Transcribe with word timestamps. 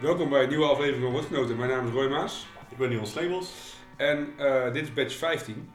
Welkom 0.00 0.28
bij 0.28 0.42
een 0.42 0.48
nieuwe 0.48 0.64
aflevering 0.64 1.02
van 1.02 1.12
Woordgenoten. 1.12 1.56
Mijn 1.56 1.70
naam 1.70 1.86
is 1.86 1.92
Roy 1.92 2.08
Maas 2.08 2.46
Ik 2.70 2.76
ben 2.76 2.88
Niels 2.88 3.10
Slebels. 3.10 3.74
en 3.96 4.38
eh, 4.38 4.72
dit 4.72 4.82
is 4.82 4.92
batch 4.92 5.14
15. 5.14 5.70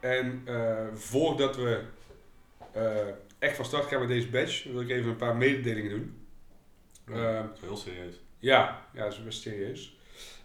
En 0.00 0.42
eh, 0.44 0.86
voordat 0.92 1.56
we 1.56 1.82
eh, 2.72 3.08
echt 3.38 3.56
van 3.56 3.64
start 3.64 3.84
gaan 3.84 4.00
met 4.00 4.08
deze 4.08 4.28
batch, 4.28 4.64
wil 4.64 4.80
ik 4.80 4.88
even 4.90 5.10
een 5.10 5.16
paar 5.16 5.36
mededelingen 5.36 5.90
doen. 5.90 6.26
Ehm, 7.06 7.46
dat 7.46 7.54
is 7.54 7.60
wel 7.60 7.68
heel 7.68 7.76
serieus. 7.76 8.20
ja, 8.38 8.86
ja, 8.92 9.02
dat 9.02 9.12
is 9.12 9.24
best 9.24 9.42
serieus. 9.42 9.98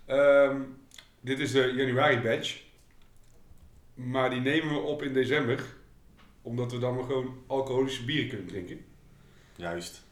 Ehm, 0.06 0.62
dit 1.22 1.40
is 1.40 1.52
de 1.52 1.74
januari 1.76 2.20
batch. 2.20 2.62
Maar 3.94 4.30
die 4.30 4.42
nemen 4.42 4.74
we 4.74 4.80
op 4.80 5.04
in 5.04 5.14
december. 5.14 5.64
Omdat 6.42 6.72
we 6.72 6.78
dan 6.78 6.96
maar 6.96 7.04
gewoon 7.04 7.44
alcoholische 7.48 8.06
bieren 8.06 8.30
kunnen 8.30 8.48
drinken. 8.48 8.86
Juist. 9.56 10.04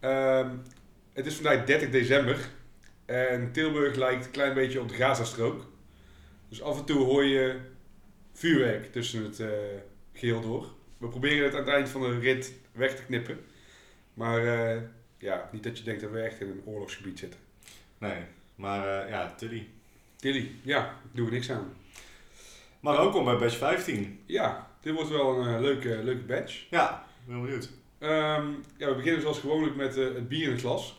Ehm, 0.00 0.56
het 1.18 1.26
is 1.26 1.34
vandaag 1.34 1.64
30 1.64 1.90
december. 1.90 2.48
En 3.06 3.52
Tilburg 3.52 3.96
lijkt 3.96 4.24
een 4.24 4.30
klein 4.30 4.54
beetje 4.54 4.80
op 4.80 4.88
de 4.88 4.94
Gazastrook. 4.94 5.66
Dus 6.48 6.62
af 6.62 6.78
en 6.78 6.84
toe 6.84 7.04
hoor 7.04 7.24
je 7.24 7.60
vuurwerk 8.32 8.92
tussen 8.92 9.22
het 9.22 9.40
eh, 9.40 9.48
geheel 10.12 10.40
door. 10.40 10.66
We 10.98 11.08
proberen 11.08 11.44
het 11.44 11.54
aan 11.54 11.60
het 11.60 11.68
eind 11.68 11.88
van 11.88 12.00
de 12.00 12.18
rit 12.18 12.54
weg 12.72 12.96
te 12.96 13.04
knippen. 13.04 13.38
Maar 14.14 14.46
eh, 14.46 14.82
ja, 15.18 15.48
niet 15.52 15.62
dat 15.62 15.78
je 15.78 15.84
denkt 15.84 16.00
dat 16.00 16.10
we 16.10 16.20
echt 16.20 16.40
in 16.40 16.48
een 16.48 16.62
oorlogsgebied 16.64 17.18
zitten. 17.18 17.40
Nee, 17.98 18.22
maar 18.54 19.02
eh, 19.02 19.10
ja, 19.10 19.34
Tilly. 19.34 19.68
Tilly, 20.16 20.50
ja, 20.62 20.84
ik 20.86 21.16
doe 21.16 21.26
er 21.26 21.32
niks 21.32 21.50
aan. 21.50 21.72
Maar 22.80 22.96
welkom 22.96 23.24
bij 23.24 23.36
batch 23.36 23.56
15. 23.56 24.20
Ja, 24.26 24.70
dit 24.80 24.94
wordt 24.94 25.10
wel 25.10 25.38
een 25.38 25.60
leuke, 25.60 26.00
leuke 26.02 26.24
batch. 26.24 26.66
Ja, 26.70 27.06
ben 27.26 27.42
benieuwd. 27.42 27.70
Ehm, 27.98 28.46
ja, 28.76 28.88
we 28.88 28.94
beginnen 28.94 29.20
zoals 29.20 29.38
gewoonlijk 29.38 29.76
met 29.76 29.94
het 29.94 30.28
bier 30.28 30.44
in 30.44 30.50
het 30.50 30.60
glas. 30.60 30.98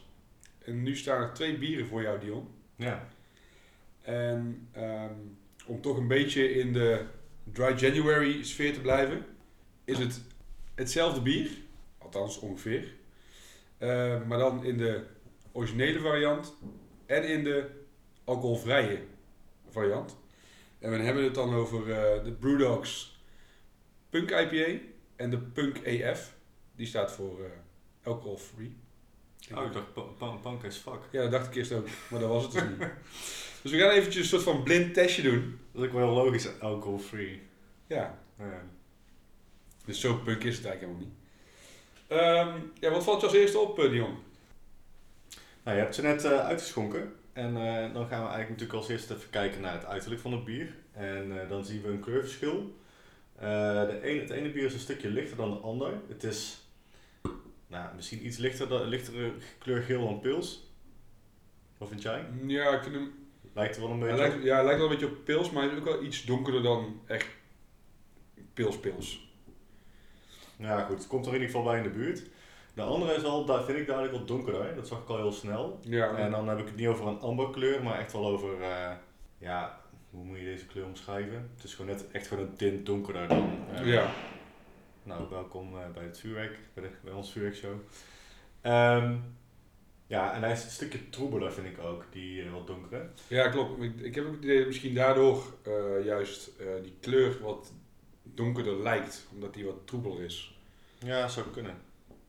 En 0.59 0.83
nu 0.83 0.95
staan 0.95 1.21
er 1.21 1.33
twee 1.33 1.57
bieren 1.57 1.87
voor 1.87 2.01
jou, 2.01 2.19
Dion. 2.19 2.47
Ja. 2.75 3.07
En 4.01 4.67
ehm, 4.71 5.13
om 5.65 5.81
toch 5.81 5.97
een 5.97 6.07
beetje 6.07 6.53
in 6.53 6.73
de 6.73 7.05
dry 7.43 7.73
January 7.75 8.43
sfeer 8.43 8.73
te 8.73 8.81
blijven, 8.81 9.25
is 9.85 9.97
het 9.97 10.21
hetzelfde 10.75 11.21
bier, 11.21 11.49
althans 11.97 12.39
ongeveer, 12.39 12.97
Eh, 13.77 14.25
maar 14.27 14.37
dan 14.37 14.63
in 14.63 14.77
de 14.77 15.03
originele 15.51 15.99
variant 15.99 16.53
en 17.05 17.23
in 17.23 17.43
de 17.43 17.69
alcoholvrije 18.23 19.03
variant. 19.69 20.17
En 20.79 20.91
we 20.91 20.97
hebben 20.97 21.23
het 21.23 21.35
dan 21.35 21.53
over 21.53 21.91
eh, 21.91 22.23
de 22.23 22.31
Brewdogs 22.31 23.21
Punk 24.09 24.29
IPA 24.29 24.79
en 25.15 25.29
de 25.29 25.37
Punk 25.37 25.77
AF. 25.87 26.35
Die 26.75 26.87
staat 26.87 27.11
voor 27.11 27.43
eh 27.43 27.51
alcohol-free. 28.03 28.75
Oh, 29.55 29.65
ik 29.65 29.73
dacht 29.73 29.93
pa- 29.93 30.01
pa- 30.01 30.35
punk 30.35 30.65
as 30.65 30.75
fuck. 30.77 30.99
Ja, 31.11 31.21
dat 31.21 31.31
dacht 31.31 31.47
ik 31.47 31.55
eerst 31.55 31.71
ook, 31.71 31.87
maar 32.09 32.19
dat 32.19 32.29
was 32.29 32.43
het 32.43 32.51
dus 32.51 32.61
niet. 32.63 32.77
Dus 33.61 33.71
we 33.71 33.77
gaan 33.77 33.89
eventjes 33.89 34.23
een 34.23 34.29
soort 34.29 34.43
van 34.55 34.63
blind 34.63 34.93
testje 34.93 35.21
doen. 35.21 35.59
Dat 35.71 35.81
is 35.81 35.87
ook 35.87 35.93
wel 35.93 36.05
heel 36.13 36.23
logisch, 36.23 36.59
alcohol-free. 36.59 37.41
Ja, 37.87 38.19
Ja. 38.37 38.61
dus 39.85 39.99
zo 39.99 40.15
punk 40.15 40.43
is 40.43 40.55
het 40.57 40.65
eigenlijk 40.65 40.79
helemaal 40.97 40.99
niet. 40.99 41.17
Ehm, 42.07 42.67
ja, 42.79 42.89
wat 42.91 43.03
valt 43.03 43.19
je 43.21 43.27
als 43.27 43.35
eerste 43.35 43.59
op, 43.59 43.79
eh, 43.79 43.89
Dion? 43.89 44.17
Nou, 45.63 45.77
je 45.77 45.83
hebt 45.83 45.95
ze 45.95 46.01
net 46.01 46.23
eh, 46.23 46.39
uitgeschonken. 46.45 47.13
En 47.33 47.57
eh, 47.57 47.93
dan 47.93 48.07
gaan 48.07 48.23
we 48.23 48.29
eigenlijk 48.29 48.49
natuurlijk 48.49 48.73
als 48.79 48.89
eerste 48.89 49.13
even 49.15 49.29
kijken 49.29 49.61
naar 49.61 49.73
het 49.73 49.85
uiterlijk 49.85 50.21
van 50.21 50.31
het 50.31 50.43
bier. 50.45 50.75
En 50.91 51.45
dan 51.49 51.65
zien 51.65 51.81
we 51.81 51.87
een 51.87 51.99
kleurverschil. 51.99 52.75
De 53.39 53.99
ene, 54.03 54.19
het 54.21 54.29
ene 54.29 54.49
bier 54.51 54.65
is 54.65 54.73
een 54.73 54.79
stukje 54.79 55.09
lichter 55.09 55.37
dan 55.37 55.51
de 55.51 55.57
ander. 55.57 55.93
Het 56.07 56.23
is 56.23 56.57
nou, 57.69 57.95
misschien 57.95 58.25
iets 58.25 58.37
lichter, 58.37 58.67
dan- 58.67 58.83
lichtere 58.87 59.33
kleur 59.57 59.81
geel 59.81 60.05
dan 60.05 60.19
pils. 60.19 60.67
Wat 61.77 61.89
vind 61.89 62.01
jij? 62.01 62.25
Ja, 62.47 62.69
ik 62.75 62.81
vind 62.83 62.95
hem, 62.95 63.13
Lijkt 63.53 63.75
er 63.75 63.81
wel 63.81 63.91
een 63.91 63.99
hij 64.01 64.09
beetje 64.11 64.27
lijkt, 64.27 64.43
ja, 64.43 64.55
hij 64.55 64.63
lijkt 64.63 64.79
wel 64.79 64.89
een 64.91 64.97
beetje 64.97 65.11
op 65.15 65.23
pils, 65.25 65.51
maar 65.51 65.63
hij 65.63 65.71
is 65.71 65.77
ook 65.77 65.83
wel 65.85 66.03
iets 66.03 66.23
donkerder 66.23 66.61
dan 66.63 67.01
echt 67.05 67.27
pils-pils. 68.53 69.27
Ja, 70.57 70.81
goed. 70.85 70.97
Het 70.97 71.07
komt 71.07 71.25
er 71.25 71.33
in 71.33 71.39
ieder 71.41 71.55
geval 71.55 71.71
bij 71.71 71.77
in 71.77 71.83
de 71.83 71.89
buurt. 71.97 72.23
De 72.73 72.81
andere 72.81 73.13
is 73.13 73.23
al, 73.23 73.45
daar 73.45 73.63
vind 73.63 73.77
ik 73.77 73.85
duidelijk 73.87 74.17
wat 74.17 74.27
donkerder. 74.27 74.75
Dat 74.75 74.87
zag 74.87 74.99
ik 75.01 75.07
al 75.09 75.17
heel 75.17 75.31
snel. 75.31 75.79
Ja, 75.83 76.15
En 76.15 76.31
dan 76.31 76.47
heb 76.47 76.59
ik 76.59 76.65
het 76.65 76.75
niet 76.75 76.87
over 76.87 77.07
een 77.07 77.19
amberkleur, 77.19 77.83
maar 77.83 77.99
echt 77.99 78.11
wel 78.11 78.25
over, 78.27 78.61
eh, 78.61 78.91
ja, 79.37 79.81
hoe 80.09 80.23
moet 80.23 80.37
je 80.37 80.43
deze 80.45 80.65
kleur 80.65 80.85
omschrijven? 80.85 81.49
Het 81.55 81.63
is 81.63 81.73
gewoon 81.75 81.91
net 81.95 82.11
echt 82.11 82.27
gewoon 82.27 82.43
een 82.47 82.55
tint 82.55 82.85
donkerder 82.85 83.27
dan. 83.27 83.49
eh, 83.73 83.85
ja. 83.85 84.11
Nou, 85.09 85.29
welkom 85.29 85.77
eh, 85.77 85.91
bij 85.93 86.03
het 86.03 86.19
vuurwerk, 86.19 86.59
bij, 86.73 86.83
de, 86.83 86.89
bij 87.03 87.13
ons 87.13 87.31
vuurwerkshow. 87.31 87.79
Ehm, 88.61 89.15
ja, 90.07 90.33
en 90.33 90.41
hij 90.41 90.51
is 90.51 90.63
een 90.63 90.69
stukje 90.69 91.09
troebeler, 91.09 91.53
vind 91.53 91.67
ik 91.67 91.79
ook, 91.79 92.05
die 92.11 92.43
eh, 92.43 92.51
wat 92.51 92.67
donkere. 92.67 93.09
ja, 93.27 93.49
klopt. 93.49 93.81
Ik, 93.81 93.99
ik 93.99 94.15
heb 94.15 94.25
ook 94.25 94.33
het 94.33 94.43
idee 94.43 94.57
dat 94.57 94.67
misschien 94.67 94.93
daardoor 94.93 95.43
eh, 95.63 96.05
juist 96.05 96.51
die 96.81 96.93
kleur 96.99 97.41
wat 97.41 97.73
donkerder 98.23 98.81
lijkt, 98.81 99.27
omdat 99.33 99.53
die 99.53 99.65
wat 99.65 99.87
troebeler 99.87 100.23
is. 100.23 100.59
Ja, 100.99 101.27
zou 101.27 101.47
kunnen. 101.47 101.75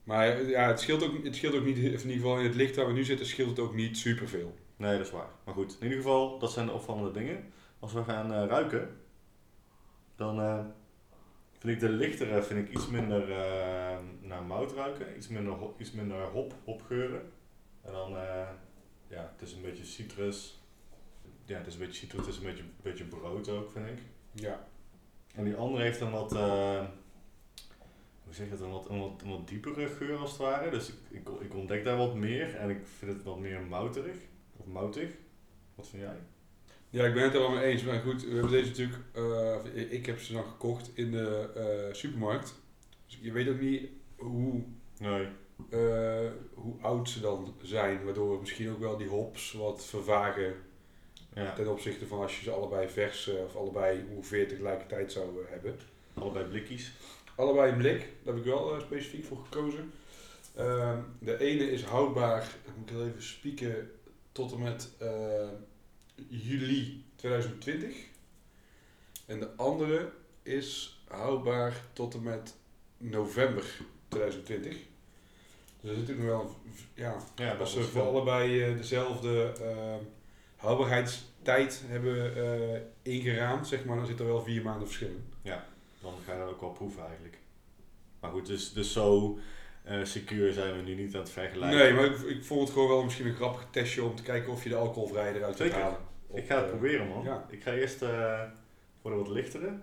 Maar 0.03 0.43
ja, 0.43 0.67
het 0.67 0.79
scheelt 0.79 1.03
ook, 1.03 1.23
het 1.23 1.35
scheelt 1.35 1.55
ook 1.55 1.65
niet, 1.65 1.77
in 1.77 1.83
ieder 1.83 2.11
geval 2.11 2.37
in 2.37 2.45
het 2.45 2.55
licht 2.55 2.75
waar 2.75 2.87
we 2.87 2.93
nu 2.93 3.03
zitten, 3.03 3.25
scheelt 3.25 3.49
het 3.49 3.59
ook 3.59 3.73
niet 3.73 3.97
superveel. 3.97 4.55
Nee, 4.75 4.97
dat 4.97 5.05
is 5.05 5.11
waar. 5.11 5.29
Maar 5.45 5.53
goed, 5.53 5.77
in 5.79 5.83
ieder 5.83 5.97
geval, 5.97 6.39
dat 6.39 6.51
zijn 6.51 6.65
de 6.65 6.71
opvallende 6.71 7.11
dingen. 7.11 7.51
Als 7.79 7.93
we 7.93 8.03
gaan 8.03 8.47
ruiken, 8.47 8.97
dan 10.15 10.39
vind 11.61 11.73
ik 11.73 11.79
de 11.79 11.89
lichtere 11.89 12.43
vind 12.43 12.67
ik 12.67 12.73
iets 12.75 12.87
minder 12.87 13.31
eh, 13.31 13.97
naar 14.21 14.43
mout 14.43 14.71
ruiken. 14.73 15.15
Iets 15.17 15.27
minder, 15.27 15.53
ho- 15.53 15.75
iets 15.77 15.91
minder 15.91 16.23
hop, 16.25 16.53
hopgeuren. 16.65 17.31
En 17.81 17.91
dan, 17.91 18.15
eh, 18.17 18.47
ja, 19.07 19.31
het 19.37 19.47
is 19.47 19.53
een 19.53 19.61
beetje 19.61 19.85
citrus. 19.85 20.61
Ja, 21.45 21.57
het 21.57 21.67
is 21.67 21.73
een 21.73 21.79
beetje 21.79 21.95
citrus, 21.99 22.25
het 22.25 22.29
is 22.35 22.37
een 22.41 22.45
beetje, 22.47 22.63
beetje 22.81 23.03
brood 23.03 23.49
ook, 23.49 23.71
vind 23.71 23.87
ik. 23.87 23.99
Ja. 24.31 24.67
En 25.35 25.43
die 25.43 25.55
andere 25.55 25.83
heeft 25.83 25.99
een 26.01 26.11
wat, 26.11 26.33
eh, 26.35 26.85
hoe 28.23 28.33
zeg 28.33 28.45
je 28.45 28.51
het, 28.51 28.61
een 28.61 28.71
wat, 28.71 28.89
een, 28.89 28.99
wat, 28.99 29.21
een 29.23 29.29
wat 29.29 29.47
diepere 29.47 29.87
geur 29.87 30.17
als 30.17 30.29
het 30.31 30.39
ware. 30.39 30.69
Dus 30.69 30.89
ik, 30.89 30.95
ik, 31.09 31.29
ik 31.39 31.53
ontdek 31.55 31.83
daar 31.83 31.97
wat 31.97 32.15
meer 32.15 32.55
en 32.55 32.69
ik 32.69 32.85
vind 32.97 33.11
het 33.13 33.23
wat 33.23 33.39
meer 33.39 33.61
mouterig. 33.61 34.17
Of 34.57 34.65
moutig. 34.65 35.11
Wat 35.75 35.87
vind 35.87 36.01
jij? 36.01 36.17
Ja, 36.91 37.05
ik 37.05 37.13
ben 37.13 37.23
het 37.23 37.33
er 37.33 37.39
wel 37.39 37.49
mee 37.51 37.63
eens. 37.63 37.83
Maar 37.83 37.99
goed, 37.99 38.23
we 38.25 38.31
hebben 38.33 38.51
deze 38.51 38.69
natuurlijk, 38.69 38.99
eh, 39.75 39.91
ik- 39.91 40.05
heb 40.05 40.19
ze 40.19 40.33
dan 40.33 40.43
gekocht 40.45 40.91
in 40.93 41.11
de 41.11 41.49
eh, 41.55 41.93
supermarkt. 41.93 42.53
Dus 43.07 43.19
je 43.21 43.31
weet 43.31 43.49
ook 43.49 43.59
niet 43.59 43.89
hoe, 44.15 44.61
Nee. 44.99 45.27
eh, 45.69 46.29
hoe 46.53 46.73
oud 46.81 47.09
ze 47.09 47.19
dan 47.21 47.53
zijn. 47.61 48.03
Waardoor 48.03 48.39
misschien 48.39 48.69
ook 48.71 48.79
wel 48.79 48.97
die 48.97 49.07
hops 49.07 49.51
wat 49.53 49.85
vervagen 49.85 50.53
Ja, 51.35 51.53
ten 51.53 51.67
opzichte 51.67 52.07
van 52.07 52.21
als 52.21 52.37
je 52.37 52.43
ze 52.43 52.51
allebei 52.51 52.89
vers 52.89 53.27
of 53.45 53.55
allebei 53.55 54.05
ongeveer 54.15 54.47
tegelijkertijd 54.47 55.11
zou 55.11 55.45
hebben. 55.49 55.75
allebei 56.13 56.45
blikjes. 56.45 56.91
Allebei 57.35 57.71
een 57.71 57.77
blik, 57.77 57.99
daar 57.99 58.33
heb 58.33 58.37
ik 58.45 58.49
wel 58.51 58.79
specifiek 58.81 59.25
voor 59.25 59.37
gekozen. 59.49 59.91
Ehm, 60.55 60.99
de 61.19 61.37
ene 61.39 61.71
is 61.71 61.83
houdbaar, 61.83 62.43
ik 62.65 62.71
moet 62.77 62.89
heel 62.89 63.05
even 63.07 63.23
spieken, 63.23 63.91
tot 64.31 64.51
en 64.51 64.59
met 64.61 64.89
juli 66.27 67.03
2020. 67.15 67.95
En 69.25 69.39
de 69.39 69.55
andere 69.55 70.11
is 70.43 71.01
houdbaar 71.07 71.81
tot 71.93 72.13
en 72.13 72.23
met 72.23 72.55
november 72.97 73.63
2020. 74.07 74.77
Dus 75.81 75.89
er 75.89 75.95
zit 75.95 76.07
natuurlijk 76.07 76.27
nog 76.27 76.37
wel, 76.37 76.55
een 76.65 76.73
ja, 76.93 77.17
Ja, 77.35 77.51
als 77.55 77.73
dat 77.73 77.83
ze 77.83 77.89
voor 77.89 78.01
allebei 78.01 78.63
eh, 78.63 78.77
dezelfde 78.77 79.53
eh, 79.61 79.95
houdbaarheidstijd 80.55 81.81
hebben 81.85 82.35
eh, 82.35 82.81
ingeraamd, 83.01 83.67
zeg 83.67 83.85
maar, 83.85 83.97
dan 83.97 84.05
zit 84.05 84.19
er 84.19 84.25
wel 84.25 84.43
vier 84.43 84.61
maanden 84.61 84.87
verschil 84.87 85.07
in. 85.07 85.23
Dan 86.01 86.13
ga 86.25 86.33
je 86.33 86.39
dat 86.39 86.49
ook 86.49 86.61
wel 86.61 86.71
proeven 86.71 87.05
eigenlijk. 87.05 87.37
Maar 88.19 88.31
goed, 88.31 88.45
dus, 88.45 88.73
dus 88.73 88.93
zo 88.93 89.37
eh 89.83 90.03
secuur 90.03 90.53
zijn 90.53 90.75
we 90.75 90.81
nu 90.81 90.95
niet 90.95 91.13
aan 91.15 91.21
het 91.21 91.29
vergelijken. 91.29 91.77
Nee, 91.77 91.93
maar 91.93 92.05
ik, 92.05 92.19
ik 92.19 92.43
vond 92.43 92.61
het 92.61 92.69
gewoon 92.71 92.87
wel 92.87 93.03
misschien 93.03 93.27
een 93.27 93.35
grappig 93.35 93.67
testje 93.71 94.03
om 94.03 94.15
te 94.15 94.23
kijken 94.23 94.51
of 94.51 94.63
je 94.63 94.69
de 94.69 94.75
alcoholvrij 94.75 95.33
eruit 95.33 95.55
kunt 95.55 95.71
halen. 95.71 95.99
Ik 96.33 96.45
ga 96.45 96.55
het 96.55 96.63
Op, 96.65 96.71
eh, 96.71 96.77
proberen 96.77 97.07
man. 97.07 97.23
ja. 97.23 97.45
Ik 97.49 97.63
ga 97.63 97.73
eerst 97.73 98.01
eh, 98.01 98.41
voor 99.01 99.11
de 99.11 99.17
wat 99.17 99.27
lichtere. 99.27 99.79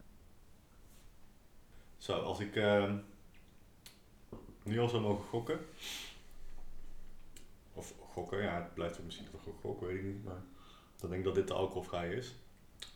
Zo, 1.96 2.12
als 2.12 2.40
ik 2.40 2.56
eh, 2.56 2.92
nu 4.62 4.78
al 4.78 4.88
zou 4.88 5.02
mogen 5.02 5.24
gokken. 5.24 5.58
Of 7.74 7.94
gokken, 7.98 8.42
ja, 8.42 8.54
het 8.62 8.74
blijft 8.74 9.04
misschien 9.04 9.26
toch 9.30 9.46
een 9.46 9.52
gok, 9.60 9.80
weet 9.80 9.96
ik 9.98 10.04
niet. 10.04 10.24
Maar 10.24 10.42
dan 10.96 11.08
denk 11.10 11.20
ik 11.20 11.26
dat 11.26 11.34
dit 11.34 11.48
de 11.48 11.54
alcoholvrij 11.54 12.12
is. 12.12 12.34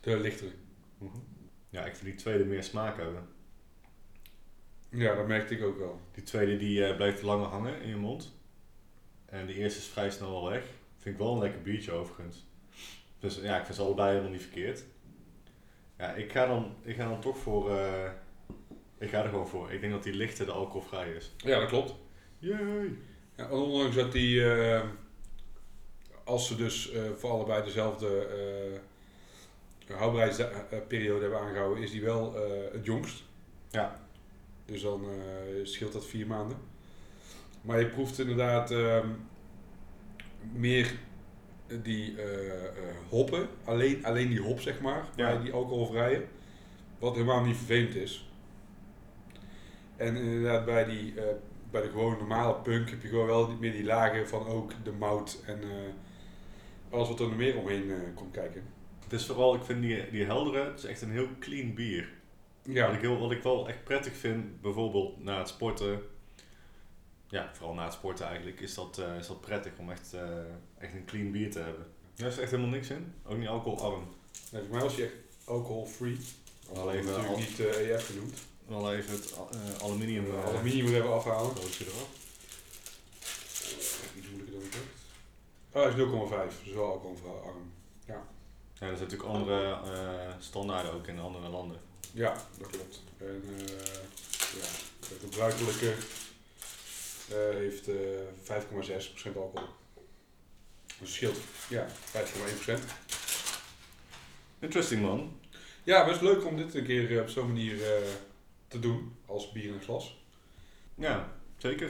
De 0.01 0.19
lichtere. 0.19 0.51
Ja, 1.69 1.85
ik 1.85 1.95
vind 1.95 2.05
die 2.11 2.15
tweede 2.19 2.45
meer 2.45 2.63
smaak 2.63 2.97
hebben. 2.97 3.27
Ja, 4.95 5.15
dat 5.15 5.27
merkte 5.27 5.55
ik 5.55 5.63
ook 5.63 5.77
wel. 5.77 5.99
Die 6.11 6.23
tweede 6.23 6.57
die 6.57 6.85
eh, 6.85 6.95
blijft 6.95 7.21
langer 7.21 7.47
hangen 7.47 7.81
in 7.81 7.89
je 7.89 7.95
mond. 7.95 8.33
En 9.25 9.45
die 9.45 9.55
eerste 9.55 9.79
is 9.79 9.85
vrij 9.87 10.09
snel 10.11 10.35
al 10.35 10.49
weg. 10.49 10.63
Vind 10.97 11.15
ik 11.15 11.21
wel 11.21 11.33
een 11.33 11.39
lekker 11.39 11.61
biertje 11.61 11.91
overigens. 11.91 12.45
Dus 13.19 13.35
ja, 13.35 13.57
ik 13.57 13.63
vind 13.65 13.75
ze 13.77 13.81
allebei 13.81 14.09
helemaal 14.09 14.31
niet 14.31 14.41
verkeerd. 14.41 14.83
Ja, 15.97 16.13
ik 16.13 16.31
ga 16.31 16.45
dan, 16.45 16.75
ik 16.83 16.95
ga 16.95 17.09
dan 17.09 17.21
toch 17.21 17.37
voor... 17.37 17.77
eh, 17.77 18.11
ik 18.97 19.09
ga 19.09 19.23
er 19.23 19.29
gewoon 19.29 19.47
voor. 19.47 19.71
Ik 19.71 19.81
denk 19.81 19.93
dat 19.93 20.03
die 20.03 20.13
lichte 20.13 20.45
de 20.45 20.51
alcoholvrij 20.51 21.11
is. 21.11 21.31
Ja, 21.37 21.59
dat 21.59 21.69
klopt. 21.69 21.95
Jee! 22.39 22.97
Ja, 23.35 23.49
ondanks 23.49 23.95
dat 23.95 24.11
die 24.11 24.53
eh, 24.53 24.83
als 26.23 26.47
ze 26.47 26.55
dus 26.55 26.91
voor 27.15 27.29
allebei 27.29 27.63
dezelfde 27.63 28.27
houdbaarheidsperiode 29.87 31.21
hebben 31.21 31.39
aangehouden, 31.39 31.83
is 31.83 31.91
die 31.91 32.03
wel 32.03 32.33
het 32.71 32.85
jongst. 32.85 33.23
Ja. 33.69 34.02
Dus 34.65 34.81
dan 34.81 35.05
scheelt 35.63 35.93
dat 35.93 36.05
vier 36.05 36.27
maanden. 36.27 36.57
Maar 37.61 37.79
je 37.79 37.87
proeft 37.87 38.19
inderdaad 38.19 38.71
ehm, 38.71 39.07
meer 40.51 40.93
die 41.81 42.15
hoppen, 43.09 43.47
alleen, 43.63 44.05
alleen 44.05 44.29
die 44.29 44.41
hop 44.41 44.59
zeg 44.59 44.81
maar, 44.81 45.05
Ja. 45.15 45.31
bij 45.33 45.41
die 45.43 45.53
alcoholvrije. 45.53 46.25
Wat 46.99 47.13
helemaal 47.13 47.43
niet 47.43 47.55
vervelend 47.57 47.95
is. 47.95 48.27
En 49.95 50.15
inderdaad 50.15 50.65
bij, 50.65 50.85
die, 50.85 51.21
eh, 51.21 51.35
bij 51.71 51.81
de 51.81 51.89
gewone 51.89 52.17
normale 52.17 52.55
punk 52.55 52.89
heb 52.89 53.01
je 53.01 53.07
gewoon 53.07 53.25
wel 53.25 53.57
meer 53.59 53.71
die 53.71 53.83
lagen 53.83 54.27
van 54.27 54.47
ook 54.47 54.71
de 54.83 54.91
mout 54.91 55.43
en 55.45 55.61
eh, 55.61 55.69
alles 56.89 57.07
wat 57.07 57.19
er 57.19 57.27
nog 57.27 57.37
meer 57.37 57.57
omheen 57.57 57.91
eh, 57.91 57.97
komt 58.15 58.31
kijken. 58.31 58.63
Het 59.03 59.13
is 59.13 59.25
vooral, 59.25 59.55
ik 59.55 59.63
vind 59.63 59.81
die, 59.81 60.09
die 60.11 60.25
heldere, 60.25 60.65
het 60.65 60.77
is 60.77 60.85
echt 60.85 61.01
een 61.01 61.11
heel 61.11 61.27
clean 61.39 61.73
bier. 61.73 62.09
Ja, 62.63 62.85
Wat, 62.85 62.95
ik 62.95 63.01
heel, 63.01 63.17
wat 63.19 63.31
ik 63.31 63.43
wel 63.43 63.67
echt 63.67 63.83
prettig 63.83 64.17
vind, 64.17 64.61
bijvoorbeeld 64.61 65.23
na 65.23 65.37
het 65.37 65.47
sporten, 65.47 66.01
ja, 67.27 67.49
vooral 67.53 67.75
na 67.75 67.83
het 67.83 67.93
sporten 67.93 68.25
eigenlijk, 68.25 68.59
is 68.59 68.73
dat, 68.73 68.97
eh, 68.97 69.15
is 69.17 69.27
dat 69.27 69.41
prettig 69.41 69.71
om 69.77 69.91
echt, 69.91 70.13
eh, 70.13 70.39
echt 70.77 70.93
een 70.93 71.05
clean 71.05 71.31
bier 71.31 71.51
te 71.51 71.59
hebben. 71.59 71.85
Daar 72.15 72.27
is 72.27 72.37
echt 72.37 72.51
helemaal 72.51 72.71
niks 72.71 72.89
in, 72.89 73.13
ook 73.25 73.37
niet 73.37 73.47
alcoholarm. 73.47 74.07
nee, 74.51 74.61
voor 74.61 74.71
mij 74.71 74.81
was 74.81 74.95
hij 74.95 75.05
echt 75.05 75.13
alcohol-free. 75.45 76.17
Wel 76.73 76.81
Al 76.81 76.91
even 76.91 77.05
natuurlijk 77.05 77.29
al- 77.33 77.39
niet 77.39 77.59
eh, 77.59 77.89
EF 77.89 78.05
genoemd. 78.05 78.39
Wel 78.67 78.93
even 78.93 79.11
het 79.13 79.35
aluminium, 79.81 80.25
aluminium 80.45 80.85
moet 80.85 80.93
even 80.93 81.13
afhalen. 81.13 81.55
roodje 81.55 81.85
eraf. 81.85 82.09
Iets 84.17 84.27
moeilijker 84.29 84.53
dan 84.53 84.63
ik 84.63 84.71
dacht. 84.71 84.85
Oh, 85.71 85.81
hij 85.81 85.91
is 85.91 85.95
0,5, 86.53 86.63
dus 86.63 86.73
wel 86.73 86.85
alcoholarm. 86.91 87.71
Ja, 88.05 88.13
er 88.13 88.77
zijn 88.77 88.91
natuurlijk 88.91 89.23
andere 89.29 89.77
standaarden 90.39 90.93
ook 90.93 91.07
in 91.07 91.19
andere 91.19 91.49
landen. 91.49 91.77
Ja, 92.11 92.35
dat 92.57 92.67
klopt. 92.67 93.01
En 93.17 93.43
uh, 93.49 93.57
ja, 94.59 94.67
de 94.99 95.15
gebruikelijke 95.21 95.93
uh, 97.29 97.55
heeft 97.55 97.87
uh, 97.87 97.95
5,6% 99.23 99.35
alcohol. 99.35 99.67
Dus 100.99 101.13
scheelt 101.13 101.37
ja, 101.69 101.87
5,1%. 101.87 102.73
Interesting 104.59 105.01
man. 105.01 105.39
Ja, 105.83 106.05
best 106.05 106.21
leuk 106.21 106.45
om 106.45 106.57
dit 106.57 106.73
een 106.73 106.85
keer 106.85 107.21
op 107.21 107.29
zo'n 107.29 107.47
manier 107.47 107.77
te 108.67 108.79
doen 108.79 109.15
als 109.25 109.51
bier 109.51 109.63
in 109.63 109.73
een 109.73 109.81
glas. 109.81 110.23
Ja, 110.95 111.31
zeker. 111.57 111.89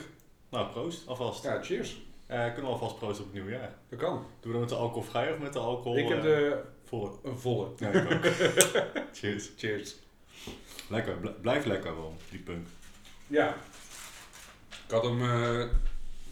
Nou, 0.50 0.72
proost 0.72 1.08
alvast. 1.08 1.44
Ja, 1.44 1.64
cheers. 1.64 2.02
kunnen 2.28 2.56
we 2.56 2.68
alvast 2.68 2.98
proosten 2.98 3.26
op 3.26 3.32
het 3.32 3.42
nieuwe 3.42 3.58
jaar. 3.58 3.76
Dat 3.90 4.00
kan. 4.00 4.26
Doen 4.40 4.52
we 4.52 4.52
dat 4.52 4.60
met 4.60 4.70
de 4.70 4.76
alcoholvrij 4.76 5.34
of 5.34 5.40
met 5.40 5.54
de 5.54 5.60
alcohol? 5.60 5.98
Ik 5.98 6.08
heb 6.08 6.22
de 6.22 6.64
volle. 6.94 7.12
Een 7.24 7.38
volle. 7.38 7.70
Ja, 7.78 7.90
ik 7.90 8.12
ook. 8.12 8.24
Cheers. 9.18 9.52
Cheers. 9.58 9.96
Lekker, 10.90 11.34
blijf 11.42 11.66
lekker 11.66 11.96
wel, 11.96 12.18
die 12.30 12.40
punk. 12.40 12.68
Ja. 13.28 13.56
Ik 14.86 14.92
had 14.92 15.04
hem, 15.04 15.22
uh, 15.22 15.66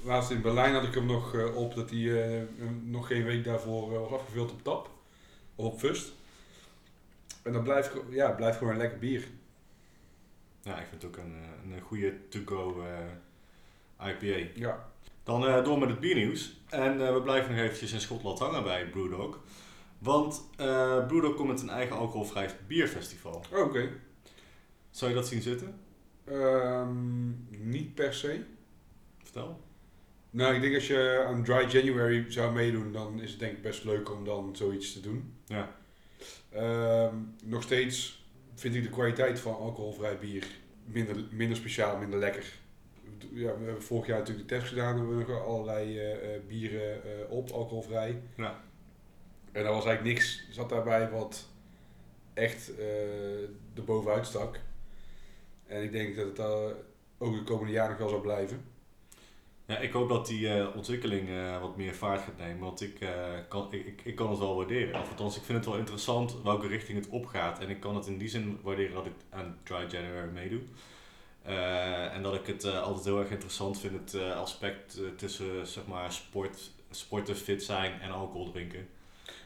laatst 0.04 0.32
in 0.32 0.42
Berlijn 0.42 0.74
had 0.74 0.84
ik 0.84 0.94
hem 0.94 1.06
nog 1.06 1.34
uh, 1.34 1.56
op 1.56 1.76
dat 1.76 1.90
hij 1.90 2.00
uh, 2.00 2.42
nog 2.84 3.08
geen 3.08 3.24
week 3.24 3.44
daarvoor 3.44 3.90
was 3.90 4.12
afgevuld 4.12 4.52
op 4.52 4.64
tap. 4.64 4.90
Of 5.56 5.66
op 5.66 5.80
fust. 5.80 6.12
En 7.44 7.54
dat 7.54 7.64
blijft, 7.64 7.92
ja, 8.10 8.32
blijft 8.32 8.58
gewoon 8.58 8.74
een 8.74 8.80
lekker 8.80 9.00
bier. 9.00 9.28
Ja, 10.62 10.80
ik 10.80 10.88
vind 10.90 11.02
het 11.02 11.12
ook 11.12 11.18
een, 11.18 11.36
een 11.74 11.82
goede 11.82 12.28
to-go 12.30 12.86
IPA. 14.00 14.50
Ja. 14.54 14.90
Dan 15.24 15.64
door 15.64 15.80
met 15.80 15.90
het 15.90 16.00
biernieuws. 16.00 16.60
En 16.70 17.14
we 17.14 17.22
blijven 17.22 17.52
nog 17.52 17.64
eventjes 17.64 17.92
in 17.92 18.02
Schotland 18.02 18.40
hangen 18.40 18.64
bij 18.64 18.90
Brewdog. 18.90 19.40
Want 20.04 20.50
uh, 20.60 21.08
Brewdog 21.08 21.36
komt 21.36 21.48
met 21.48 21.62
een 21.62 21.70
eigen 21.70 21.96
alcoholvrij 21.96 22.50
bierfestival. 22.68 23.44
Oké. 23.52 23.60
Okay. 23.60 23.90
Zou 24.90 25.12
je 25.12 25.18
dat 25.18 25.28
zien 25.28 25.42
zitten? 25.42 25.80
Um, 26.30 27.48
niet 27.50 27.96
per 27.96 28.14
se. 28.14 28.44
Vertel. 29.24 29.60
Nou, 30.30 30.56
ik 30.56 30.62
denk 30.62 30.76
als 30.76 30.88
je 30.88 31.24
aan 31.28 31.44
Dry 31.44 31.68
January 31.70 32.32
zou 32.32 32.54
meedoen, 32.54 32.92
dan 32.92 33.22
is 33.22 33.32
het 33.32 33.40
denk 33.40 33.52
ik 33.52 33.62
best 33.62 33.84
leuk 33.84 34.12
om 34.12 34.26
dan 34.26 34.56
zoiets 34.56 34.94
te 34.94 35.00
doen. 35.00 35.34
Ja. 35.46 35.76
Um, 37.06 37.36
nog 37.44 37.64
steeds 37.64 38.26
vind 38.56 38.76
ik 38.76 38.84
de 38.84 38.90
kwaliteit 38.90 39.40
van 39.40 39.56
alcoholvrij 39.56 40.18
bier 40.20 40.48
minder, 40.86 41.16
minder 41.32 41.58
speciaal, 41.58 41.98
minder 41.98 42.20
lekker. 42.20 42.60
Ja, 43.20 43.58
we 43.58 43.64
hebben 43.66 43.84
vorig 43.84 44.08
jaar 44.08 44.20
natuurlijk 44.20 44.48
de 44.48 44.56
test 44.56 44.68
gedaan, 44.68 44.98
hebben 44.98 45.18
we 45.18 45.24
nog 45.32 45.46
allerlei 45.46 46.12
uh, 46.12 46.40
bieren 46.48 47.02
uh, 47.06 47.32
op, 47.32 47.50
alcoholvrij. 47.50 48.22
Ja. 48.38 48.64
En 49.52 49.64
daar 49.64 49.74
was 49.74 49.86
eigenlijk 49.86 50.16
niks, 50.16 50.48
zat 50.50 50.70
daarbij 50.70 51.10
wat 51.10 51.48
echt 52.34 52.72
uh, 52.80 53.42
er 53.76 53.84
bovenuit 53.86 54.26
stak. 54.28 54.60
En 55.68 55.84
ik 55.84 55.92
denk 55.92 56.16
dat 56.16 56.38
het 56.38 56.40
ook 57.18 57.34
de 57.34 57.44
komende 57.44 57.72
jaren 57.72 57.90
nog 57.90 58.00
wel 58.00 58.10
zal 58.10 58.22
blijven. 58.22 58.66
Ja, 59.66 59.78
ik 59.78 59.92
hoop 59.92 60.10
dat 60.10 60.28
die 60.28 60.58
uh, 60.58 60.76
ontwikkeling 60.76 61.30
wat 61.60 61.78
meer 61.78 61.94
vaart 61.94 62.22
gaat 62.22 62.38
nemen, 62.38 62.60
want 62.60 62.82
ik, 62.82 63.00
kan, 63.50 63.74
ik, 63.74 64.02
ik 64.04 64.16
kan 64.16 64.30
het 64.30 64.40
wel 64.40 64.56
waarderen. 64.56 65.02
Of 65.02 65.10
althans, 65.10 65.38
ik 65.38 65.44
vind 65.44 65.58
het 65.58 65.68
wel 65.68 65.78
interessant 65.78 66.42
welke 66.42 66.68
richting 66.68 66.98
het 66.98 67.10
opgaat. 67.10 67.60
En 67.60 67.70
ik 67.70 67.80
kan 67.80 67.96
het 67.96 68.08
in 68.08 68.18
die 68.18 68.30
zin 68.30 68.60
waarderen 68.64 68.94
dat 68.94 69.06
ik 69.06 69.14
aan 69.30 69.58
Dry 69.64 69.86
January 69.90 70.30
meedoe. 70.34 70.62
en 72.14 72.24
dat 72.24 72.36
ik 72.36 72.46
het 72.46 72.66
altijd 72.66 73.06
heel 73.06 73.20
erg 73.20 73.30
interessant 73.30 73.80
vind, 73.80 74.12
het 74.12 74.22
aspect 74.22 75.00
tussen 75.18 75.68
zeg 75.68 75.86
maar, 75.86 76.12
sport, 76.12 76.72
sporten, 76.90 77.36
fit 77.36 77.64
zijn 77.64 78.02
en 78.02 78.12
alcohol 78.12 78.52
drinken. 78.52 78.88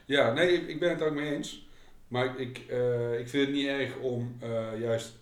Ja, 0.06 0.34
nee, 0.34 0.68
ik 0.68 0.80
ben 0.80 0.90
het 0.90 1.02
ook 1.02 1.14
mee 1.14 1.36
eens. 1.36 1.68
Maar 2.08 2.40
ik, 2.40 2.62
uh, 2.70 3.20
ik 3.20 3.30
vind 3.30 3.46
het 3.46 3.56
niet 3.56 3.68
erg 3.68 3.98
om 3.98 4.38
uh, 4.44 4.80
juist 4.80 5.14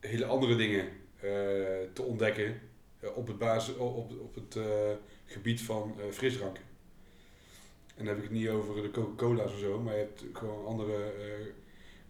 hele 0.00 0.24
andere 0.24 0.56
dingen 0.56 0.84
uh, 0.84 1.30
te 1.92 2.02
ontdekken 2.02 2.60
op 3.14 3.26
het, 3.26 3.38
basis, 3.38 3.76
op, 3.76 4.12
op 4.20 4.34
het 4.34 4.58
gebied 5.26 5.62
van 5.62 5.94
frisdranken. 6.10 6.62
En 7.96 8.04
dan 8.04 8.06
heb 8.06 8.16
ik 8.16 8.22
het 8.22 8.32
niet 8.32 8.48
over 8.48 8.82
de 8.82 8.90
Coca-Cola's 8.90 9.52
of 9.52 9.58
zo, 9.58 9.80
maar 9.80 9.92
je 9.92 9.98
hebt 9.98 10.24
gewoon 10.32 10.66
andere 10.66 11.12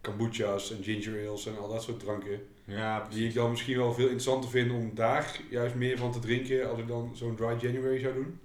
kombucha's 0.00 0.70
en 0.70 0.82
ginger 0.82 1.28
ales 1.28 1.46
en 1.46 1.58
al 1.58 1.68
dat 1.68 1.82
soort 1.82 2.00
dranken. 2.00 2.46
Ja, 2.64 3.08
die 3.10 3.28
ik 3.28 3.34
dan 3.34 3.50
misschien 3.50 3.76
wel 3.76 3.92
veel 3.92 4.04
interessanter 4.04 4.50
vind 4.50 4.72
om 4.72 4.94
daar 4.94 5.40
juist 5.50 5.74
meer 5.74 5.98
van 5.98 6.12
te 6.12 6.18
drinken 6.18 6.70
als 6.70 6.78
ik 6.78 6.88
dan 6.88 7.10
zo'n 7.14 7.36
dry 7.36 7.56
January 7.60 7.98
zou 7.98 8.14
doen. 8.14 8.40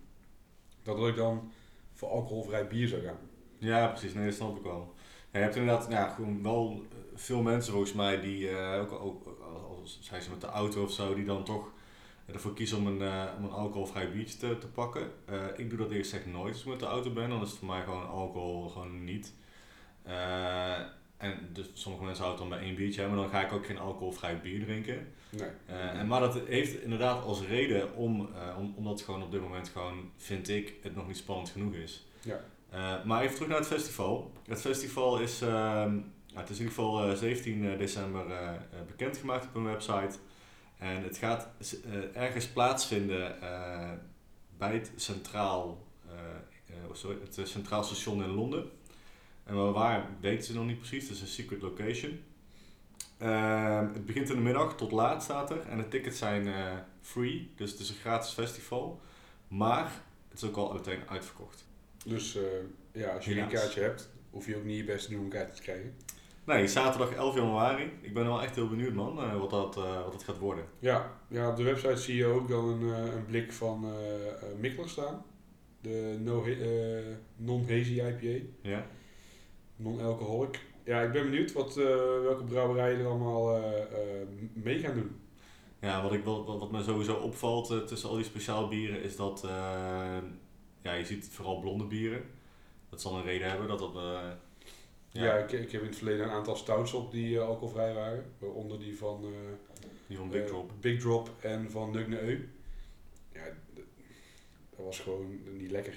Dan 0.83 0.99
dat 0.99 1.07
ik 1.07 1.15
dan 1.15 1.51
voor 1.93 2.09
alcoholvrij 2.09 2.67
bier 2.67 2.87
zou 2.87 3.01
gaan. 3.01 3.19
Ja, 3.57 3.87
precies. 3.87 4.13
Nee, 4.13 4.25
dat 4.25 4.33
snap 4.33 4.57
ik 4.57 4.63
wel. 4.63 4.93
Ja, 5.31 5.39
je 5.39 5.45
hebt 5.45 5.55
inderdaad 5.55 5.91
ja, 5.91 6.07
gewoon 6.07 6.43
wel 6.43 6.85
veel 7.15 7.41
mensen 7.41 7.71
volgens 7.71 7.93
mij 7.93 8.21
die 8.21 8.49
uh, 8.49 8.79
ook, 8.81 8.91
ook 8.91 9.37
als 9.69 9.99
zijn 10.01 10.21
ze 10.21 10.29
met 10.29 10.41
de 10.41 10.47
auto 10.47 10.83
of 10.83 10.91
zo, 10.91 11.15
die 11.15 11.25
dan 11.25 11.43
toch 11.43 11.71
ervoor 12.25 12.53
kiezen 12.53 12.77
om 12.77 12.87
een, 12.87 13.01
uh, 13.01 13.23
om 13.37 13.43
een 13.43 13.51
alcoholvrij 13.51 14.11
biertje 14.11 14.37
te, 14.37 14.57
te 14.57 14.67
pakken. 14.67 15.11
Uh, 15.29 15.43
ik 15.55 15.69
doe 15.69 15.77
dat 15.77 15.91
eerst 15.91 16.13
echt 16.13 16.25
nooit 16.25 16.53
als 16.53 16.61
ik 16.61 16.69
met 16.69 16.79
de 16.79 16.85
auto 16.85 17.11
ben, 17.11 17.29
dan 17.29 17.41
is 17.41 17.49
het 17.49 17.59
voor 17.59 17.67
mij 17.67 17.83
gewoon 17.83 18.07
alcohol 18.07 18.69
gewoon 18.69 19.03
niet. 19.03 19.33
en 21.17 21.49
dus 21.53 21.69
sommige 21.73 22.05
mensen 22.05 22.23
houden 22.23 22.49
dan 22.49 22.57
bij 22.57 22.67
één 22.67 22.75
biertje, 22.75 23.07
maar 23.07 23.15
dan 23.15 23.29
ga 23.29 23.45
ik 23.45 23.53
ook 23.53 23.65
geen 23.65 23.79
alcoholvrij 23.79 24.41
bier 24.41 24.63
drinken. 24.65 25.07
Nee. 25.29 25.49
en, 25.65 26.07
maar 26.07 26.19
dat 26.19 26.39
heeft 26.47 26.81
inderdaad 26.81 27.23
als 27.23 27.41
reden 27.47 27.95
om, 27.95 28.29
om, 28.57 28.73
omdat 28.77 28.93
het 28.93 29.01
gewoon 29.01 29.23
op 29.23 29.31
dit 29.31 29.41
moment 29.41 29.69
gewoon, 29.69 30.11
vind 30.17 30.49
ik, 30.49 30.73
het 30.81 30.95
nog 30.95 31.07
niet 31.07 31.17
spannend 31.17 31.49
genoeg 31.49 31.73
is. 31.73 32.05
Ja. 32.21 32.43
Uh, 32.75 33.03
maar 33.03 33.21
even 33.21 33.33
terug 33.33 33.49
naar 33.49 33.57
het 33.57 33.67
festival. 33.67 34.31
Het 34.47 34.61
festival 34.61 35.19
is, 35.19 35.39
ja, 35.39 36.01
het 36.33 36.49
is 36.49 36.59
in 36.59 36.63
ieder 36.63 36.75
geval 36.75 37.09
uh, 37.09 37.15
17 37.15 37.77
december 37.77 38.27
uh, 38.27 38.51
bekendgemaakt 38.87 39.45
op 39.45 39.55
een 39.55 39.63
website. 39.63 40.17
En 40.77 41.03
het 41.03 41.17
gaat 41.17 41.47
ergens 42.13 42.47
plaatsvinden 42.47 43.35
bij 44.57 44.73
het 44.73 44.91
centraal, 44.95 45.83
sorry, 46.91 47.17
het 47.21 47.47
centraal 47.47 47.83
station 47.83 48.23
in 48.23 48.29
Londen. 48.29 48.69
En 49.43 49.73
waar 49.73 50.09
weten 50.19 50.45
ze 50.45 50.53
nog 50.53 50.65
niet 50.65 50.77
precies, 50.77 51.03
het 51.03 51.11
is 51.11 51.21
een 51.21 51.27
secret 51.27 51.61
location. 51.61 52.19
Ehm, 53.17 53.93
het 53.93 54.05
begint 54.05 54.29
in 54.29 54.35
de 54.35 54.41
middag 54.41 54.75
tot 54.75 54.91
laat 54.91 55.23
staat 55.23 55.51
er 55.51 55.59
en 55.59 55.77
de 55.77 55.87
tickets 55.87 56.17
zijn 56.17 56.53
free, 57.01 57.51
dus 57.55 57.71
het 57.71 57.79
is 57.79 57.89
een 57.89 57.95
gratis 57.95 58.31
festival. 58.31 59.01
Maar 59.47 59.91
het 60.29 60.41
is 60.41 60.49
ook 60.49 60.55
al 60.55 60.73
meteen 60.73 61.09
uitverkocht. 61.09 61.64
Dus 62.05 62.35
uh, 62.35 62.43
ja, 62.91 63.13
als 63.15 63.25
je 63.25 63.39
een 63.39 63.47
kaartje 63.47 63.81
hebt, 63.81 64.09
hoef 64.29 64.47
je 64.47 64.55
ook 64.55 64.63
niet 64.63 64.77
je 64.77 64.83
best 64.83 65.05
te 65.05 65.09
doen 65.09 65.19
om 65.19 65.25
een 65.25 65.31
kaartje 65.31 65.55
te 65.55 65.61
krijgen. 65.61 65.95
Nee, 66.43 66.67
zaterdag 66.67 67.13
11 67.13 67.35
januari. 67.35 67.91
Ik 68.01 68.13
ben 68.13 68.25
wel 68.25 68.41
echt 68.41 68.55
heel 68.55 68.67
benieuwd 68.67 68.93
man, 68.93 69.19
uh, 69.19 69.39
wat, 69.39 69.49
dat, 69.49 69.77
uh, 69.77 70.03
wat 70.03 70.11
dat 70.11 70.23
gaat 70.23 70.37
worden. 70.37 70.65
Ja, 70.79 71.11
ja, 71.27 71.49
op 71.49 71.55
de 71.55 71.63
website 71.63 71.97
zie 71.97 72.15
je 72.15 72.25
ook 72.25 72.47
dan 72.47 72.65
een, 72.65 72.81
een 73.15 73.25
blik 73.25 73.51
van 73.53 73.85
Mikkeler 74.59 74.89
staan. 74.89 75.25
De 75.81 76.17
no, 76.19 76.45
non-hazy 77.35 78.01
IPA. 78.01 78.45
Ja. 78.61 78.85
Non-alcoholic. 79.75 80.59
Ja, 80.83 81.01
ik 81.01 81.11
ben 81.11 81.23
benieuwd 81.23 81.51
wat, 81.51 81.75
welke 82.23 82.43
brouwerijen 82.43 82.99
er 82.99 83.07
allemaal 83.07 83.61
mee 84.53 84.79
gaan 84.79 84.95
doen. 84.95 85.15
Ja, 85.81 86.03
wat, 86.03 86.13
ik, 86.13 86.23
wat, 86.23 86.45
wat 86.45 86.71
me 86.71 86.83
sowieso 86.83 87.13
opvalt 87.13 87.87
tussen 87.87 88.09
al 88.09 88.15
die 88.15 88.25
speciaal 88.25 88.67
bieren 88.67 89.01
is 89.01 89.15
dat 89.15 89.47
ja, 90.85 90.93
je 90.93 91.05
ziet 91.05 91.27
vooral 91.31 91.59
blonde 91.59 91.83
bieren. 91.85 92.23
Dat 92.89 93.01
zal 93.01 93.15
een 93.17 93.23
reden 93.23 93.49
hebben 93.49 93.67
dat 93.67 93.79
dat... 93.79 93.95
eh, 93.95 94.29
Ja, 95.11 95.33
ik, 95.37 95.51
ik 95.51 95.71
heb 95.71 95.81
in 95.81 95.87
het 95.87 95.95
verleden 95.97 96.25
een 96.25 96.31
aantal 96.31 96.55
stouts 96.55 96.93
op 96.93 97.11
die 97.11 97.37
eh, 97.37 97.45
alcoholvrij 97.47 97.93
waren. 97.93 98.25
Waaronder 98.39 98.79
die 98.79 98.97
van 98.97 99.23
eh, 99.23 99.29
die 100.07 100.17
van 100.17 100.29
Big 100.29 100.45
Drop. 100.47 100.71
Big 100.79 100.99
Drop 100.99 101.29
en 101.41 101.71
van 101.71 101.91
Nugne 101.91 102.19
Eu. 102.21 102.49
Ja, 103.33 103.43
dat 104.75 104.85
was 104.85 104.99
gewoon 104.99 105.39
niet 105.57 105.71
lekker. 105.71 105.95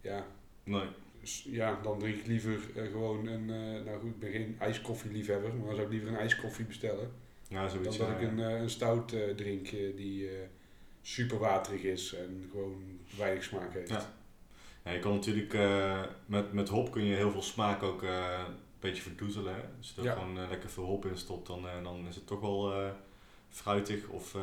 Ja, 0.00 0.26
Nee. 0.64 0.86
dus 1.20 1.46
ja 1.50 1.80
dan 1.82 1.98
drink 1.98 2.16
ik 2.16 2.26
liever 2.26 2.60
gewoon 2.74 3.26
een... 3.26 3.46
nou 3.84 3.98
goed, 4.00 4.10
ik 4.10 4.18
ben 4.18 4.30
geen 4.30 4.56
ijskoffieliefhebber, 4.58 5.54
maar 5.54 5.66
dan 5.66 5.74
zou 5.74 5.86
ik 5.86 5.92
liever 5.92 6.08
een 6.08 6.16
ijskoffie 6.18 6.64
bestellen. 6.64 7.10
Ja, 7.48 7.60
Dan 7.60 7.70
zoiets. 7.70 7.96
dat 7.96 8.06
ja, 8.08 8.14
ik 8.16 8.22
een, 8.22 8.38
een 8.38 8.70
stout 8.70 9.08
drink 9.36 9.70
die 9.70 10.28
super 11.02 11.38
waterig 11.38 11.82
is 11.82 12.14
en 12.14 12.48
gewoon 12.50 12.98
weinig 13.18 13.44
smaak 13.44 13.72
heeft. 13.74 13.88
Ja. 13.88 14.14
Ja, 14.86 14.92
je 14.92 14.98
kan 14.98 15.12
natuurlijk 15.12 15.54
eh, 15.54 16.02
met, 16.26 16.52
met 16.52 16.68
hop 16.68 16.90
kun 16.90 17.04
je 17.04 17.14
heel 17.14 17.30
veel 17.30 17.42
smaak 17.42 17.82
ook 17.82 18.02
eh, 18.02 18.38
een 18.46 18.54
beetje 18.80 19.02
verdoezelen. 19.02 19.54
Hè? 19.54 19.60
Als 19.78 19.92
je 19.94 20.00
er 20.00 20.06
Ja. 20.06 20.12
gewoon 20.12 20.38
eh, 20.38 20.48
lekker 20.48 20.68
veel 20.70 20.84
hop 20.84 21.06
in 21.06 21.18
stopt, 21.18 21.46
dan, 21.46 21.66
dan 21.82 22.06
is 22.08 22.14
het 22.14 22.26
toch 22.26 22.40
wel 22.40 22.72
fruitig. 23.48 24.08
Of 24.08 24.36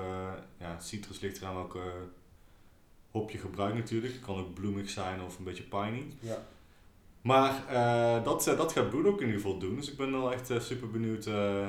ja, 0.58 0.80
citrus 0.80 1.20
ligt 1.20 1.38
eraan 1.38 1.56
welke 1.56 1.82
hop 3.12 3.32
je 3.32 3.38
gebruikt 3.38 3.78
natuurlijk. 3.78 4.14
Het 4.14 4.22
kan 4.22 4.38
ook 4.38 4.54
bloemig 4.54 4.90
zijn 4.90 5.22
of 5.22 5.38
een 5.38 5.44
beetje 5.44 5.64
piney. 5.64 6.08
Ja. 6.20 6.38
Maar 7.22 7.64
dat, 8.24 8.44
dat 8.44 8.72
gaat 8.72 8.90
Broed 8.90 9.06
ook 9.06 9.22
in 9.22 9.26
ieder 9.28 9.42
geval 9.42 9.58
doen. 9.60 9.76
Dus 9.76 9.92
ik 9.92 9.98
ben 9.98 10.12
wel 10.12 10.34
echt 10.34 10.52
super 10.58 10.92
benieuwd 10.92 11.26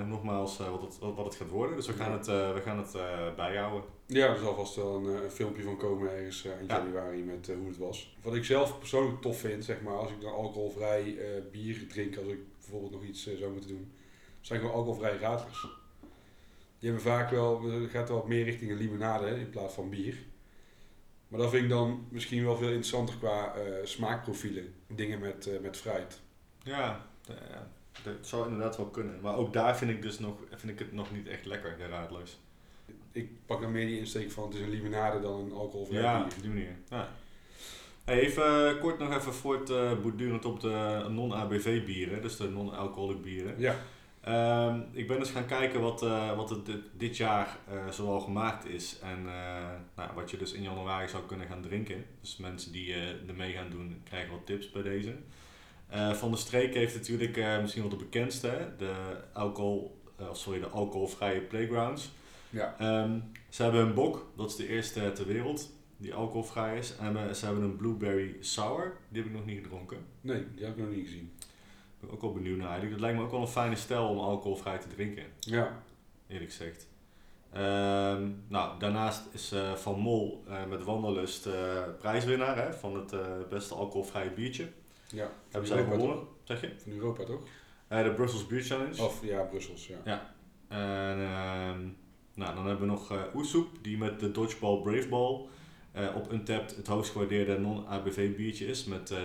nogmaals 0.06 0.58
wat, 0.58 0.80
het, 0.82 0.98
wat, 0.98 1.24
het 1.24 1.34
gaat 1.34 1.48
worden. 1.48 1.76
Dus 1.76 1.86
we 1.86 1.92
gaan 1.92 2.12
het, 2.12 2.26
we 2.26 2.60
gaan 2.64 2.78
het 2.78 2.92
bijhouden. 3.36 3.82
Ja, 4.06 4.26
er 4.26 4.38
zal 4.38 4.54
vast 4.54 4.74
wel 4.76 4.96
een, 4.96 5.16
eh, 5.16 5.22
een 5.22 5.30
filmpje 5.30 5.62
van 5.62 5.76
komen 5.76 6.10
ergens 6.16 6.44
eh, 6.44 6.60
in 6.60 6.66
Ja. 6.66 6.76
januari 6.76 7.22
met 7.22 7.48
eh, 7.48 7.56
hoe 7.56 7.68
het 7.68 7.76
was. 7.76 8.16
Wat 8.22 8.34
ik 8.34 8.44
zelf 8.44 8.78
persoonlijk 8.78 9.20
tof 9.20 9.38
vind, 9.40 9.64
zeg 9.64 9.80
maar, 9.80 9.94
als 9.96 10.10
ik 10.10 10.20
dan 10.20 10.32
alcoholvrij 10.32 11.18
bier 11.52 11.86
drink, 11.88 12.16
als 12.16 12.26
ik 12.26 12.38
bijvoorbeeld 12.58 12.92
nog 12.92 13.02
iets 13.04 13.22
zou 13.38 13.52
moeten 13.52 13.70
doen, 13.70 13.92
zijn 14.40 14.60
gewoon 14.60 14.74
alcoholvrije 14.74 15.18
radlers. 15.18 15.66
Die 16.78 16.92
hebben 16.92 17.12
vaak 17.12 17.30
wel, 17.30 17.62
gaat 17.88 18.08
wel 18.08 18.24
meer 18.26 18.44
richting 18.44 18.70
een 18.70 18.76
limonade 18.76 19.26
in 19.28 19.50
plaats 19.50 19.74
van 19.74 19.90
bier. 19.90 20.16
Maar 21.28 21.40
dat 21.40 21.50
vind 21.50 21.62
ik 21.62 21.68
dan 21.68 22.06
misschien 22.08 22.44
wel 22.44 22.56
veel 22.56 22.66
interessanter 22.68 23.16
qua 23.18 23.54
smaakprofielen. 23.84 24.74
Dingen 24.86 25.18
met, 25.18 25.48
met 25.62 25.76
fruit. 25.76 26.20
Ja, 26.62 27.06
ja, 27.26 27.70
dat 28.02 28.14
zou 28.20 28.44
inderdaad 28.44 28.76
wel 28.76 28.86
kunnen. 28.86 29.20
Maar 29.20 29.36
ook 29.36 29.52
daar 29.52 29.76
vind 29.76 29.90
ik, 29.90 30.02
dus 30.02 30.18
nog, 30.18 30.36
vind 30.50 30.72
ik 30.72 30.78
het 30.78 30.92
nog 30.92 31.12
niet 31.12 31.26
echt 31.28 31.44
lekker, 31.46 31.76
de 31.78 31.86
raadloos. 31.86 32.38
Ik 33.14 33.28
pak 33.46 33.60
dan 33.60 33.72
meer 33.72 33.86
die 33.86 33.98
insteek 33.98 34.30
van 34.30 34.44
het 34.44 34.54
is 34.54 34.60
een 34.60 34.70
limonade 34.70 35.20
dan 35.20 35.40
een 35.40 35.52
alcoholvrij 35.52 36.00
Ja, 36.00 36.16
bier. 36.22 36.32
op 36.36 36.40
die 36.42 36.50
manier. 36.50 36.76
Ja. 36.90 37.08
Hey, 38.04 38.20
even 38.20 38.68
eh, 38.74 38.80
kort 38.80 38.98
nog 38.98 39.16
even 39.16 39.34
voortbordurend 39.34 40.44
op 40.44 40.60
de 40.60 41.06
non-ABV 41.10 41.84
bieren, 41.84 42.22
dus 42.22 42.36
de 42.36 42.48
non-alcoholic 42.48 43.22
bieren. 43.22 43.54
Ja, 43.58 43.76
Ehm, 44.24 44.80
ik 44.92 45.06
ben 45.08 45.18
dus 45.18 45.30
gaan 45.30 45.46
kijken 45.46 45.80
wat, 45.80 46.02
eh, 46.02 46.36
wat 46.36 46.50
er 46.50 46.58
dit, 46.96 47.16
jaar 47.16 47.58
eh 47.68 47.88
zoal 47.90 48.20
gemaakt 48.20 48.66
is 48.66 48.98
en 49.02 49.18
eh, 49.26 49.70
nou, 49.96 50.10
wat 50.14 50.30
je 50.30 50.36
dus 50.36 50.52
in 50.52 50.62
januari 50.62 51.08
zou 51.08 51.22
kunnen 51.26 51.46
gaan 51.46 51.62
drinken. 51.62 52.04
Dus 52.20 52.36
mensen 52.36 52.72
die 52.72 52.92
eh 52.94 53.28
er 53.28 53.34
mee 53.36 53.52
gaan 53.52 53.70
doen 53.70 54.00
krijgen 54.04 54.30
wat 54.30 54.46
tips 54.46 54.70
bij 54.70 54.82
deze. 54.82 55.14
Eh, 55.88 56.12
van 56.12 56.30
de 56.30 56.36
streek 56.36 56.74
heeft 56.74 56.94
natuurlijk 56.94 57.36
eh, 57.36 57.60
misschien 57.60 57.82
wel 57.82 57.90
de 57.98 58.04
bekendste, 58.04 58.72
de, 58.78 58.94
alcohol, 59.32 60.00
eh, 60.16 60.26
sorry, 60.32 60.60
de 60.60 60.68
alcoholvrije 60.68 61.40
playgrounds. 61.40 62.10
Ja. 62.54 62.74
Ehm, 62.78 63.20
ze 63.48 63.62
hebben 63.62 63.80
een 63.80 63.94
bok, 63.94 64.32
dat 64.36 64.50
is 64.50 64.56
de 64.56 64.68
eerste 64.68 65.12
ter 65.12 65.26
wereld 65.26 65.72
die 65.96 66.14
alcoholvrij 66.14 66.78
is. 66.78 66.96
En 66.96 67.16
eh, 67.16 67.32
ze 67.32 67.44
hebben 67.44 67.64
een 67.64 67.76
blueberry 67.76 68.36
sour, 68.40 68.96
die 69.08 69.22
heb 69.22 69.30
ik 69.30 69.36
nog 69.36 69.46
niet 69.46 69.62
gedronken. 69.62 69.98
nee, 70.20 70.44
die 70.54 70.64
heb 70.64 70.76
ik 70.76 70.82
nog 70.84 70.94
niet 70.94 71.06
gezien. 71.06 71.32
Ben 72.00 72.08
ik 72.08 72.14
ook 72.14 72.20
wel 72.20 72.32
benieuwd 72.32 72.58
naar 72.58 72.68
eigenlijk. 72.68 72.92
Het 72.92 73.02
lijkt 73.04 73.18
me 73.18 73.24
ook 73.24 73.30
wel 73.30 73.40
een 73.40 73.48
fijne 73.48 73.76
stijl 73.76 74.08
om 74.08 74.18
alcoholvrij 74.18 74.78
te 74.78 74.88
drinken, 74.88 75.24
Ja, 75.40 75.82
eerlijk 76.26 76.50
gezegd. 76.50 76.86
Ehm, 77.52 78.30
nou, 78.48 78.78
daarnaast 78.78 79.22
is 79.32 79.52
eh, 79.52 79.72
Van 79.74 79.98
Mol 79.98 80.44
eh, 80.48 80.64
met 80.66 80.82
Wanderlust 80.82 81.46
eh, 81.46 81.82
prijswinnaar 81.98 82.56
hè, 82.56 82.72
van 82.72 82.96
het 82.96 83.14
beste 83.48 83.74
alcoholvrije 83.74 84.30
biertje. 84.30 84.68
ja. 85.08 85.30
Hebben 85.50 85.68
zij 85.68 85.78
Europa, 85.78 85.96
gewonnen, 85.96 86.26
zeg 86.44 86.60
je? 86.60 86.72
Van 86.82 86.92
Europa 86.92 87.24
toch? 87.24 87.42
De 87.88 88.12
Brussels 88.16 88.46
Beer 88.46 88.62
Challenge. 88.62 89.02
Of 89.02 89.24
ja, 89.24 89.42
Brussels, 89.42 89.86
ja. 89.86 90.32
En 90.68 91.18
ehm, 91.18 91.80
nou, 92.34 92.54
dan 92.54 92.66
hebben 92.66 92.86
we 92.86 92.92
nog 92.92 93.10
eh 93.10 93.22
Oesoep, 93.34 93.68
die 93.82 93.98
met 93.98 94.20
de 94.20 94.30
Dodgeball 94.30 94.80
Brave 94.82 95.08
Ball 95.08 95.40
eh, 95.92 96.16
op 96.16 96.32
Untapped 96.32 96.76
het 96.76 96.86
hoogst 96.86 97.12
gewaardeerde 97.12 97.58
non-ABV 97.58 98.36
biertje 98.36 98.66
is 98.66 98.84
met 98.84 99.10
eh 99.10 99.22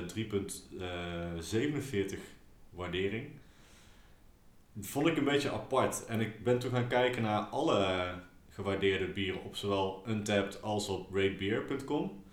3,47 2.12 2.20
waardering. 2.70 3.28
Dat 4.74 4.88
vond 4.88 5.08
ik 5.08 5.18
een 5.18 5.24
beetje 5.24 5.52
apart. 5.52 6.06
En 6.06 6.20
ik 6.20 6.44
ben 6.44 6.60
toen 6.60 6.72
gaan 6.72 6.88
kijken 6.88 7.22
naar 7.22 7.42
alle 7.42 8.10
gewaardeerde 8.50 9.08
bieren 9.08 9.44
op 9.44 9.56
zowel 9.56 10.04
Untapped 10.08 10.62
als 10.62 10.88
op 10.88 11.16
ratebeer.com. 11.16 12.24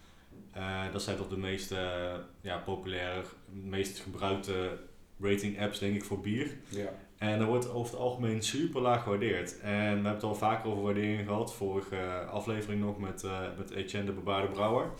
Eh, 0.52 0.92
dat 0.92 1.02
zijn 1.02 1.16
toch 1.16 1.28
de 1.28 1.36
meest 1.36 1.72
eh, 1.72 2.14
ja, 2.40 2.58
populaire, 2.58 3.22
meest 3.50 3.98
gebruikte 3.98 4.78
rating 5.20 5.60
apps 5.60 5.78
denk 5.78 5.94
ik 5.94 6.04
voor 6.04 6.20
bier. 6.20 6.56
ja. 6.68 6.92
En 7.18 7.38
dat 7.38 7.48
wordt 7.48 7.70
over 7.70 7.92
het 7.92 8.00
algemeen 8.00 8.42
super 8.42 8.80
laag 8.80 9.02
gewaardeerd. 9.02 9.60
En 9.60 9.70
we 9.70 9.78
hebben 9.78 10.12
het 10.12 10.22
al 10.22 10.34
vaker 10.34 10.70
over 10.70 10.82
waarderingen 10.82 11.24
gehad. 11.24 11.54
Vorige 11.54 11.96
eh, 11.96 12.28
aflevering 12.28 12.80
nog 12.80 12.98
met, 12.98 13.24
eh 13.24 13.40
met 13.58 13.70
Etienne 13.70 14.06
de 14.06 14.12
Bebaarde 14.12 14.48
Brouwer. 14.48 14.90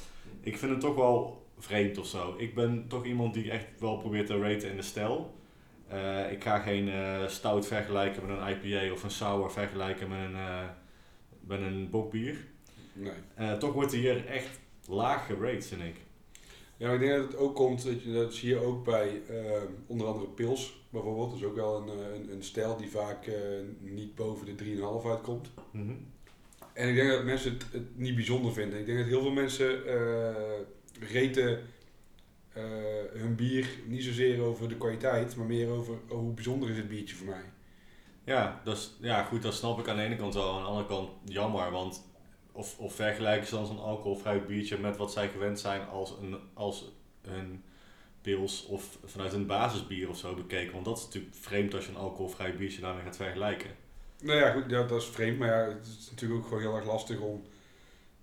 Ik 0.41 0.59
vind 0.59 0.71
het 0.71 0.81
toch 0.81 0.95
wel 0.95 1.47
vreemd 1.59 1.99
of 1.99 2.07
zo. 2.07 2.35
Ik 2.39 2.55
ben 2.55 2.85
toch 2.89 3.05
iemand 3.05 3.35
die 3.35 3.51
echt 3.51 3.67
wel 3.79 3.97
probeert 3.97 4.27
te 4.27 4.39
raten 4.39 4.71
in 4.71 4.77
de 4.77 4.83
stijl. 4.83 5.35
Eh, 5.89 6.33
ik 6.33 6.43
ga 6.43 6.59
geen 6.59 6.91
stout 7.31 7.67
vergelijken 7.67 8.27
met 8.27 8.39
een 8.39 8.49
IPA 8.49 8.93
of 8.93 9.03
een 9.03 9.11
sour 9.11 9.51
vergelijken 9.51 10.09
met 10.09 10.19
een, 10.19 10.37
met 11.41 11.61
een 11.61 11.91
bokbier. 11.91 12.47
Nee. 12.93 13.59
Toch 13.59 13.73
wordt 13.73 13.93
hij 13.93 14.01
hier 14.01 14.27
echt 14.27 14.61
laag 14.89 15.27
gerate, 15.27 15.67
vind 15.67 15.83
ik. 15.83 16.07
Ja, 16.77 16.87
maar 16.87 16.95
ik 16.95 17.01
denk 17.01 17.17
dat 17.17 17.33
het 17.33 17.37
ook 17.37 17.55
komt, 17.55 17.85
dat, 17.85 18.03
je, 18.03 18.13
dat 18.13 18.35
zie 18.35 18.49
je 18.49 18.59
ook 18.59 18.85
bij 18.85 19.23
eh, 19.29 19.63
onder 19.87 20.07
andere 20.07 20.27
pils 20.27 20.86
bijvoorbeeld. 21.03 21.31
Dat 21.31 21.38
is 21.38 21.45
ook 21.45 21.55
wel 21.55 21.76
een, 21.76 21.88
eh, 21.88 22.15
een, 22.15 22.33
een 22.33 22.43
stijl 22.43 22.76
die 22.76 22.91
vaak 22.91 23.26
eh, 23.26 23.35
niet 23.81 24.15
boven 24.15 24.47
de 24.47 24.55
3,5 24.55 25.07
uitkomt. 25.07 25.50
Mhm. 25.71 25.95
En 26.73 26.88
ik 26.88 26.95
denk 26.95 27.11
dat 27.11 27.25
mensen 27.25 27.53
het, 27.53 27.67
het 27.73 27.99
niet 27.99 28.15
bijzonder 28.15 28.53
vinden. 28.53 28.79
Ik 28.79 28.87
denk 28.87 28.99
dat 28.99 29.07
heel 29.07 29.23
veel 29.23 29.31
mensen 29.31 29.87
eh 29.87 30.35
reten 31.11 31.61
hun 33.12 33.35
bier 33.35 33.69
niet 33.87 34.05
zozeer 34.05 34.43
over 34.43 34.69
de 34.69 34.76
kwaliteit, 34.76 35.37
maar 35.37 35.47
meer 35.47 35.69
over 35.69 35.95
oh, 36.09 36.19
hoe 36.19 36.33
bijzonder 36.33 36.71
is 36.71 36.76
het 36.76 36.88
biertje 36.88 37.17
voor 37.17 37.26
mij. 37.26 37.45
Ja, 38.25 38.61
dat 38.65 38.76
is, 38.76 38.97
ja, 39.00 39.23
goed, 39.23 39.43
dat 39.43 39.55
snap 39.55 39.79
ik 39.79 39.88
aan 39.88 39.97
de 39.97 40.03
ene 40.03 40.17
kant 40.17 40.35
wel. 40.35 40.55
Aan 40.55 40.62
de 40.62 40.69
andere 40.69 40.87
kant 40.87 41.11
jammer, 41.25 41.71
want 41.71 42.05
of, 42.53 42.79
of 42.79 42.95
vergelijken 42.95 43.47
ze 43.47 43.55
dan 43.55 43.67
zo'n 43.67 43.79
alcoholvrij 43.79 44.45
biertje 44.45 44.79
met 44.79 44.97
wat 44.97 45.12
zij 45.12 45.29
gewend 45.29 45.61
zijn 45.61 45.88
als 45.88 46.15
een, 46.21 46.37
als 46.55 46.93
een 47.23 47.62
pils 48.26 48.66
of 48.66 48.99
vanuit 49.04 49.33
een 49.33 49.47
basisbier 49.47 50.09
of 50.09 50.18
zo 50.18 50.35
bekeken. 50.35 50.73
Want 50.73 50.85
dat 50.85 50.99
is 50.99 51.04
natuurlijk 51.04 51.35
vreemd 51.35 51.75
als 51.75 51.85
je 51.85 51.90
een 51.90 51.97
alcoholvrij 51.97 52.56
biertje 52.56 52.80
daarmee 52.80 53.04
gaat 53.04 53.16
vergelijken. 53.16 53.71
Nou 54.23 54.38
ja, 54.38 54.52
goed, 54.52 54.71
ja, 54.71 54.83
dat 54.83 55.02
is 55.02 55.09
vreemd, 55.09 55.38
maar 55.38 55.49
ja, 55.49 55.68
het 55.68 55.87
is 55.87 56.11
natuurlijk 56.11 56.40
ook 56.40 56.47
gewoon 56.47 56.62
heel 56.62 56.76
erg 56.76 56.87
lastig 56.87 57.18
om 57.21 57.42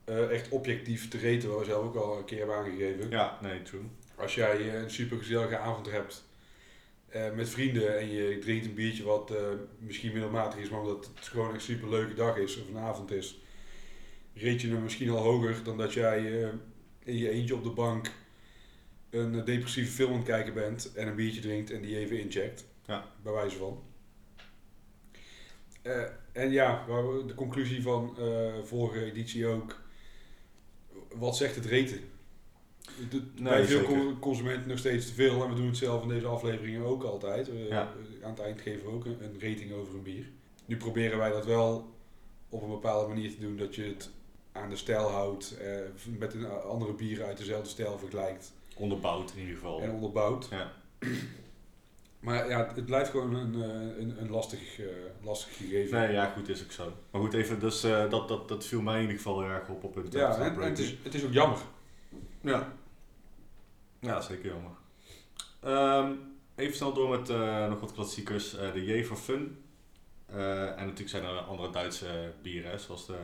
eh, 0.03 0.31
echt 0.31 0.49
objectief 0.49 1.07
te 1.07 1.17
reten, 1.17 1.49
wat 1.49 1.59
we 1.59 1.65
zelf 1.65 1.85
ook 1.85 1.95
al 1.95 2.17
een 2.17 2.25
keer 2.25 2.37
hebben 2.37 2.55
aangegeven. 2.55 3.09
Ja, 3.09 3.37
nee, 3.41 3.61
true. 3.61 3.81
Als 4.15 4.35
jij 4.35 4.57
eh, 4.57 4.81
een 4.81 4.91
super 4.91 5.17
gezellige 5.17 5.57
avond 5.57 5.91
hebt 5.91 6.23
eh, 7.09 7.31
met 7.31 7.49
vrienden 7.49 7.99
en 7.99 8.11
je 8.11 8.39
drinkt 8.39 8.65
een 8.65 8.73
biertje 8.73 9.03
wat 9.03 9.33
misschien 9.79 10.11
middelmatig 10.11 10.59
is, 10.59 10.69
maar 10.69 10.79
omdat 10.79 11.09
het 11.15 11.27
gewoon 11.27 11.53
een 11.53 11.61
super 11.61 11.89
leuke 11.89 12.13
dag 12.13 12.37
is 12.37 12.61
of 12.61 12.67
een 12.67 12.77
avond 12.77 13.11
is, 13.11 13.41
reed 14.33 14.61
je 14.61 14.67
hem 14.67 14.83
misschien 14.83 15.09
al 15.09 15.23
hoger 15.23 15.63
dan 15.63 15.77
dat 15.77 15.93
jij 15.93 16.51
in 17.03 17.17
je 17.17 17.29
eentje 17.29 17.55
op 17.55 17.63
de 17.63 17.69
bank 17.69 18.11
een 19.13 19.39
eh, 19.39 19.45
depressieve 19.45 19.91
film 19.91 20.11
aan 20.11 20.17
het 20.17 20.25
kijken 20.27 20.53
bent 20.53 20.93
en 20.93 21.07
een 21.07 21.15
biertje 21.15 21.41
drinkt 21.41 21.71
en 21.71 21.81
die 21.81 21.97
even 21.97 22.19
incheckt. 22.19 22.65
Ja. 22.85 23.05
Bij 23.23 23.33
wijze 23.33 23.57
van. 23.57 23.83
Eh, 25.81 26.01
en 26.31 26.51
ja, 26.51 26.85
de 27.27 27.33
conclusie 27.35 27.81
van 27.81 28.15
eh 28.19 28.53
vorige 28.63 29.05
editie 29.05 29.47
ook. 29.47 29.81
Wat 31.13 31.37
zegt 31.37 31.55
het 31.55 31.65
reten? 31.65 31.99
De- 33.09 33.21
bij 33.43 33.65
veel 33.65 33.79
zeker. 33.79 34.19
consumenten 34.19 34.69
nog 34.69 34.77
steeds 34.77 35.05
te 35.07 35.13
veel. 35.13 35.43
En 35.43 35.49
we 35.49 35.55
doen 35.55 35.67
het 35.67 35.77
zelf 35.77 36.01
in 36.03 36.09
deze 36.09 36.25
afleveringen 36.27 36.85
ook 36.85 37.03
altijd. 37.03 37.47
We- 37.47 37.65
Ja. 37.69 37.93
Aan 38.23 38.29
het 38.31 38.39
eind 38.39 38.61
geven 38.61 38.85
we 38.85 38.91
ook 38.91 39.05
een, 39.05 39.23
een 39.23 39.39
rating 39.39 39.71
over 39.71 39.93
een 39.95 40.03
bier. 40.03 40.25
Nu 40.65 40.77
proberen 40.77 41.17
wij 41.17 41.31
dat 41.31 41.45
wel 41.45 41.95
op 42.49 42.61
een 42.61 42.69
bepaalde 42.69 43.07
manier 43.07 43.29
te 43.35 43.39
doen. 43.39 43.57
Dat 43.57 43.75
je 43.75 43.83
het 43.83 44.09
aan 44.51 44.69
de 44.69 44.75
stijl 44.75 45.09
houdt. 45.09 45.57
eh, 45.57 45.75
met 46.17 46.33
een 46.33 46.45
andere 46.49 46.93
bieren 46.93 47.25
uit 47.25 47.37
dezelfde 47.37 47.69
stijl 47.69 47.97
vergelijkt. 47.97 48.53
Onderbouwd 48.75 49.31
in 49.31 49.39
ieder 49.39 49.55
geval. 49.55 49.81
En 49.81 49.91
onderbouwt. 49.91 50.47
Ja. 50.51 50.71
Maar 52.23 52.49
ja, 52.49 52.71
het 52.75 52.85
blijft 52.85 53.09
gewoon 53.09 53.33
een, 53.35 53.53
eh, 53.53 54.01
een, 54.01 54.21
een 54.21 54.29
lastig, 54.29 54.79
eh, 54.79 54.85
lastig 55.21 55.57
gegeven. 55.57 55.99
Nee, 55.99 56.11
ja, 56.11 56.25
goed, 56.25 56.49
is 56.49 56.63
ook 56.63 56.71
zo. 56.71 56.93
Maar 57.11 57.21
goed, 57.21 57.33
even, 57.33 57.59
dus 57.59 57.83
eh, 57.83 58.09
dat, 58.09 58.27
dat, 58.27 58.47
dat 58.47 58.65
viel 58.65 58.81
mij 58.81 58.95
in 58.95 59.01
ieder 59.01 59.15
geval 59.15 59.41
heel 59.41 59.49
erg 59.49 59.69
op 59.69 59.83
op 59.83 59.95
het 59.95 60.13
ja, 60.13 60.37
en, 60.37 60.61
en 60.61 60.61
het, 60.61 60.79
is, 60.79 60.95
het 61.03 61.13
is 61.13 61.23
ook 61.23 61.31
jammer. 61.31 61.57
Ja. 62.41 62.73
Ja, 63.99 64.21
zeker 64.21 64.45
jammer. 64.45 64.71
Ehm, 65.59 66.11
even 66.55 66.75
snel 66.75 66.93
door 66.93 67.09
met 67.09 67.27
nog 67.69 67.79
wat 67.79 67.93
klassiekers. 67.93 68.51
De 68.51 68.85
J 68.85 69.03
for 69.03 69.17
Fun. 69.17 69.63
En 70.27 70.75
natuurlijk 70.75 71.09
zijn 71.09 71.23
er 71.23 71.37
andere 71.37 71.69
Duitse 71.69 72.33
bieren, 72.41 72.79
zoals 72.79 73.05
de 73.05 73.17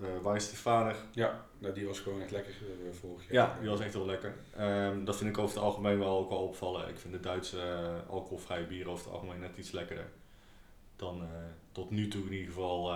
uh, 0.00 0.06
Weihenstephaner. 0.22 0.96
Ja, 1.12 1.44
nou, 1.60 1.74
die 1.74 1.86
was 1.86 2.00
gewoon 2.00 2.22
echt 2.22 2.30
lekker 2.30 2.54
uh, 2.62 2.92
vorig 2.92 3.22
jaar. 3.22 3.32
Ja, 3.32 3.58
die 3.60 3.68
was 3.68 3.80
echt 3.80 3.92
heel 3.94 4.06
lekker. 4.06 4.34
Um, 4.60 5.04
dat 5.04 5.16
vind 5.16 5.30
ik 5.30 5.38
over 5.38 5.54
het 5.54 5.64
algemeen 5.64 5.98
wel 5.98 6.18
ook 6.18 6.28
wel 6.28 6.38
opvallen. 6.38 6.88
Ik 6.88 6.98
vind 6.98 7.14
de 7.14 7.20
Duitse 7.20 7.56
uh, 7.56 8.10
alcoholvrije 8.10 8.66
bieren 8.66 8.92
over 8.92 9.04
het 9.04 9.14
algemeen 9.14 9.40
net 9.40 9.56
iets 9.56 9.70
lekkerder. 9.70 10.10
Dan 10.96 11.28
tot 11.72 11.90
nu 11.90 12.08
toe 12.08 12.24
in 12.24 12.32
ieder 12.32 12.46
geval 12.46 12.92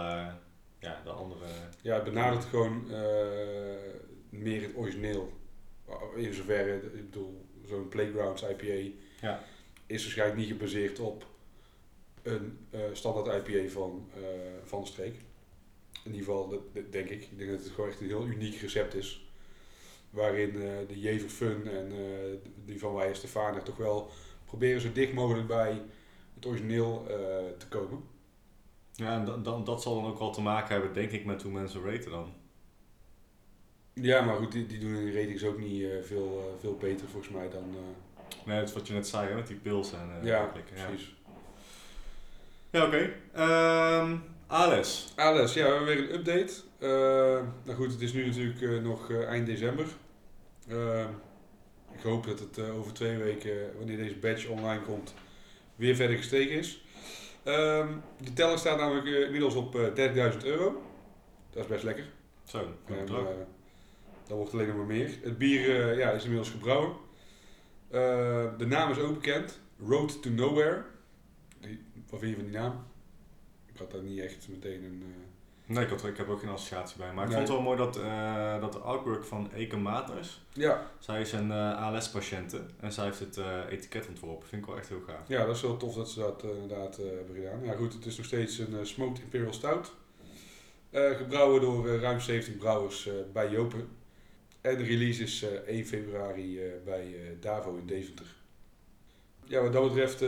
ja, 0.78 1.00
de 1.04 1.11
andere... 1.11 1.44
Ja, 1.83 1.94
het 1.94 2.04
benadert 2.04 2.44
gewoon 2.44 2.87
meer 4.30 4.62
het 4.62 4.76
origineel. 4.76 5.33
In 6.14 6.35
zoverre, 6.35 6.76
ik 6.76 7.11
bedoel, 7.11 7.47
zo'n 7.66 7.88
Playgrounds 7.88 8.42
IPA 8.42 8.97
ja. 9.21 9.42
is 9.87 10.02
waarschijnlijk 10.02 10.38
niet 10.38 10.49
gebaseerd 10.49 10.99
op 10.99 11.26
een 12.23 12.59
standaard 12.92 13.49
IPA 13.49 13.68
van, 13.68 14.09
van 14.64 14.80
de 14.80 14.87
streek. 14.87 15.14
In 16.04 16.14
ieder 16.14 16.26
geval, 16.26 16.49
dat, 16.49 16.75
dat 16.75 16.92
denk 16.92 17.08
ik. 17.08 17.23
Ik 17.23 17.38
denk 17.38 17.50
dat 17.50 17.61
het 17.61 17.68
gewoon 17.68 17.90
echt 17.90 18.00
een 18.00 18.06
heel 18.06 18.26
uniek 18.26 18.61
recept 18.61 18.94
is. 18.94 19.28
Waarin 20.11 20.54
uh, 20.54 20.62
de 20.88 21.00
Jever 21.00 21.28
Fun 21.28 21.68
en 21.68 21.92
uh, 21.92 21.99
die 22.64 22.78
van 22.78 22.94
Wij 22.94 23.14
Stefane 23.14 23.62
toch 23.62 23.76
wel 23.76 24.11
proberen 24.44 24.80
zo 24.80 24.92
dicht 24.92 25.12
mogelijk 25.12 25.46
bij 25.46 25.82
het 26.34 26.46
origineel 26.46 27.06
uh, 27.11 27.16
te 27.58 27.68
komen. 27.68 28.02
Ja, 28.92 29.18
en 29.18 29.25
dan, 29.25 29.42
dan, 29.42 29.64
dat 29.64 29.82
zal 29.82 29.94
dan 29.94 30.11
ook 30.11 30.18
wel 30.18 30.32
te 30.32 30.40
maken 30.40 30.73
hebben, 30.73 30.92
denk 30.92 31.11
ik, 31.11 31.25
met 31.25 31.42
hoe 31.42 31.52
mensen 31.52 31.84
raten 31.84 32.11
dan. 32.11 32.32
Ja, 33.92 34.20
maar 34.20 34.37
goed, 34.37 34.52
die, 34.52 34.66
die 34.66 34.78
doen 34.78 34.94
in 34.94 35.14
ratings 35.14 35.44
ook 35.44 35.58
niet 35.58 35.87
veel, 36.02 36.56
veel 36.61 36.76
beter 36.76 37.08
volgens 37.08 37.32
mij 37.32 37.49
dan... 37.49 37.76
Nee, 38.46 38.58
dat 38.58 38.68
is 38.68 38.75
wat 38.75 38.87
je 38.87 38.92
net 38.92 39.08
zei, 39.08 39.28
hè, 39.28 39.34
met 39.34 39.46
die 39.46 39.56
pils 39.56 39.92
en 39.92 40.20
ja, 40.23 40.52
precies. 40.75 41.14
Ja, 42.70 42.87
oké. 42.87 43.14
Okay. 43.32 44.00
Um, 44.00 44.23
Ales. 44.54 45.12
Ales, 45.16 45.54
ja, 45.54 45.64
we 45.64 45.68
hebben 45.68 45.87
weer 45.87 45.99
een 45.99 46.14
update. 46.14 46.52
Uh, 46.78 46.88
nou 47.64 47.76
goed, 47.76 47.92
het 47.92 48.00
is 48.00 48.12
nu 48.12 48.26
natuurlijk 48.26 48.61
uh, 48.61 48.82
nog 48.82 49.11
uh, 49.11 49.26
eind 49.28 49.46
december. 49.46 49.87
ik 51.92 52.02
hoop 52.02 52.26
dat 52.26 52.38
het 52.38 52.58
over 52.70 52.92
twee 52.92 53.16
weken, 53.16 53.76
wanneer 53.76 53.96
deze 53.96 54.16
badge 54.16 54.49
online 54.49 54.82
komt, 54.82 55.14
weer 55.76 55.96
verder 55.96 56.16
gestegen 56.16 56.56
is. 56.56 56.84
Ehm, 57.42 57.88
de 58.20 58.32
teller 58.32 58.58
staat 58.58 58.78
namelijk 58.78 59.06
inmiddels 59.06 59.54
op 59.54 59.75
30.000 59.75 60.44
euro. 60.44 60.82
Dat 61.50 61.62
is 61.62 61.68
best 61.68 61.84
lekker. 61.84 62.04
Zo, 62.44 62.58
en, 62.87 63.06
Dan 64.26 64.37
wordt 64.37 64.52
alleen 64.52 64.66
nog 64.66 64.76
maar 64.76 64.87
meer. 64.87 65.11
Het 65.23 65.38
bier 65.38 65.99
ja, 65.99 66.11
is 66.11 66.23
inmiddels 66.23 66.50
gebrouwen. 66.50 66.96
de 68.58 68.66
naam 68.66 68.90
is 68.90 68.99
ook 68.99 69.14
bekend. 69.14 69.61
Road 69.87 70.23
to 70.23 70.30
Nowhere. 70.30 70.84
Wat 72.11 72.20
vind 72.20 72.30
je 72.30 72.37
van 72.37 72.50
die 72.50 72.58
naam? 72.58 72.92
Ik 73.75 73.81
had 73.81 73.90
daar 73.90 74.02
niet 74.02 74.21
echt 74.21 74.49
meteen 74.49 74.85
een... 74.85 75.02
Uh... 75.02 75.75
Nee, 75.75 75.85
ik, 75.85 75.90
had, 75.90 76.04
ik 76.04 76.16
heb 76.16 76.28
ook 76.28 76.40
geen 76.40 76.49
associatie 76.49 76.99
bij. 76.99 77.12
Maar 77.12 77.25
ik 77.25 77.31
vond 77.31 77.43
het 77.43 77.52
wel 77.52 77.62
mooi 77.62 77.76
dat, 77.76 77.99
uh, 77.99 78.61
dat 78.61 78.73
de 78.73 78.78
artwork 78.78 79.25
van 79.25 79.50
Eke 79.54 79.76
Maters... 79.76 80.43
Ja. 80.52 80.90
Zij 80.99 81.21
is 81.21 81.33
een 81.33 81.49
uh, 81.49 81.83
ALS-patiënte 81.83 82.61
en 82.81 82.93
zij 82.93 83.04
heeft 83.04 83.19
het 83.19 83.40
etiket 83.69 84.09
ontworpen. 84.09 84.49
Vind 84.49 84.62
ik 84.62 84.69
wel 84.69 84.78
echt 84.78 84.88
heel 84.88 85.02
gaaf. 85.07 85.28
Ja, 85.28 85.47
dat 85.47 85.57
is 85.57 85.62
wel 85.62 85.76
tof 85.76 85.95
dat 85.95 86.11
ze 86.11 86.19
dat 86.19 86.43
inderdaad 86.43 86.97
hebben 86.97 87.35
gedaan. 87.35 87.64
Ja 87.64 87.75
goed, 87.75 87.93
het 87.93 88.07
is 88.07 88.16
nog 88.16 88.26
steeds 88.26 88.59
een 88.59 88.87
Smoked 88.87 89.23
Imperial 89.23 89.52
Stout. 89.52 89.93
gebrouwen 90.93 91.61
door 91.61 91.99
ruim 91.99 92.21
17 92.21 92.57
brouwers 92.57 93.09
bij 93.33 93.50
Jopen. 93.50 93.88
En 94.61 94.76
de 94.76 94.85
release 94.85 95.23
is 95.23 95.47
1 95.66 95.87
februari 95.87 96.60
bij 96.84 97.37
Davo 97.41 97.76
in 97.76 97.87
Deventer. 97.87 98.26
Ja, 99.45 99.63
wat 99.63 99.73
dat 99.73 99.82
betreft 99.82 100.21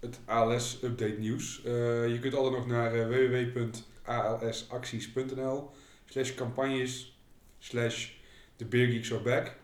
het 0.00 0.20
ALS 0.24 0.82
update 0.82 1.18
nieuws. 1.18 1.62
Uh, 1.64 2.08
je 2.08 2.18
kunt 2.18 2.34
altijd 2.34 2.54
nog 2.54 2.66
naar 2.66 2.96
uh, 2.96 3.06
www.alsacties.nl 3.06 5.70
slash 6.04 6.34
campagnes 6.34 7.18
slash 7.58 8.10
the 8.56 8.64
beer 8.64 8.86
geeks 8.86 9.12
are 9.12 9.22
back. 9.22 9.56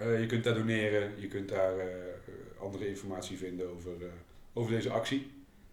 Uh, 0.00 0.20
je 0.20 0.26
kunt 0.26 0.44
daar 0.44 0.54
doneren, 0.54 1.20
je 1.20 1.28
kunt 1.28 1.48
daar 1.48 1.74
andere 2.60 2.88
informatie 2.88 3.38
vinden 3.38 3.70
over, 3.70 3.92
over 4.52 4.72
deze 4.72 4.90
actie. 4.90 5.30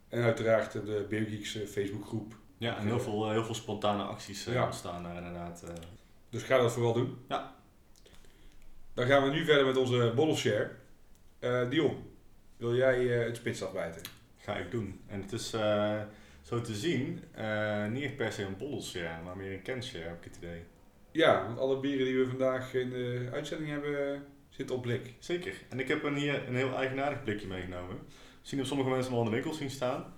En 0.08 0.22
uiteraard 0.22 0.72
de 0.72 1.06
Beer 1.10 1.26
Geeks 1.26 1.58
Facebookgroep. 1.68 2.36
Ja, 2.58 2.78
en 2.78 2.86
heel 2.86 3.00
veel, 3.00 3.30
heel 3.30 3.44
veel 3.44 3.56
spontane 3.56 4.04
acties 4.04 4.44
ja. 4.44 4.66
ontstaan 4.66 5.04
daar 5.04 5.18
inderdaad. 5.18 5.64
Dus 6.30 6.44
ga 6.44 6.58
dat 6.58 6.72
vooral 6.72 6.94
doen. 6.94 7.18
Ja. 7.28 7.56
Dan 8.94 9.06
gaan 9.06 9.24
we 9.24 9.30
nu 9.30 9.46
verder 9.46 9.66
met 9.66 9.78
onze 9.78 10.12
bottle 10.16 10.36
share. 10.36 10.72
Dion, 11.70 12.09
wil 12.60 12.76
jij 12.76 13.00
uh, 13.00 13.26
het 13.26 13.36
spits 13.36 13.64
afbijten? 13.64 14.02
Ga 14.38 14.56
ik 14.56 14.72
doen. 14.72 15.02
En 15.08 15.22
het 15.22 15.32
is 15.32 15.54
uh, 15.54 16.02
zo 16.42 16.62
te 16.62 16.76
zien, 16.76 17.24
uh, 17.38 17.88
niet 17.88 18.04
echt 18.04 18.16
per 18.16 18.32
se 18.32 18.44
een 18.44 18.58
bottles 18.58 18.98
maar 19.24 19.38
meer 19.38 19.54
een 19.54 19.62
kenshare 19.62 20.04
heb 20.04 20.18
ik 20.18 20.24
het 20.24 20.36
idee. 20.38 20.64
Ja, 21.12 21.46
want 21.46 21.60
alle 21.60 21.80
bieren 21.80 22.06
die 22.06 22.18
we 22.18 22.28
vandaag 22.28 22.74
in 22.74 22.90
de 22.90 23.30
uitzending 23.34 23.70
hebben, 23.70 24.24
zitten 24.50 24.76
op 24.76 24.82
blik. 24.82 25.14
Zeker. 25.20 25.54
En 25.70 25.80
ik 25.80 25.88
heb 25.88 26.04
een 26.04 26.16
hier 26.16 26.48
een 26.48 26.56
heel 26.56 26.76
eigenaardig 26.76 27.24
blikje 27.24 27.48
meegenomen. 27.48 27.98
Zien 28.42 28.60
op 28.60 28.66
sommige 28.66 28.90
mensen 28.90 29.14
al 29.14 29.20
in 29.20 29.26
de 29.26 29.32
winkel 29.32 29.54
zien 29.54 29.70
staan. 29.70 30.14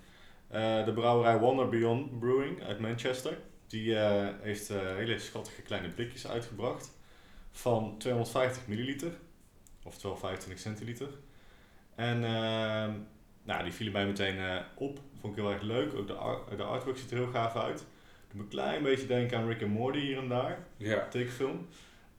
de 0.85 0.91
brouwerij 0.93 1.39
Wonder 1.39 1.69
Beyond 1.69 2.19
Brewing 2.19 2.63
uit 2.63 2.79
Manchester. 2.79 3.37
Die 3.67 3.95
heeft 4.41 4.67
hele 4.67 5.19
schattige 5.19 5.61
kleine 5.61 5.89
blikjes 5.89 6.27
uitgebracht. 6.27 6.91
Van 7.51 7.95
250 7.97 8.67
milliliter. 8.67 9.11
Oftewel 9.83 10.17
25 10.17 10.63
centiliter. 10.63 11.09
En 11.95 12.17
uh, 12.17 12.89
nou, 13.43 13.63
die 13.63 13.73
vielen 13.73 13.93
mij 13.93 14.05
meteen 14.05 14.35
uh, 14.35 14.55
op. 14.75 14.99
Vond 15.19 15.37
ik 15.37 15.43
heel 15.43 15.51
erg 15.51 15.61
leuk. 15.61 15.93
Ook 15.93 16.07
de, 16.07 16.13
art, 16.13 16.57
de 16.57 16.63
artwork 16.63 16.97
ziet 16.97 17.11
er 17.11 17.17
heel 17.17 17.31
gaaf 17.31 17.55
uit. 17.55 17.77
Doe 17.77 18.37
me 18.37 18.41
een 18.41 18.47
klein 18.47 18.83
beetje 18.83 19.07
denken 19.07 19.37
aan 19.37 19.47
Rick 19.47 19.61
and 19.61 19.71
Morty 19.71 19.99
hier 19.99 20.17
en 20.17 20.27
daar. 20.27 20.57
Ja. 20.77 21.07
Tekenfilm. 21.07 21.67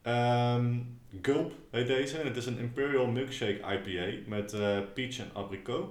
Um, 0.06 1.00
Gulp 1.22 1.52
heet 1.70 1.86
deze. 1.86 2.18
En 2.18 2.26
het 2.26 2.36
is 2.36 2.46
een 2.46 2.58
Imperial 2.58 3.06
Milkshake 3.06 3.60
IPA 3.72 4.28
met 4.30 4.52
uh, 4.52 4.78
peach 4.94 5.18
en 5.18 5.30
abricot. 5.32 5.90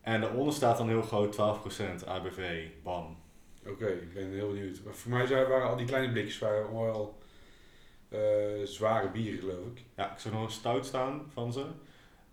En 0.00 0.20
daaronder 0.20 0.54
staat 0.54 0.78
dan 0.78 0.88
heel 0.88 1.02
groot 1.02 1.34
12% 2.02 2.06
ABV. 2.06 2.66
Bam. 2.82 3.16
Oké, 3.66 3.86
ik 3.86 4.14
ben 4.14 4.32
heel 4.32 4.48
benieuwd. 4.48 4.80
Maar 4.84 4.94
voor 4.94 5.10
mij 5.10 5.28
waren 5.28 5.68
al 5.68 5.76
die 5.76 5.86
kleine 5.86 6.12
blikjes 6.12 6.38
waren 6.38 6.72
wel 6.72 7.18
uh, 8.10 8.18
zware 8.64 9.10
bieren, 9.10 9.38
geloof 9.38 9.66
ik. 9.74 9.82
Ja, 9.96 10.12
ik 10.12 10.18
zag 10.18 10.32
nog 10.32 10.44
een 10.44 10.50
stout 10.50 10.86
staan 10.86 11.22
van 11.32 11.52
ze. 11.52 11.64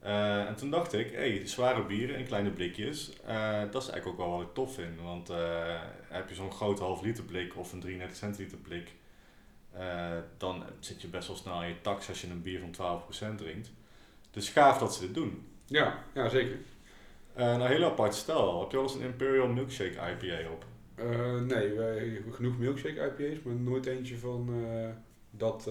Uh, 0.06 0.48
en 0.48 0.56
toen 0.56 0.70
dacht 0.70 0.94
ik, 0.94 1.12
hey, 1.12 1.48
zware 1.48 1.86
bieren 1.86 2.16
en 2.16 2.26
kleine 2.26 2.52
blikjes, 2.52 3.12
uh, 3.28 3.60
dat 3.72 3.82
is 3.82 3.90
eigenlijk 3.90 4.08
ook 4.08 4.28
wel 4.28 4.38
wat 4.38 4.48
ik 4.48 4.54
tof 4.54 4.74
vind. 4.74 5.02
Want 5.02 5.30
uh, 5.30 5.82
heb 6.10 6.30
je 6.30 6.36
zo'n 6.36 6.52
grote 6.52 6.84
half 6.84 7.02
liter 7.02 7.24
blik 7.24 7.58
of 7.58 7.72
een 7.74 7.80
33 7.80 8.18
centiliter 8.18 8.58
blik, 8.58 8.94
dan 10.38 10.64
zit 10.80 11.02
je 11.02 11.08
best 11.08 11.28
wel 11.28 11.38
snel 11.38 11.62
in 11.62 11.68
je 11.68 11.82
tax 11.82 12.10
als 12.10 12.22
je 12.22 12.28
een 12.28 12.42
bier 12.42 12.60
van 12.60 13.02
12% 13.34 13.36
drinkt. 13.36 13.72
Dus 14.32 14.50
gaaf 14.50 14.78
dat 14.78 14.96
ze 14.96 15.02
dit 15.02 15.14
doen. 15.14 15.48
Ja, 15.66 16.04
ja 16.14 16.30
zeker. 16.30 16.58
een 17.36 17.62
hele 17.62 17.86
apart 17.86 18.16
stel. 18.16 18.60
Heb 18.62 18.72
je 18.72 18.78
al 18.78 18.84
eens 18.84 18.94
een 18.94 19.02
Imperial 19.02 19.48
Milkshake 19.48 19.98
IPA 20.12 20.50
op? 20.50 20.66
nee, 21.42 21.74
wij 21.74 22.08
hebben 22.08 22.34
genoeg 22.34 22.58
milkshake 22.58 23.14
IPA's, 23.18 23.42
maar 23.44 23.56
nooit 23.56 23.86
eentje 23.86 24.18
van 24.18 24.66
dat 25.30 25.70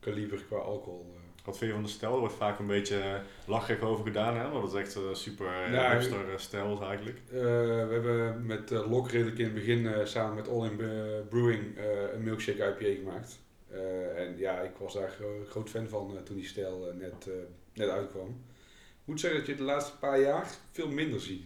kaliber 0.00 0.44
qua 0.44 0.56
alcohol. 0.56 1.19
Wat 1.44 1.58
vind 1.58 1.70
je 1.70 1.76
van 1.76 1.84
de 1.84 1.92
stijl? 1.92 2.12
Er 2.12 2.18
wordt 2.18 2.34
vaak 2.34 2.58
een 2.58 2.66
beetje 2.66 3.20
lachig 3.46 3.80
over 3.80 4.04
gedaan, 4.04 4.36
hè? 4.36 4.50
want 4.50 4.62
dat 4.62 4.74
is 4.74 4.80
echt 4.80 4.94
een 4.94 5.16
super 5.16 5.72
ja, 5.72 5.92
hipster 5.92 6.24
stijl 6.36 6.82
eigenlijk. 6.82 7.18
Uh, 7.32 7.40
we 7.40 7.88
hebben 7.90 8.46
met 8.46 8.70
uh, 8.70 8.90
Lok 8.90 9.10
redelijk 9.10 9.38
in 9.38 9.44
het 9.44 9.54
begin 9.54 9.78
uh, 9.78 10.04
samen 10.04 10.34
met 10.34 10.48
All 10.48 10.64
In 10.64 10.76
Brewing 11.28 11.76
een 12.14 12.22
milkshake 12.22 12.76
IPA 12.78 13.00
gemaakt. 13.00 13.38
en 14.16 14.38
ja, 14.38 14.60
ik 14.60 14.70
was 14.78 14.94
daar 14.94 15.10
gro 15.10 15.44
groot 15.48 15.68
fan 15.68 15.88
van 15.88 16.18
toen 16.24 16.36
die 16.36 16.46
stijl 16.46 16.94
net, 16.98 17.28
net 17.74 17.88
uitkwam. 17.88 18.28
Ik 19.00 19.06
moet 19.16 19.20
zeggen 19.20 19.38
dat 19.38 19.48
je 19.48 19.56
de 19.56 19.62
laatste 19.62 19.98
paar 19.98 20.20
jaar 20.20 20.50
veel 20.72 20.88
minder 20.88 21.20
ziet. 21.20 21.44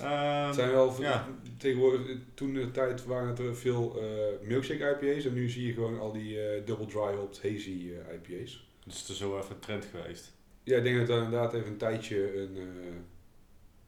Um, 0.00 0.06
het 0.46 0.54
zijn 0.54 0.70
wel 0.70 0.94
ja. 1.00 1.28
tegenwoordig, 1.58 2.16
toen 2.34 2.54
de 2.54 2.70
tijd 2.70 3.04
waren 3.04 3.28
het 3.28 3.38
er 3.38 3.56
veel 3.56 4.02
milkshake 4.42 4.98
IPA's 5.00 5.24
en 5.24 5.34
nu 5.34 5.48
zie 5.48 5.66
je 5.66 5.72
gewoon 5.72 6.00
al 6.00 6.12
die 6.12 6.64
double 6.64 6.86
dry 6.86 7.14
hopped 7.14 7.42
hazy 7.42 7.92
IPA's. 8.12 8.64
Dus 8.84 9.00
het 9.00 9.08
is 9.08 9.18
zo 9.18 9.38
even 9.38 9.54
een 9.54 9.60
trend 9.60 9.84
geweest. 9.84 10.32
Ja, 10.62 10.76
ik 10.76 10.82
denk 10.82 10.98
dat 10.98 11.08
het 11.08 11.24
inderdaad 11.24 11.54
even 11.54 11.70
een 11.70 11.76
tijdje 11.76 12.40
een, 12.40 12.56
uh, 12.56 12.94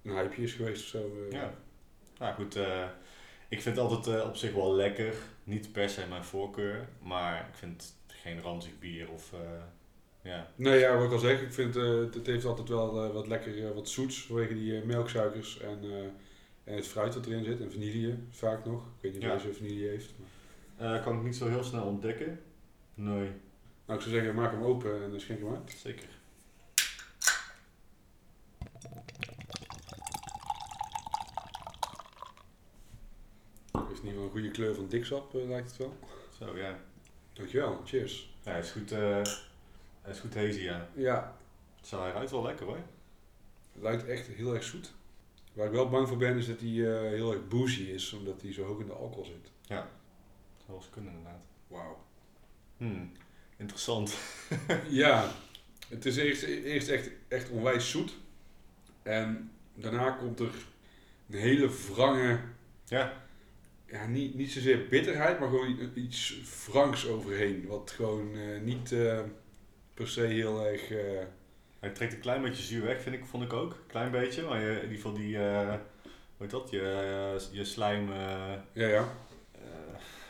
een 0.02 0.12
hype 0.12 0.42
is 0.42 0.52
geweest 0.52 0.82
of 0.82 0.88
zo. 0.88 1.12
Uh. 1.16 1.32
Ja. 1.32 1.54
Nou 2.18 2.34
goed, 2.34 2.56
uh, 2.56 2.84
ik 3.48 3.62
vind 3.62 3.76
het 3.76 3.84
altijd 3.84 4.24
op 4.24 4.36
zich 4.36 4.52
wel 4.52 4.74
lekker. 4.74 5.14
Niet 5.44 5.72
per 5.72 5.88
se 5.88 6.06
mijn 6.08 6.24
voorkeur, 6.24 6.88
maar 7.02 7.48
ik 7.48 7.54
vind 7.54 7.94
geen 8.06 8.40
ranzig 8.40 8.78
bier 8.78 9.10
of 9.10 9.32
ja. 10.22 10.50
Nee, 10.56 10.78
ja, 10.78 10.96
wat 10.96 11.04
ik 11.04 11.12
al 11.12 11.18
zeg, 11.18 11.42
ik 11.42 11.52
vind 11.52 11.74
het 11.74 12.26
heeft 12.26 12.44
altijd 12.44 12.68
wel 12.68 13.12
wat 13.12 13.26
lekker, 13.26 13.74
wat 13.74 13.88
zoets 13.88 14.22
vanwege 14.22 14.54
die 14.54 14.84
melksuikers 14.84 15.60
en, 15.60 15.78
en 16.64 16.74
het 16.74 16.86
fruit 16.86 17.12
dat 17.12 17.26
erin 17.26 17.44
zit 17.44 17.60
en 17.60 17.72
vanille 17.72 18.16
vaak 18.30 18.64
nog. 18.64 18.82
Ik 18.82 19.02
weet 19.02 19.12
niet 19.12 19.22
of 19.22 19.28
ja. 19.28 19.36
deze 19.36 19.54
vanille 19.54 19.88
heeft. 19.88 20.14
Maar. 20.78 21.02
kan 21.02 21.16
ik 21.16 21.22
niet 21.22 21.36
zo 21.36 21.48
heel 21.48 21.64
snel 21.64 21.84
ontdekken. 21.84 22.40
Nee. 22.94 23.30
Nou, 23.86 23.98
ik 23.98 24.04
zou 24.06 24.14
zeggen, 24.16 24.34
maak 24.34 24.50
hem 24.50 24.62
open 24.62 25.02
en 25.02 25.10
dan 25.10 25.20
schenk 25.20 25.38
hem 25.40 25.54
uit. 25.54 25.70
Zeker. 25.70 26.08
Heeft 33.88 34.02
niet 34.02 34.14
wel 34.14 34.24
een 34.24 34.30
goede 34.30 34.50
kleur 34.50 34.74
van 34.74 34.88
diksap, 34.88 35.34
eh, 35.34 35.48
lijkt 35.48 35.68
het 35.68 35.76
wel. 35.76 35.98
Zo, 36.38 36.56
ja. 36.58 36.78
Dankjewel, 37.32 37.80
cheers. 37.84 38.34
Ja, 38.44 38.50
hij 38.50 38.60
is 38.60 38.70
goed, 38.70 38.92
eh 38.92 39.22
hij 40.02 40.12
is 40.14 40.18
goed 40.20 40.34
hazy, 40.34 40.60
ja. 40.60 40.88
Ja, 40.94 41.36
Zo, 41.82 42.00
hij 42.02 42.10
ruikt 42.12 42.30
wel 42.30 42.42
lekker 42.42 42.66
hoor. 42.66 42.76
het 43.72 43.82
lijkt 43.82 44.04
echt 44.06 44.26
heel 44.26 44.54
erg 44.54 44.62
zoet. 44.64 44.94
Waar 45.52 45.66
ik 45.66 45.72
wel 45.72 45.88
bang 45.88 46.08
voor 46.08 46.16
ben 46.16 46.36
is 46.36 46.46
dat 46.46 46.60
hij 46.60 46.68
eh, 46.68 47.10
heel 47.10 47.32
erg 47.32 47.48
boozy 47.48 47.82
is, 47.82 48.12
omdat 48.12 48.42
hij 48.42 48.52
zo 48.52 48.64
hoog 48.64 48.80
in 48.80 48.86
de 48.86 48.92
alcohol 48.92 49.24
zit. 49.24 49.50
Zou 49.66 49.84
wel 50.66 50.76
eens 50.76 50.90
kunnen 50.90 51.12
inderdaad. 51.12 51.44
Wauw. 51.68 52.04
Hmm, 52.76 53.12
interessant. 53.56 54.16
Ja, 54.88 55.32
het 55.88 56.06
is 56.06 56.16
eerst, 56.16 56.42
eerst 56.42 56.88
echt, 56.88 57.10
echt 57.28 57.50
onwijs 57.50 57.90
zoet. 57.90 58.12
En 59.02 59.50
daarna 59.74 60.10
komt 60.10 60.40
er 60.40 60.50
een 61.30 61.38
hele 61.38 61.70
wrange, 61.92 62.38
Ja, 62.84 63.26
ja, 63.86 64.06
niet, 64.06 64.34
niet 64.34 64.52
zozeer 64.52 64.86
bitterheid, 64.88 65.38
maar 65.38 65.48
gewoon 65.48 65.90
iets 65.94 66.40
wrangs 66.66 67.06
overheen. 67.06 67.66
Wat 67.66 67.90
gewoon 67.90 68.34
eh, 68.34 68.60
niet 68.60 68.92
eh, 68.92 69.20
per 69.94 70.08
se 70.08 70.20
heel 70.20 70.66
erg... 70.66 70.90
eh, 70.90 71.24
hij 71.80 71.90
trekt 71.90 72.12
een 72.12 72.20
klein 72.20 72.42
beetje 72.42 72.62
zuur 72.62 72.84
weg, 72.84 73.00
vind 73.02 73.14
ik, 73.14 73.24
vond 73.24 73.42
ik 73.42 73.52
ook. 73.52 73.76
Klein 73.86 74.10
beetje, 74.10 74.42
maar 74.42 74.60
je, 74.60 74.70
in 74.70 74.82
ieder 74.82 74.96
geval 74.96 75.12
die, 75.12 75.36
hoe 75.36 75.78
heet 76.38 76.50
dat, 76.50 76.70
je, 76.70 77.48
je 77.52 77.64
slijm... 77.64 78.12
ja, 78.72 78.86
ja. 78.86 79.08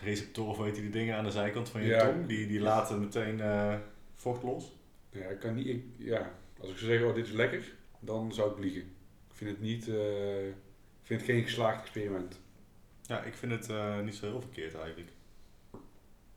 Receptoren, 0.02 0.50
of 0.50 0.58
weet 0.58 0.76
je 0.76 0.82
die 0.82 0.90
dingen 0.90 1.16
aan 1.16 1.24
de 1.24 1.30
zijkant 1.30 1.68
van 1.68 1.82
je 1.82 1.86
Ja. 1.88 2.04
tong, 2.06 2.26
die, 2.26 2.46
die 2.46 2.60
laten 2.60 3.00
meteen 3.00 3.40
eh, 3.40 3.74
vocht 4.14 4.42
los. 4.42 4.72
Ja, 5.10 5.24
ik 5.28 5.38
kan 5.40 5.54
niet... 5.54 5.66
Ik, 5.66 5.84
ja, 5.96 6.32
als 6.60 6.70
ik 6.70 6.76
zou 6.76 6.90
zeggen, 6.90 7.08
oh, 7.08 7.14
dit 7.14 7.26
is 7.26 7.32
lekker, 7.32 7.72
dan 8.00 8.32
zou 8.34 8.50
ik 8.52 8.58
liegen. 8.58 8.80
Ik 9.28 9.34
vind 9.34 9.50
het 9.50 9.60
niet... 9.60 9.88
eh, 9.88 10.46
ik 10.48 10.54
vind 11.02 11.20
het 11.20 11.30
geen 11.30 11.42
geslaagd 11.42 11.80
experiment. 11.80 12.40
Ja, 13.02 13.22
ik 13.22 13.34
vind 13.34 13.52
het 13.52 13.68
eh, 13.70 14.00
niet 14.00 14.14
zo 14.14 14.26
heel 14.26 14.40
verkeerd 14.40 14.74
eigenlijk. 14.74 15.10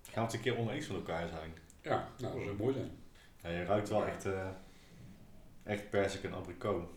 Gaan 0.03 0.13
we 0.13 0.19
het 0.21 0.33
een 0.33 0.39
keer 0.41 0.57
oneens 0.57 0.87
met 0.87 0.97
elkaar 0.97 1.27
zijn? 1.27 1.53
Ja, 1.81 2.09
nou, 2.17 2.33
dat 2.35 2.43
zou 2.43 2.55
mooi 2.57 2.73
zijn. 2.73 2.91
Ja, 3.43 3.49
je 3.59 3.65
ruikt 3.65 3.89
wel 3.89 4.05
echt, 4.05 4.25
eh 4.25 4.49
echt 5.63 5.89
persik 5.89 6.23
en 6.23 6.33
abrikoot. 6.33 6.89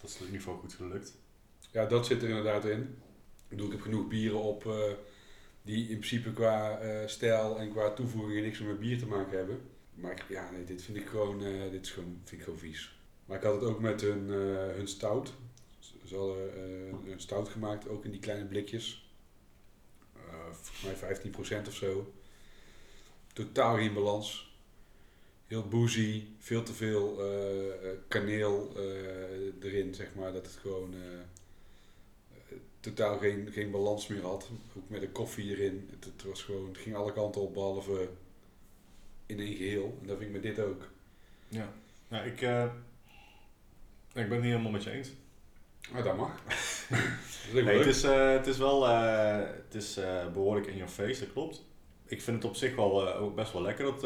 Dat 0.00 0.10
is 0.10 0.18
in 0.18 0.24
ieder 0.24 0.40
geval 0.40 0.56
goed 0.56 0.74
gelukt. 0.74 1.14
Ja, 1.70 1.86
dat 1.86 2.06
zit 2.06 2.22
er 2.22 2.28
inderdaad 2.28 2.64
in. 2.64 2.98
Ik 3.48 3.60
ik 3.60 3.70
heb 3.70 3.80
genoeg 3.80 4.08
bieren 4.08 4.40
op 4.40 4.66
eh, 4.66 4.92
die 5.62 5.82
in 5.82 5.98
principe 5.98 6.32
qua 6.32 6.78
eh, 6.78 7.06
stijl 7.06 7.58
en 7.58 7.70
qua 7.70 7.90
toevoegingen 7.90 8.42
niks 8.42 8.58
meer 8.58 8.68
met 8.68 8.78
bier 8.78 8.98
te 8.98 9.06
maken 9.06 9.38
hebben. 9.38 9.60
Maar 9.94 10.24
ja, 10.28 10.50
nee, 10.50 10.64
dit 10.64 10.82
vind 10.82 10.96
ik 10.96 11.06
gewoon, 11.06 11.44
eh, 11.44 11.70
dit 11.70 11.84
is 11.84 11.90
gewoon, 11.90 12.20
vind 12.24 12.40
ik 12.40 12.42
gewoon 12.42 12.58
vies. 12.58 12.98
Maar 13.24 13.36
ik 13.36 13.42
had 13.42 13.54
het 13.54 13.70
ook 13.70 13.80
met 13.80 14.00
hun, 14.00 14.28
hun 14.76 14.88
stout. 14.88 15.32
Ze 16.04 16.16
hadden 16.16 16.52
een 17.10 17.20
stout 17.20 17.48
gemaakt, 17.48 17.88
ook 17.88 18.04
in 18.04 18.10
die 18.10 18.20
kleine 18.20 18.44
blikjes. 18.44 19.10
Volgens 20.52 21.00
mij 21.00 21.18
15% 21.64 21.68
of 21.68 21.74
zo. 21.74 22.12
Totaal 23.32 23.76
geen 23.76 23.94
balans. 23.94 24.56
Heel 25.46 25.68
boozy, 25.68 26.24
veel 26.38 26.62
te 26.62 26.72
veel 26.72 27.20
eh, 27.20 27.90
kaneel 28.08 28.72
erin, 29.60 29.94
zeg 29.94 30.14
maar. 30.14 30.32
Dat 30.32 30.46
het 30.46 30.56
gewoon 30.56 30.94
totaal 32.94 33.18
geen, 33.18 33.48
geen 33.52 33.70
balans 33.70 34.06
meer 34.06 34.22
had. 34.22 34.50
Ook 34.76 34.88
met 34.88 35.00
de 35.00 35.08
koffie 35.08 35.50
erin. 35.50 35.88
Het, 35.90 36.04
het, 36.04 36.22
was 36.22 36.42
gewoon, 36.42 36.68
het 36.68 36.78
ging 36.78 36.96
alle 36.96 37.12
kanten 37.12 37.40
op, 37.40 37.54
behalve 37.54 38.08
in 39.26 39.40
één 39.40 39.56
geheel. 39.56 39.98
En 40.00 40.06
dat 40.06 40.16
vind 40.18 40.28
ik 40.28 40.42
met 40.42 40.54
dit 40.54 40.64
ook. 40.64 40.88
Ja. 41.48 41.72
Ja, 42.08 42.22
ik, 42.22 42.42
eh, 42.42 42.64
ik 44.12 44.28
ben 44.28 44.30
het 44.30 44.40
niet 44.40 44.50
helemaal 44.50 44.70
met 44.70 44.84
je 44.84 44.90
eens. 44.90 45.10
Maar 45.92 46.02
dat 46.02 46.16
mag. 46.16 46.42
dat 47.52 47.64
Nee, 47.64 47.78
het 47.78 47.86
is, 47.86 48.02
eh, 48.02 48.30
het 48.30 48.46
is 48.46 48.58
wel 48.58 48.88
eh, 48.88 49.38
het 49.64 49.74
is, 49.74 49.96
eh, 49.96 50.32
behoorlijk 50.32 50.66
in 50.66 50.76
your 50.76 50.92
face, 50.92 51.20
dat 51.20 51.32
klopt. 51.32 51.64
Ik 52.06 52.22
vind 52.22 52.36
het 52.36 52.50
op 52.50 52.56
zich 52.56 52.76
wel 52.76 53.14
ook 53.14 53.34
best 53.34 53.52
wel 53.52 53.62
lekker, 53.62 53.84
dat, 53.84 54.00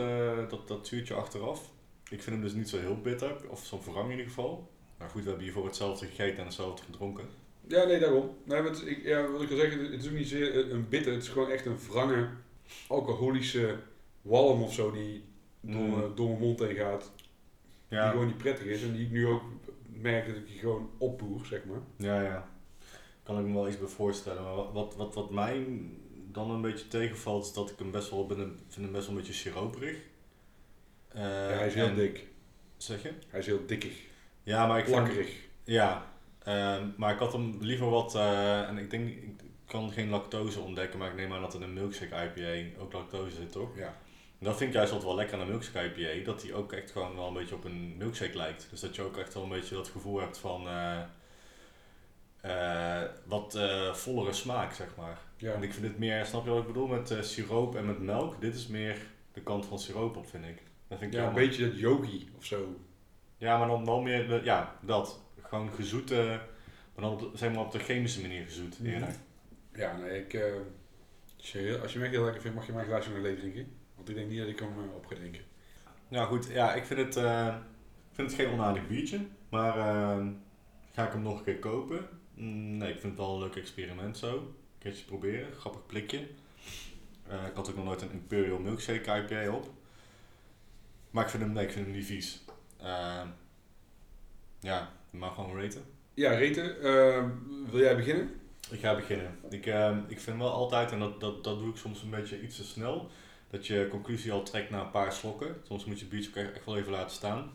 dat, 0.50 0.68
dat 0.68 0.86
zuurtje 0.86 1.14
achteraf. 1.14 1.70
Ik 2.08 2.22
vind 2.22 2.36
hem 2.36 2.40
dus 2.40 2.52
niet 2.52 2.68
zo 2.68 2.78
heel 2.78 3.00
bitter, 3.00 3.36
of 3.48 3.64
zo 3.64 3.80
wrang 3.84 4.04
in 4.04 4.10
ieder 4.10 4.26
geval. 4.26 4.70
Maar 4.98 5.08
goed, 5.08 5.22
we 5.22 5.28
hebben 5.28 5.44
hiervoor 5.44 5.64
hetzelfde 5.64 6.06
gegeten 6.06 6.38
en 6.38 6.44
hetzelfde 6.44 6.82
gedronken. 6.82 7.28
Ja, 7.70 7.84
nee, 7.84 7.98
daarom. 7.98 8.36
Nee, 8.44 8.62
maar 8.62 8.70
het, 8.70 8.86
ik, 8.86 9.02
ja, 9.04 9.30
wat 9.30 9.42
ik 9.42 9.48
wil 9.48 9.58
zeggen, 9.58 9.80
het 9.92 10.02
is 10.02 10.06
ook 10.08 10.14
niet 10.14 10.28
zeer 10.28 10.56
een- 10.56 10.74
een 10.74 10.88
bitter. 10.88 11.12
Het 11.12 11.22
is 11.22 11.28
gewoon 11.28 11.50
echt 11.50 11.66
een 11.66 11.78
wrange, 11.88 12.28
alcoholische 12.88 13.76
walm 14.22 14.62
of 14.62 14.72
zo 14.74 14.90
die 14.90 15.24
door, 15.60 15.80
Mm. 15.80 15.90
mijn- 15.98 16.14
door 16.14 16.28
mijn 16.28 16.40
mond 16.40 16.58
heen 16.58 16.74
gaat. 16.74 17.12
Die 17.88 17.98
Ja, 17.98 18.10
gewoon 18.10 18.26
niet 18.26 18.36
prettig 18.38 18.66
is. 18.66 18.82
En 18.82 18.92
die 18.92 19.04
ik 19.06 19.10
nu 19.12 19.26
ook 19.26 19.42
merk 19.86 20.26
dat 20.26 20.36
ik 20.36 20.46
die 20.46 20.58
gewoon 20.58 20.90
opboer, 20.98 21.46
zeg 21.46 21.64
maar. 21.64 21.80
ja, 21.96 22.22
ja. 22.22 22.48
Kan 23.22 23.38
ik 23.38 23.44
me 23.46 23.52
wel 23.54 23.68
iets 23.68 23.78
bij 23.78 23.88
voorstellen. 23.88 24.42
Maar 24.42 24.72
wat, 24.72 24.94
wat, 24.96 25.14
wat, 25.14 25.30
mij 25.30 25.66
dan 26.32 26.50
een 26.50 26.60
beetje 26.62 26.88
tegenvalt, 26.88 27.44
is 27.44 27.52
dat 27.52 27.70
ik 27.70 27.78
hem 27.78 27.90
best 27.90 28.10
wel, 28.10 28.26
ben, 28.26 28.58
vind 28.68 28.84
hem 28.84 28.92
best 28.92 29.06
wel 29.06 29.14
een 29.16 29.20
beetje 29.20 29.36
siroperig. 29.38 29.96
Eh, 31.08 31.20
ja, 31.22 31.28
hij 31.28 31.66
is 31.66 31.74
heel 31.74 31.86
en- 31.86 31.94
dik. 31.94 32.26
Zeg 32.76 33.02
je? 33.02 33.12
Hij 33.28 33.40
is 33.40 33.46
heel 33.46 33.66
dikkig. 33.66 34.02
Ja, 34.42 34.66
maar 34.66 34.78
ik 34.78 34.86
vind. 34.86 35.28
Ja, 35.64 36.09
ehm, 36.50 36.88
maar 36.96 37.12
ik 37.12 37.18
had 37.18 37.32
hem 37.32 37.56
liever 37.60 37.90
wat, 37.90 38.14
eh, 38.14 38.68
en 38.68 38.78
ik 38.78 38.90
denk, 38.90 39.08
ik 39.08 39.40
kan 39.66 39.92
geen 39.92 40.08
lactose 40.08 40.60
ontdekken, 40.60 40.98
maar 40.98 41.08
ik 41.08 41.16
neem 41.16 41.32
aan 41.32 41.40
dat 41.40 41.54
in 41.54 41.62
een 41.62 41.72
milkshake 41.72 42.14
IPA 42.14 42.80
ook 42.80 42.92
lactose 42.92 43.36
zit, 43.36 43.52
toch? 43.52 43.76
Ja. 43.76 43.96
En 44.38 44.46
dat 44.46 44.56
vind 44.56 44.70
ik 44.70 44.76
juist 44.76 44.92
altijd 44.92 45.08
wel 45.08 45.18
lekker 45.18 45.36
aan 45.36 45.42
een 45.42 45.50
milkshake 45.50 45.94
IPA, 45.94 46.24
dat 46.24 46.40
die 46.40 46.54
ook 46.54 46.72
echt 46.72 46.90
gewoon 46.90 47.14
wel 47.14 47.26
een 47.26 47.34
beetje 47.34 47.54
op 47.54 47.64
een 47.64 47.94
milkshake 47.96 48.36
lijkt. 48.36 48.66
Dus 48.70 48.80
dat 48.80 48.96
je 48.96 49.02
ook 49.02 49.16
echt 49.16 49.34
wel 49.34 49.42
een 49.42 49.48
beetje 49.48 49.74
dat 49.74 49.88
gevoel 49.88 50.20
hebt 50.20 50.38
van 50.38 50.68
eh, 50.68 51.00
eh, 52.40 53.08
wat 53.24 53.58
vollere 53.92 54.32
smaak, 54.32 54.72
zeg 54.72 54.96
maar. 54.96 55.18
Ja. 55.36 55.52
En 55.52 55.62
ik 55.62 55.72
vind 55.72 55.86
het 55.86 55.98
meer, 55.98 56.26
snap 56.26 56.44
je 56.44 56.50
wat 56.50 56.60
ik 56.60 56.66
bedoel, 56.66 56.86
met 56.86 57.16
siroop 57.20 57.76
en 57.76 57.86
met 57.86 57.98
melk. 57.98 58.40
Dit 58.40 58.54
is 58.54 58.66
meer 58.66 58.96
de 59.32 59.40
kant 59.40 59.66
van 59.66 59.78
siroop 59.78 60.16
op, 60.16 60.28
vind 60.28 60.44
ik. 60.44 60.62
Dat 60.88 60.98
vind 60.98 61.14
ik 61.14 61.20
ja, 61.20 61.26
een 61.26 61.34
beetje 61.34 61.68
dat 61.68 61.78
yogi 61.78 62.28
of 62.36 62.44
zo. 62.44 62.76
Ja, 63.40 63.58
maar 63.58 63.68
dan 63.68 63.84
wel 63.84 64.00
meer, 64.00 64.28
de, 64.28 64.40
ja, 64.44 64.76
dat. 64.82 65.20
Gewoon 65.50 65.70
gezoete, 65.72 66.40
maar 66.94 67.04
dan 67.04 67.12
op, 67.12 67.18
de- 67.20 67.30
zeg 67.38 67.52
maar 67.52 67.64
op 67.64 67.72
de 67.72 67.78
chemische 67.78 68.20
manier 68.20 68.44
gezoet 68.44 68.76
eerder. 68.84 69.14
Ja, 69.74 69.96
nee, 69.96 70.20
ik... 70.20 70.34
eh, 70.34 70.52
als, 71.38 71.52
je, 71.52 71.58
heel- 71.58 71.78
als 71.80 71.92
je 71.92 71.98
me 71.98 72.04
echt 72.04 72.14
heel 72.14 72.24
lekker 72.24 72.40
vindt, 72.42 72.56
mag 72.56 72.66
je 72.66 72.72
mijn 72.72 72.86
glaasje 72.86 73.10
nog 73.10 73.18
leeg 73.20 73.38
drinken. 73.38 73.72
Want 73.96 74.08
ik 74.08 74.14
denk 74.14 74.28
niet 74.28 74.38
dat 74.38 74.48
ik 74.48 74.58
hem 74.58 74.68
eh, 74.68 74.94
op 74.94 75.06
ga 75.06 75.14
drinken. 75.14 75.42
Nou 76.08 76.26
goed, 76.26 76.46
ja, 76.46 76.74
ik 76.74 76.84
vind 76.84 77.00
het, 77.00 77.16
eh, 77.16 77.56
ik 78.10 78.14
vind 78.14 78.30
het 78.30 78.40
geen 78.40 78.50
onaardig 78.52 78.86
biertje, 78.88 79.26
maar 79.48 79.78
eh, 79.78 80.26
ga 80.92 81.06
ik 81.06 81.12
hem 81.12 81.22
nog 81.22 81.38
een 81.38 81.44
keer 81.44 81.58
kopen? 81.58 82.08
Mm, 82.34 82.76
nee, 82.76 82.92
ik 82.92 83.00
vind 83.00 83.12
het 83.12 83.20
wel 83.26 83.34
een 83.34 83.40
leuk 83.40 83.56
experiment 83.56 84.18
zo. 84.18 84.36
Een 84.38 84.54
keertje 84.78 85.04
proberen, 85.04 85.52
grappig 85.52 85.86
blikje. 85.86 86.26
Eh, 87.28 87.46
ik 87.46 87.54
had 87.54 87.70
ook 87.70 87.76
nog 87.76 87.84
nooit 87.84 88.02
een 88.02 88.12
Imperial 88.12 88.58
Milkshake 88.58 89.16
IPA 89.22 89.50
op. 89.54 89.70
Maar 91.10 91.24
ik 91.24 91.30
vind 91.30 91.42
hem, 91.42 91.52
nee, 91.52 91.64
ik 91.66 91.72
vind 91.72 91.86
hem 91.86 91.94
niet 91.94 92.06
vies. 92.06 92.44
Eh, 92.76 93.22
ja, 94.60 94.92
maar 95.10 95.30
gewoon 95.30 95.60
raten. 95.62 95.82
Ja, 96.14 96.30
Reten, 96.32 96.82
eh, 96.82 97.24
wil 97.70 97.80
jij 97.80 97.96
beginnen? 97.96 98.30
Ik 98.70 98.80
ga 98.80 98.94
beginnen. 98.94 99.38
Ik, 99.50 99.66
ehm, 99.66 99.98
ik 100.08 100.20
vind 100.20 100.38
wel 100.38 100.50
altijd, 100.50 100.92
en 100.92 100.98
dat, 100.98 101.20
dat, 101.20 101.44
dat 101.44 101.58
doe 101.58 101.70
ik 101.70 101.76
soms 101.76 102.02
een 102.02 102.10
beetje 102.10 102.42
iets 102.42 102.56
te 102.56 102.64
snel, 102.64 103.10
dat 103.50 103.66
je 103.66 103.86
conclusie 103.90 104.32
al 104.32 104.42
trekt 104.42 104.70
na 104.70 104.80
een 104.80 104.90
paar 104.90 105.12
slokken. 105.12 105.56
Soms 105.66 105.84
moet 105.84 105.96
je 105.98 106.04
het 106.04 106.10
biertje 106.14 106.30
ook 106.48 106.54
echt 106.54 106.64
wel 106.64 106.76
even 106.76 106.92
laten 106.92 107.16
staan. 107.16 107.50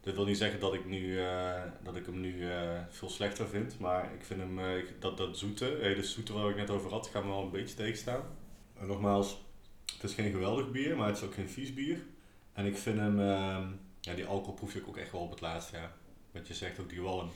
Dat 0.00 0.14
wil 0.14 0.24
niet 0.24 0.36
zeggen 0.38 0.60
dat 0.60 0.74
ik, 0.74 0.84
nu, 0.86 1.20
eh, 1.20 1.62
dat 1.82 1.96
ik 1.96 2.06
hem 2.06 2.20
nu 2.20 2.48
eh, 2.50 2.80
veel 2.90 3.08
slechter 3.10 3.48
vind, 3.48 3.78
maar 3.78 4.04
ik 4.14 4.24
vind 4.24 4.40
hem, 4.40 4.58
eh, 4.58 4.76
ik- 4.78 4.94
dat, 5.00 5.16
dat 5.16 5.38
zoete, 5.38 5.92
de 5.96 6.02
zoete 6.02 6.32
waar 6.32 6.50
ik 6.50 6.56
net 6.56 6.70
over 6.70 6.90
had, 6.90 7.06
gaat 7.06 7.22
me 7.24 7.28
wel 7.28 7.42
een 7.42 7.50
beetje 7.50 7.74
tegenstaan. 7.76 8.22
En 8.78 8.86
nogmaals, 8.86 9.40
het 9.92 10.02
is 10.10 10.14
geen 10.14 10.30
geweldig 10.30 10.70
bier, 10.70 10.96
maar 10.96 11.06
het 11.06 11.16
is 11.16 11.22
ook 11.22 11.34
geen 11.34 11.48
vies 11.48 11.74
bier. 11.74 11.98
En 12.52 12.66
ik 12.66 12.76
vind 12.76 12.98
hem, 12.98 13.20
ehm, 13.20 13.66
ja, 14.00 14.14
die 14.14 14.26
alcohol 14.26 14.54
proef 14.54 14.74
ik 14.74 14.88
ook 14.88 14.96
echt 14.96 15.12
wel 15.12 15.20
op 15.20 15.30
het 15.30 15.40
laatst, 15.40 15.70
ja. 15.72 15.92
Wat 16.32 16.48
je 16.48 16.54
zegt, 16.54 16.78
ook 16.80 16.88
die 16.88 17.00
walm. 17.02 17.30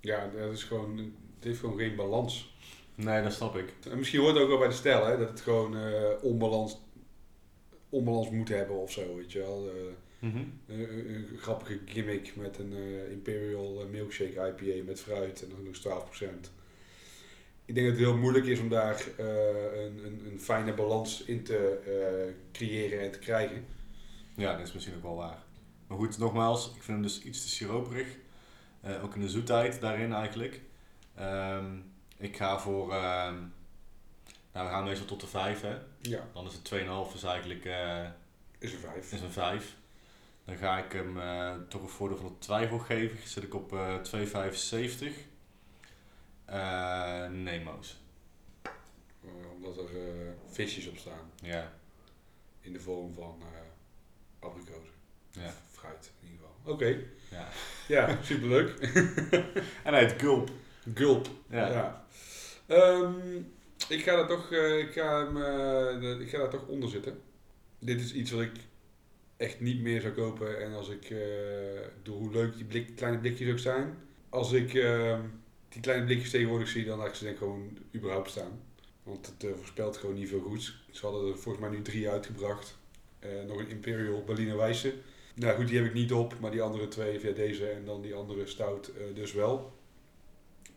Ja, 0.00 0.30
dat 0.36 0.52
is 0.52 0.64
gewoon... 0.64 0.98
Het 1.34 1.44
heeft 1.44 1.58
gewoon 1.60 1.78
geen 1.78 1.96
balans. 1.96 2.56
Nee, 2.94 3.22
dat 3.22 3.32
snap 3.32 3.56
ik. 3.56 3.72
En 3.90 3.98
misschien 3.98 4.20
hoort 4.20 4.34
het 4.34 4.42
ook 4.42 4.48
wel 4.48 4.58
bij 4.58 4.68
de 4.68 4.74
stijl, 4.74 5.06
hè, 5.06 5.18
dat 5.18 5.28
het 5.28 5.40
gewoon 5.40 5.76
eh, 5.76 6.10
onbalans, 6.22 6.80
onbalans 7.88 8.30
moet 8.30 8.48
hebben 8.48 8.76
of 8.76 8.92
zo, 8.92 9.16
weet 9.16 9.32
je 9.32 9.38
wel. 9.38 9.68
Eh, 9.68 9.74
Mhm. 10.18 10.36
een, 10.66 10.80
een- 10.98 11.14
een 11.32 11.38
grappige 11.38 11.80
gimmick 11.86 12.36
met 12.36 12.58
een 12.58 12.72
eh, 12.72 13.10
Imperial 13.10 13.86
Milkshake 13.90 14.54
IPA 14.56 14.84
met 14.84 15.00
fruit 15.00 15.42
en 15.42 15.48
dan 15.48 15.58
nog 15.58 15.66
eens 15.66 15.80
12%. 15.80 16.50
Ik 17.64 17.74
denk 17.74 17.86
dat 17.86 17.96
het 17.96 18.06
heel 18.06 18.16
moeilijk 18.16 18.46
is 18.46 18.60
om 18.60 18.68
daar 18.68 19.06
een, 19.16 20.04
een, 20.06 20.22
een 20.32 20.40
fijne 20.40 20.74
balans 20.74 21.24
in 21.24 21.42
te 21.42 21.78
creëren 22.52 23.00
en 23.00 23.10
te 23.12 23.18
krijgen. 23.18 23.64
Ja, 24.36 24.56
dat 24.56 24.66
is 24.66 24.72
misschien 24.72 24.94
ook 24.96 25.02
wel 25.02 25.14
waar. 25.16 25.42
Maar 25.86 25.98
goed, 25.98 26.18
nogmaals, 26.18 26.66
ik 26.66 26.72
vind 26.82 26.86
hem 26.86 27.02
dus 27.02 27.22
iets 27.22 27.42
te 27.42 27.48
siroperig. 27.48 28.06
Eh, 28.84 29.04
ook 29.04 29.14
in 29.14 29.20
de 29.20 29.28
zoetheid 29.28 29.80
daarin 29.80 30.12
eigenlijk. 30.12 30.60
Ehm, 31.14 31.76
ik 32.16 32.36
ga 32.36 32.58
voor, 32.58 32.92
ehm, 32.92 33.42
Nou, 34.52 34.66
we 34.66 34.72
gaan 34.72 34.84
meestal 34.84 35.06
tot 35.06 35.20
de 35.20 35.26
5, 35.26 35.60
hè. 35.60 35.76
Ja, 36.00 36.28
Dan 36.32 36.46
is 36.46 36.52
het 36.52 36.64
2,5 36.64 37.14
is 37.14 37.22
eigenlijk 37.22 37.64
eh, 37.64 38.06
is 38.58 38.72
een 38.72 38.78
vijf. 38.78 39.12
is 39.12 39.20
een 39.20 39.30
5. 39.32 39.76
Dan 40.44 40.56
ga 40.56 40.78
ik 40.84 40.92
hem 40.92 41.20
eh, 41.20 41.54
toch 41.68 41.82
een 41.82 41.88
voordeel 41.88 42.16
van 42.18 42.26
de 42.26 42.38
twijfel 42.38 42.78
geven. 42.78 43.28
Zit 43.28 43.42
ik 43.42 43.54
op 43.54 43.72
eh 43.72 43.94
2,75. 44.02 45.14
Eh 46.44 47.26
Nemo's. 47.28 47.96
Omdat 49.54 49.76
er 49.78 49.88
visjes 50.50 50.86
op 50.88 50.96
staan. 50.96 51.30
Ja, 51.42 51.72
In 52.60 52.72
de 52.72 52.80
vorm 52.80 53.14
van 53.14 53.42
eh 53.42 54.46
abrikozen. 54.48 54.92
ja, 55.30 55.52
Fruit 55.70 56.12
in 56.20 56.28
ieder 56.30 56.46
geval. 56.46 56.72
Oké. 56.72 56.86
ja. 57.30 57.48
Ja, 57.88 58.18
superleuk. 58.22 58.74
En 59.84 59.94
hij 59.94 60.04
heet 60.04 60.20
Gulp. 60.20 60.50
Gulp. 60.94 61.28
Ja. 61.50 61.68
Ja. 61.68 62.04
Ehm, 62.66 63.36
ik 63.88 64.02
ga 64.02 64.16
daar 64.16 64.26
toch, 64.26 64.52
eh, 64.52 64.78
ik 64.78 64.92
ga 64.92 65.24
hem, 65.24 65.42
eh, 66.02 66.20
ik 66.20 66.28
ga 66.28 66.38
daar 66.38 66.50
toch 66.50 66.66
onder 66.66 66.88
zitten. 66.88 67.20
Dit 67.78 68.00
is 68.00 68.12
iets 68.12 68.30
wat 68.30 68.40
ik 68.40 68.52
echt 69.36 69.60
niet 69.60 69.80
meer 69.80 70.00
zou 70.00 70.12
kopen. 70.12 70.60
En 70.60 70.72
als 70.72 70.88
ik, 70.88 71.10
eh, 71.10 71.18
door 72.02 72.16
hoe 72.16 72.32
leuk 72.32 72.56
die 72.56 72.64
blik, 72.64 72.96
kleine 72.96 73.18
blikjes 73.18 73.50
ook 73.50 73.58
zijn. 73.58 73.98
Als 74.28 74.52
ik 74.52 74.74
ehm, 74.74 75.20
die 75.68 75.80
kleine 75.80 76.04
blikjes 76.04 76.30
tegenwoordig 76.30 76.68
zie, 76.68 76.84
dan 76.84 76.98
laat 76.98 77.08
ik 77.08 77.14
ze 77.14 77.24
denk 77.24 77.36
ik 77.36 77.42
gewoon 77.42 77.78
überhaupt 77.94 78.30
staan. 78.30 78.60
Want 79.02 79.26
het 79.26 79.56
voorspelt 79.56 79.96
gewoon 79.96 80.14
niet 80.14 80.28
veel 80.28 80.40
goeds. 80.40 80.84
Ze 80.90 81.06
hadden 81.06 81.30
er 81.30 81.38
volgens 81.38 81.64
mij 81.64 81.76
nu 81.76 81.82
drie 81.82 82.10
uitgebracht. 82.10 82.78
Nog 83.46 83.58
een 83.58 83.68
Imperial 83.68 84.24
Berliner 84.24 84.56
Weisse. 84.56 84.94
Nou 85.34 85.56
goed, 85.56 85.68
die 85.68 85.76
heb 85.76 85.86
ik 85.86 85.94
niet 85.94 86.12
op, 86.12 86.40
maar 86.40 86.50
die 86.50 86.62
andere 86.62 86.88
twee, 86.88 87.20
via 87.20 87.32
deze 87.32 87.68
en 87.68 87.84
dan 87.84 88.02
die 88.02 88.14
andere 88.14 88.46
stout, 88.46 88.88
eh, 88.88 89.14
dus 89.14 89.32
wel. 89.32 89.72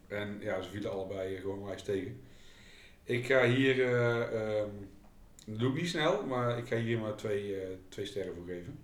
En 0.08 0.38
ja, 0.42 0.62
ze 0.62 0.70
vielen 0.70 0.92
allebei 0.92 1.36
eh, 1.36 1.42
gewoon 1.42 1.64
wijs 1.64 1.84
tegen. 1.84 2.22
Ik 3.04 3.26
ga 3.26 3.46
hier, 3.46 3.84
eh, 3.86 4.22
ehm, 4.22 4.70
dat 5.46 5.60
doe 5.60 5.70
ik 5.70 5.82
niet 5.82 5.90
snel, 5.90 6.26
maar 6.26 6.58
ik 6.58 6.68
ga 6.68 6.78
hier 6.78 7.00
maar 7.00 7.16
twee, 7.16 7.56
twee 7.90 8.06
sterren 8.06 8.34
voor 8.36 8.46
geven. 8.46 8.80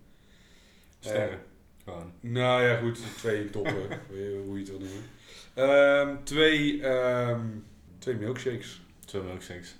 Sterren. 1.00 1.40
Gewoon. 1.84 2.12
Nou 2.20 2.64
ja, 2.64 2.78
goed, 2.78 3.00
twee 3.18 3.50
toppen, 3.50 4.00
hoe 4.46 4.54
je 4.54 4.60
het 4.60 4.70
wil 4.70 4.80
noemen. 4.80 5.04
Ehm, 5.54 6.24
twee, 6.24 6.82
ehm, 6.82 7.48
twee 7.98 8.16
milkshakes. 8.16 8.82
Twee 9.06 9.22
milkshakes. 9.22 9.76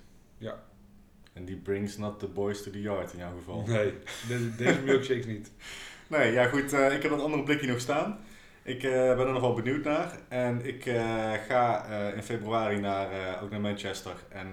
En 1.34 1.44
die 1.44 1.56
brings 1.56 1.96
not 1.96 2.18
the 2.18 2.26
boys 2.28 2.62
to 2.62 2.70
the 2.70 2.80
yard 2.80 3.12
in 3.12 3.18
jouw 3.18 3.36
geval. 3.38 3.62
Nee, 3.66 3.92
de- 4.28 4.54
deze 4.56 4.80
milkshakes 4.80 5.26
niet. 5.26 5.50
Nee, 6.06 6.32
ja 6.32 6.46
goed, 6.48 6.72
eh, 6.72 6.92
ik 6.94 7.02
heb 7.02 7.10
dat 7.10 7.20
andere 7.20 7.42
blikje 7.42 7.66
nog 7.66 7.80
staan. 7.80 8.18
Ik 8.62 8.82
eh, 8.82 8.90
ben 8.92 9.26
er 9.26 9.32
nog 9.32 9.40
wel 9.40 9.54
benieuwd 9.54 9.84
naar. 9.84 10.18
En 10.28 10.66
ik 10.66 10.86
eh, 10.86 11.32
ga 11.48 11.84
in 12.14 12.22
februari 12.22 12.80
naar, 12.80 13.42
ook 13.42 13.50
naar 13.50 13.60
Manchester. 13.60 14.14
En 14.28 14.46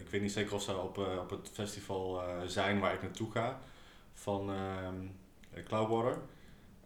ik 0.00 0.08
weet 0.10 0.20
niet 0.20 0.32
zeker 0.32 0.54
of 0.54 0.62
ze 0.62 0.76
op, 0.76 0.98
op 0.98 1.30
het 1.30 1.50
festival 1.52 2.22
zijn 2.46 2.78
waar 2.80 2.94
ik 2.94 3.02
naartoe 3.02 3.30
ga. 3.30 3.58
Van 4.14 4.50
ehm 4.50 5.64
Cloudwater. 5.64 6.18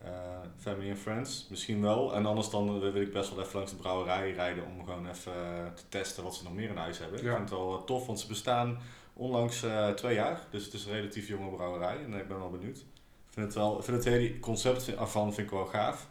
Eh, 0.04 0.10
family 0.58 0.90
and 0.90 0.98
Friends. 0.98 1.46
Misschien 1.50 1.82
wel. 1.82 2.14
En 2.14 2.26
anders 2.26 2.50
dan 2.50 2.80
wil 2.80 2.94
ik 2.94 3.12
best 3.12 3.34
wel 3.34 3.44
even 3.44 3.56
langs 3.56 3.70
de 3.70 3.76
brouwerij 3.76 4.32
rijden 4.32 4.64
om 4.66 4.84
gewoon 4.84 5.08
even 5.08 5.32
eh, 5.32 5.66
te 5.74 5.82
testen 5.88 6.24
wat 6.24 6.34
ze 6.34 6.44
nog 6.44 6.54
meer 6.54 6.68
in 6.68 6.76
huis 6.76 6.98
hebben. 6.98 7.22
Ja. 7.22 7.30
Ik 7.30 7.36
vind 7.36 7.50
het 7.50 7.58
wel 7.58 7.78
eh, 7.78 7.84
tof, 7.84 8.06
want 8.06 8.20
ze 8.20 8.26
bestaan 8.26 8.78
onlangs 9.12 9.62
eh, 9.62 9.88
twee 9.88 10.14
jaar. 10.14 10.40
Dus 10.50 10.64
het 10.64 10.74
is 10.74 10.84
een 10.84 10.92
relatief 10.92 11.28
jonge 11.28 11.50
brouwerij. 11.56 11.96
En 12.04 12.14
ik 12.14 12.28
ben 12.28 12.38
wel 12.38 12.50
benieuwd. 12.50 12.76
Ik 12.76 13.38
vind 13.38 13.46
het 13.46 13.54
wel, 13.54 13.82
vind 13.82 13.96
het 13.96 14.14
hele 14.14 14.38
concept 14.38 14.94
ervan 14.94 15.34
vind 15.34 15.46
ik 15.46 15.52
wel 15.52 15.66
gaaf. 15.66 16.08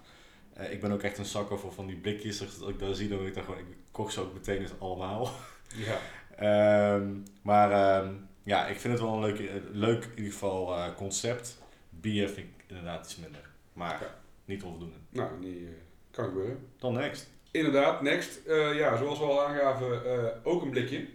Eh, 0.53 0.71
ik 0.71 0.81
ben 0.81 0.91
ook 0.91 1.01
echt 1.01 1.17
een 1.17 1.25
zakker 1.25 1.59
voor 1.59 1.73
van 1.73 1.85
die 1.87 1.95
blikjes. 1.95 2.37
Dus 2.37 2.61
Als 2.61 2.69
ik 2.69 2.79
dat 2.79 2.97
zie, 2.97 3.09
dan 3.09 3.25
ik 3.25 3.33
dan 3.33 3.43
gewoon, 3.43 3.59
ik 3.59 3.65
koch 3.91 4.11
ze 4.11 4.21
ook 4.21 4.33
meteen 4.33 4.61
eens 4.61 4.79
allemaal. 4.79 5.29
Ja, 5.75 5.97
Ehm, 6.35 7.15
maar 7.41 7.71
ehm, 7.71 8.13
ja, 8.43 8.67
ik 8.67 8.79
vind 8.79 8.93
het 8.93 9.01
wel 9.01 9.13
een 9.13 9.19
leuk, 9.19 9.39
eh, 9.39 9.55
leuk 9.71 10.03
in 10.03 10.17
ieder 10.17 10.31
geval 10.31 10.75
eh, 10.75 10.95
concept. 10.95 11.57
Bier 11.89 12.29
vind 12.29 12.47
ik 12.47 12.63
inderdaad 12.67 13.05
iets 13.05 13.15
minder. 13.15 13.49
Maar 13.73 14.01
Ja. 14.01 14.19
niet 14.45 14.63
onvoldoende. 14.63 14.95
nou, 15.09 15.41
die 15.41 15.65
eh, 15.65 15.71
kan 16.11 16.25
gebeuren. 16.25 16.67
Dan 16.77 16.93
next. 16.93 17.29
Inderdaad, 17.51 18.01
next. 18.01 18.45
Eh, 18.45 18.77
ja, 18.77 18.97
zoals 18.97 19.19
we 19.19 19.25
al 19.25 19.45
aangaven, 19.47 20.05
eh, 20.05 20.27
ook 20.43 20.61
een 20.61 20.69
blikje. 20.69 21.07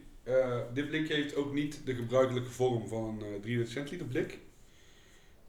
Dit 0.73 0.89
blikje 0.89 1.15
heeft 1.15 1.35
ook 1.35 1.53
niet 1.53 1.81
de 1.87 1.95
gebruikelijke 1.95 2.51
vorm 2.51 2.89
van 2.89 3.05
een 3.05 3.35
eh 3.35 3.41
300 3.41 3.71
centiliter 3.71 4.07
blik. 4.07 4.39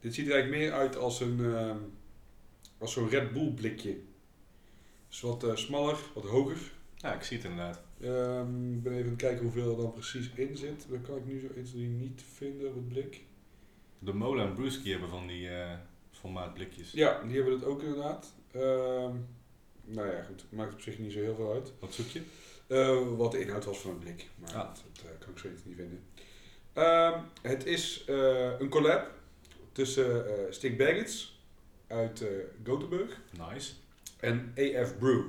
Dit 0.00 0.14
ziet 0.14 0.26
er 0.26 0.32
eigenlijk 0.32 0.62
meer 0.62 0.72
uit 0.72 0.96
als 0.96 1.20
een 1.20 1.40
als 2.78 2.92
zo'n 2.92 3.08
Red 3.08 3.32
Bull 3.32 3.50
blikje. 3.52 3.96
Dus 5.08 5.20
wat 5.20 5.46
smaller, 5.54 5.96
wat 6.14 6.24
hoger. 6.24 6.58
Ja, 6.96 7.14
ik 7.14 7.22
zie 7.22 7.36
het 7.36 7.46
inderdaad. 7.46 7.82
Ehm, 8.00 8.72
Ik 8.74 8.82
ben 8.82 8.92
even 8.92 9.04
aan 9.04 9.10
het 9.10 9.20
kijken 9.20 9.42
hoeveel 9.42 9.70
er 9.70 9.76
dan 9.82 9.92
precies 9.92 10.30
in 10.34 10.56
zit. 10.56 10.86
Dat 10.88 11.02
kan 11.02 11.16
ik 11.16 11.26
nu 11.26 11.40
zo 11.40 11.46
1, 11.46 11.64
2, 11.64 11.64
3 11.64 11.88
niet 11.88 12.22
vinden 12.34 12.68
op 12.68 12.74
het 12.74 12.88
blik. 12.88 13.20
De 13.98 14.12
Mola 14.12 14.44
en 14.44 14.54
Brewski 14.54 14.90
hebben 14.90 15.08
van 15.08 15.26
die 15.26 15.48
formaat 16.18 16.54
blikjes. 16.54 16.90
Ja, 16.92 17.22
die 17.22 17.34
hebben 17.36 17.52
het 17.52 17.64
ook 17.64 17.82
inderdaad. 17.82 18.32
Ehm, 18.52 19.14
nou 19.84 20.06
ja, 20.12 20.22
goed. 20.22 20.44
Maakt 20.50 20.72
op 20.72 20.80
zich 20.80 20.98
niet 20.98 21.12
zo 21.12 21.18
heel 21.18 21.34
veel 21.34 21.52
uit. 21.52 21.72
Wat 21.78 21.94
zoek 21.94 22.06
je? 22.06 22.20
Eh, 22.66 23.16
wat 23.16 23.32
de 23.32 23.40
inhoud 23.40 23.64
was 23.64 23.78
van 23.78 23.90
het 23.90 24.00
blik. 24.00 24.28
Maar 24.34 24.48
Ah. 24.54 24.54
dat, 24.56 24.82
dat, 24.92 25.04
eh, 25.04 25.18
kan 25.18 25.30
ik 25.30 25.38
zoiets 25.38 25.64
niet 25.64 25.76
vinden. 25.76 26.02
Ehm, 26.72 27.20
het 27.42 27.66
is 27.66 28.04
eh, 28.06 28.50
een 28.58 28.68
collab 28.68 29.10
tussen 29.72 30.24
Stick 30.50 30.78
Baggets 30.78 31.40
uit 31.86 32.24
Gothenburg 32.64 33.20
Nice. 33.52 33.72
en 34.20 34.54
AF 34.58 34.98
Brew. 34.98 35.22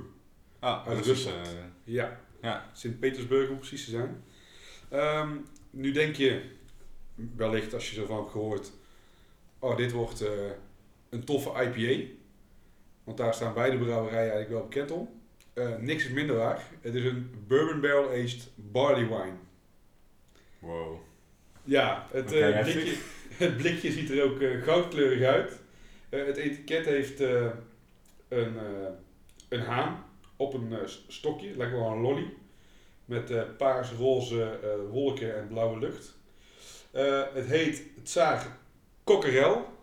Ah, 0.58 0.86
Uit 0.88 0.96
dus 0.98 1.06
Rusland. 1.06 1.46
eh, 1.46 1.52
Ja, 1.84 2.20
ja. 2.42 2.70
Sint-Petersburg 2.72 3.50
om 3.50 3.58
precies 3.58 3.84
te 3.84 3.90
zijn. 3.90 4.24
Ehm, 4.88 5.36
nu 5.70 5.92
denk 5.92 6.14
je, 6.16 6.42
wellicht 7.36 7.74
als 7.74 7.90
je 7.90 8.00
ervan 8.00 8.18
hebt 8.18 8.30
gehoord, 8.30 8.72
oh 9.58 9.76
dit 9.76 9.92
wordt 9.92 10.24
een 11.10 11.24
toffe 11.24 11.50
IPA. 11.50 12.12
Want 13.04 13.16
daar 13.16 13.34
staan 13.34 13.54
beide 13.54 13.78
brouwerijen 13.78 14.32
eigenlijk 14.32 14.50
wel 14.50 14.62
bekend 14.62 14.90
om. 14.90 15.08
Eh, 15.52 15.76
niks 15.76 16.04
is 16.04 16.10
minder 16.10 16.36
waar. 16.36 16.62
Het 16.80 16.94
is 16.94 17.04
een 17.04 17.30
bourbon 17.46 17.80
barrel 17.80 18.08
aged 18.08 18.48
barley 18.54 19.06
wine. 19.08 19.36
Wow. 20.58 20.98
Ja, 21.64 22.06
het, 22.10 22.32
eh, 22.32 22.62
blikje, 22.62 22.96
het 23.44 23.56
blikje 23.56 23.92
ziet 23.92 24.10
er 24.10 24.22
ook 24.22 24.40
eh, 24.40 24.62
goudkleurig 24.62 25.22
uit. 25.22 25.58
Het 26.08 26.36
etiket 26.36 26.86
heeft 26.86 27.20
een, 28.28 28.56
een 29.48 29.60
haan 29.60 30.04
op 30.36 30.54
een 30.54 30.74
stokje, 31.08 31.56
lijkt 31.56 31.72
wel 31.72 31.90
een 31.90 32.00
lolly. 32.00 32.32
Met 33.04 33.56
paars, 33.56 33.90
roze 33.92 34.58
wolken 34.90 35.36
en 35.36 35.48
blauwe 35.48 35.78
lucht. 35.78 36.18
Het 37.34 37.46
heet 37.46 37.82
Tsaar 38.02 38.56
Kokkerel. 39.04 39.78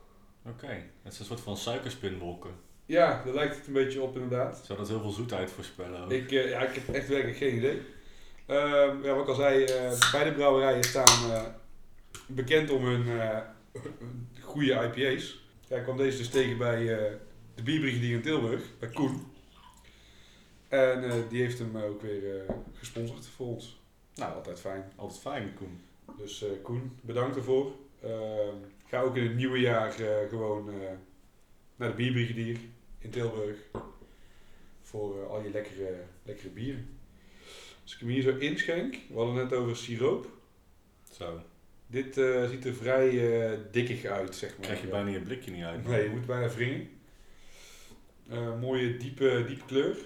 Oké. 0.49 0.83
Het 1.03 1.13
is 1.13 1.19
een 1.19 1.25
soort 1.25 1.39
van 1.39 1.57
suikerspinwolken. 1.57 2.51
Ja, 2.85 3.21
daar 3.25 3.33
lijkt 3.33 3.55
het 3.55 3.67
een 3.67 3.73
beetje 3.73 4.01
op 4.01 4.15
inderdaad. 4.15 4.61
Zou 4.65 4.79
dat 4.79 4.87
heel 4.87 5.01
veel 5.01 5.11
zoetheid 5.11 5.51
voorspellen? 5.51 6.03
ook? 6.03 6.11
Ik, 6.11 6.31
eh, 6.31 6.49
ja, 6.49 6.59
ik 6.59 6.75
heb 6.75 6.95
echt 6.95 7.07
werkelijk 7.07 7.37
geen 7.37 7.55
idee. 7.55 7.81
Ehm, 8.45 9.03
ja, 9.03 9.13
wat 9.13 9.21
ik 9.21 9.27
al 9.27 9.35
zei, 9.35 9.63
eh, 9.63 10.11
beide 10.11 10.31
brouwerijen 10.31 10.83
staan 10.83 11.31
eh, 11.31 11.45
bekend 12.27 12.69
om 12.69 12.85
hun 12.85 13.05
goede 14.41 14.73
IPA's. 14.73 15.39
Ja, 15.67 15.77
ik 15.77 15.83
kwam 15.83 15.97
deze 15.97 16.17
dus 16.17 16.29
tegen 16.29 16.57
bij 16.57 16.85
de 17.55 17.63
bierbrigadier 17.63 18.15
in 18.15 18.21
Tilburg, 18.21 18.63
bij 18.79 18.89
Koen. 18.89 19.31
En 20.67 21.27
die 21.29 21.41
heeft 21.41 21.59
hem 21.59 21.77
ook 21.77 22.01
weer 22.01 22.45
gesponsord 22.73 23.27
voor 23.27 23.47
ons. 23.47 23.81
Nou, 24.15 24.33
altijd 24.33 24.59
fijn. 24.59 24.91
Altijd 24.95 25.19
fijn, 25.19 25.53
Koen. 25.53 25.81
Dus 26.17 26.45
Koen, 26.63 26.99
bedankt 27.01 27.35
ervoor. 27.35 27.71
Ga 28.89 29.01
ook 29.01 29.15
in 29.15 29.23
het 29.23 29.35
nieuwe 29.35 29.59
jaar 29.59 29.99
eh, 29.99 30.29
gewoon 30.29 30.69
eh, 30.69 30.89
naar 31.75 31.89
de 31.89 31.95
bierbrigadier 31.95 32.57
in 32.99 33.09
Tilburg. 33.09 33.57
Voor 34.81 35.21
eh, 35.21 35.29
al 35.29 35.41
je 35.43 35.49
lekkere, 35.49 36.03
lekkere 36.23 36.49
bieren. 36.49 36.97
Als 37.83 37.93
ik 37.93 37.99
hem 37.99 38.09
hier 38.09 38.21
zo 38.21 38.37
inschenk, 38.37 38.97
we 39.09 39.15
hadden 39.17 39.35
het 39.35 39.49
net 39.49 39.59
over 39.59 39.75
siroop. 39.75 40.27
Zo. 41.11 41.41
Dit 41.87 42.13
ziet 42.49 42.65
er 42.65 42.73
vrij 42.73 43.09
eh, 43.51 43.59
dikkig 43.71 44.05
uit, 44.05 44.35
zeg 44.35 44.57
maar. 44.57 44.65
Krijg 44.65 44.81
je 44.81 44.87
bijna 44.87 45.09
je 45.09 45.21
blikje 45.21 45.51
niet 45.51 45.63
uit. 45.63 45.83
man. 45.83 45.91
Nee, 45.91 46.03
je 46.03 46.09
moet 46.09 46.25
bijna 46.25 46.49
wringen. 46.49 46.89
Mooie 48.59 48.97
diepe, 48.97 49.43
diepe 49.47 49.65
kleur. 49.65 49.97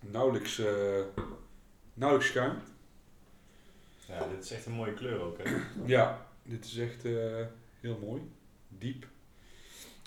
Nauwelijks, 0.00 0.62
nauwelijks 1.94 2.30
schuim. 2.30 2.58
Ja, 4.06 4.28
dit 4.28 4.44
is 4.44 4.50
echt 4.50 4.66
een 4.66 4.72
mooie 4.72 4.94
kleur 4.94 5.20
ook, 5.20 5.38
hè? 5.42 5.56
Ja, 5.86 6.27
dit 6.48 6.64
is 6.64 6.76
echt 6.76 7.04
eh, 7.04 7.46
heel 7.80 7.98
mooi. 8.02 8.22
Diep. 8.68 9.06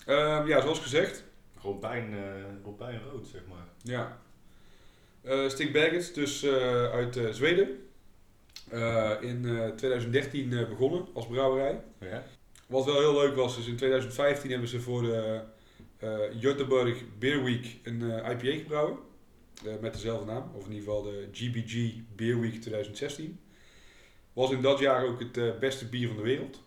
Ehm, 0.06 0.47
ja, 0.47 0.62
zoals 0.62 0.80
gezegd. 0.80 1.23
Robijn, 1.62 2.13
eh 2.13 2.63
robijnrood, 2.63 3.27
zeg 3.27 3.41
maar. 3.47 3.67
Ja. 3.82 4.19
Baggets, 5.71 6.13
dus 6.13 6.45
uit 6.91 7.19
Zweden. 7.32 7.89
In 9.21 9.45
eh, 9.45 9.69
2013 9.69 10.54
eh, 10.54 10.69
begonnen 10.69 11.08
als 11.13 11.27
brouwerij. 11.27 11.84
Ja? 11.99 12.23
Wat 12.67 12.86
wel 12.86 12.99
heel 12.99 13.13
leuk 13.13 13.36
was, 13.36 13.58
is 13.58 13.67
in 13.67 13.75
2015 13.75 14.49
hebben 14.51 14.69
ze 14.69 14.80
voor 14.80 15.01
de 15.01 15.41
Göteborg 16.39 17.17
Beer 17.19 17.43
Week 17.43 17.80
een 17.84 18.01
IPA 18.01 18.58
gebrouwen. 18.58 18.97
Met 19.82 19.93
dezelfde 19.93 20.25
naam, 20.25 20.51
of 20.56 20.65
in 20.65 20.71
ieder 20.71 20.88
geval 20.88 21.04
de 21.04 21.27
GBG 21.32 21.93
Beer 22.15 22.39
Week 22.39 22.62
2016. 22.62 23.39
Was 24.34 24.52
in 24.52 24.62
dat 24.62 24.80
jaar 24.80 25.06
ook 25.06 25.20
het 25.20 25.38
eh, 25.38 25.58
beste 25.60 25.86
bier 25.86 26.08
van 26.08 26.17
de 26.17 26.24
wereld. 26.24 26.62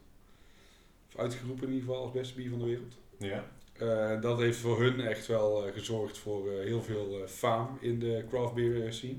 Of 1.09 1.21
uitgeroepen 1.21 1.67
in 1.67 1.73
ieder 1.73 1.87
geval 1.89 2.03
als 2.03 2.13
beste 2.13 2.35
bier 2.35 2.51
van 2.51 2.59
de 2.59 2.65
wereld. 2.65 2.95
Ja. 3.19 3.45
Eh, 3.73 4.21
dat 4.21 4.39
heeft 4.39 4.59
voor 4.59 4.83
hun 4.83 5.01
echt 5.01 5.27
wel 5.27 5.67
eh, 5.67 5.73
gezorgd 5.73 6.19
voor 6.19 6.51
heel 6.51 6.83
veel 6.83 7.25
faam 7.27 7.79
in 7.81 7.99
de 7.99 8.25
craft 8.29 8.55
beer 8.55 8.93
scene. 8.93 9.19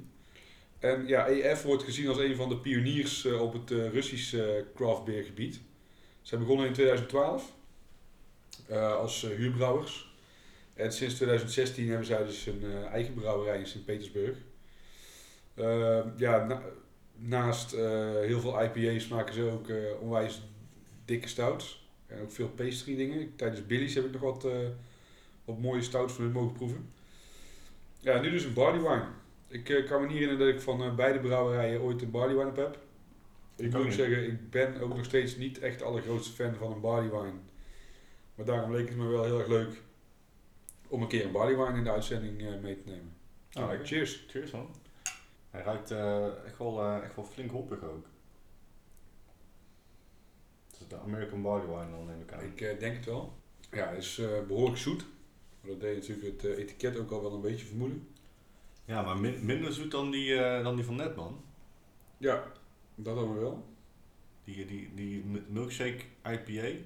En 0.79 1.07
ja, 1.07 1.27
EF 1.27 1.63
wordt 1.63 1.83
gezien 1.83 2.07
als 2.07 2.17
een 2.17 2.35
van 2.35 2.49
de 2.49 2.57
pioniers 2.57 3.25
op 3.25 3.53
het 3.53 3.69
Russische 3.69 4.65
craft 4.75 5.03
beer 5.05 5.23
gebied. 5.23 5.59
Ze 6.21 6.37
begonnen 6.37 6.67
in 6.67 6.73
2012 6.73 7.53
eh, 8.67 8.95
als 8.95 9.21
huurbrouwers. 9.21 10.13
En 10.73 10.93
sinds 10.93 11.15
2016 11.15 11.87
hebben 11.87 12.05
zij 12.05 12.23
dus 12.25 12.45
een 12.45 12.85
eigen 12.91 13.13
brouwerij 13.13 13.59
in 13.59 13.67
Sint-Petersburg. 13.67 14.37
Ja, 16.17 16.45
na- 16.45 16.63
naast 17.17 17.73
eh, 17.73 18.11
heel 18.11 18.39
veel 18.39 18.63
IPA's 18.63 19.07
maken 19.07 19.33
ze 19.33 19.49
ook 19.51 19.69
eh, 19.69 20.01
onwijs 20.01 20.41
dikke 21.05 21.27
stouts. 21.27 21.89
En 22.07 22.21
ook 22.21 22.31
veel 22.31 22.49
pastry 22.49 22.95
dingen. 22.95 23.35
Tijdens 23.35 23.65
Billy's 23.65 23.95
heb 23.95 24.05
ik 24.05 24.11
nog 24.11 24.21
wat, 24.21 24.45
eh, 24.45 24.57
wat 25.45 25.59
mooie 25.59 25.81
stouts 25.81 26.13
van 26.13 26.23
hun 26.23 26.33
mogen 26.33 26.53
proeven. 26.53 26.89
Ja, 27.99 28.21
nu 28.21 28.29
dus 28.29 28.43
een 28.43 28.53
barley 28.53 28.81
wine. 28.81 29.07
Ik 29.47 29.85
kan 29.87 30.01
me 30.01 30.07
niet 30.07 30.17
herinneren 30.17 30.45
dat 30.45 30.55
ik 30.55 30.61
van 30.61 30.95
beide 30.95 31.19
brouwerijen 31.19 31.81
ooit 31.81 32.01
een 32.01 32.11
barley 32.11 32.35
wine 32.35 32.49
op 32.49 32.55
heb. 32.55 32.79
Ik 33.55 33.65
Ik 33.65 33.83
moet 33.83 33.93
zeggen, 33.93 34.25
ik 34.25 34.49
ben 34.49 34.81
ook 34.81 34.95
nog 34.95 35.05
steeds 35.05 35.35
niet 35.35 35.59
echt 35.59 35.79
de 35.79 35.85
allergrootste 35.85 36.33
fan 36.33 36.55
van 36.55 36.71
een 36.71 36.81
barley 36.81 37.09
wine. 37.09 37.39
Maar 38.35 38.45
daarom 38.45 38.71
leek 38.71 38.87
het 38.87 38.97
me 38.97 39.07
wel 39.07 39.23
heel 39.23 39.39
erg 39.39 39.47
leuk 39.47 39.81
om 40.87 41.01
een 41.01 41.07
keer 41.07 41.25
een 41.25 41.31
barley 41.31 41.57
wine 41.57 41.77
in 41.77 41.83
de 41.83 41.91
uitzending 41.91 42.61
mee 42.61 42.83
te 42.83 42.89
nemen. 42.89 43.13
Nou, 43.51 43.69
lekker. 43.69 43.87
cheers. 43.87 44.25
Cheers 44.27 44.51
man. 44.51 44.75
Hij 45.55 45.63
ruikt 45.63 45.91
eh, 45.91 46.45
echt, 46.45 46.57
wel, 46.57 46.81
eh, 46.81 47.03
echt 47.03 47.15
wel 47.15 47.25
flink 47.25 47.51
hoppig 47.51 47.83
ook. 47.83 48.05
Het 50.71 50.79
is 50.81 50.87
de 50.87 50.99
American 50.99 51.41
Barley 51.41 51.67
Wine 51.67 51.91
dan 51.97 52.05
neem 52.05 52.21
ik 52.21 52.33
aan. 52.33 52.43
Ik 52.43 52.61
eh, 52.61 52.79
denk 52.79 52.95
het 52.95 53.05
wel. 53.05 53.33
Ja, 53.71 53.87
het 53.87 53.97
is 54.03 54.17
eh, 54.17 54.41
behoorlijk 54.47 54.77
zoet. 54.77 55.05
Maar 55.61 55.71
dat 55.71 55.79
deed 55.79 55.95
natuurlijk 56.07 56.41
het 56.41 56.57
etiket 56.57 56.97
ook 56.99 57.11
al 57.11 57.21
wel 57.21 57.33
een 57.33 57.41
beetje 57.41 57.65
vermoeden. 57.65 58.07
Ja, 58.85 59.01
maar 59.01 59.17
min- 59.17 59.45
minder 59.45 59.73
zoet 59.73 59.91
dan 59.91 60.11
die, 60.11 60.35
eh, 60.43 60.63
dan 60.63 60.75
die 60.75 60.85
van 60.85 60.95
net 60.95 61.15
man. 61.15 61.43
Ja, 62.17 62.51
dat 62.95 63.15
dan 63.15 63.39
wel. 63.39 63.65
Die, 64.43 64.65
die, 64.65 64.93
die 64.93 65.23
mi- 65.25 65.45
milkshake 65.47 66.03
IPA, 66.23 66.77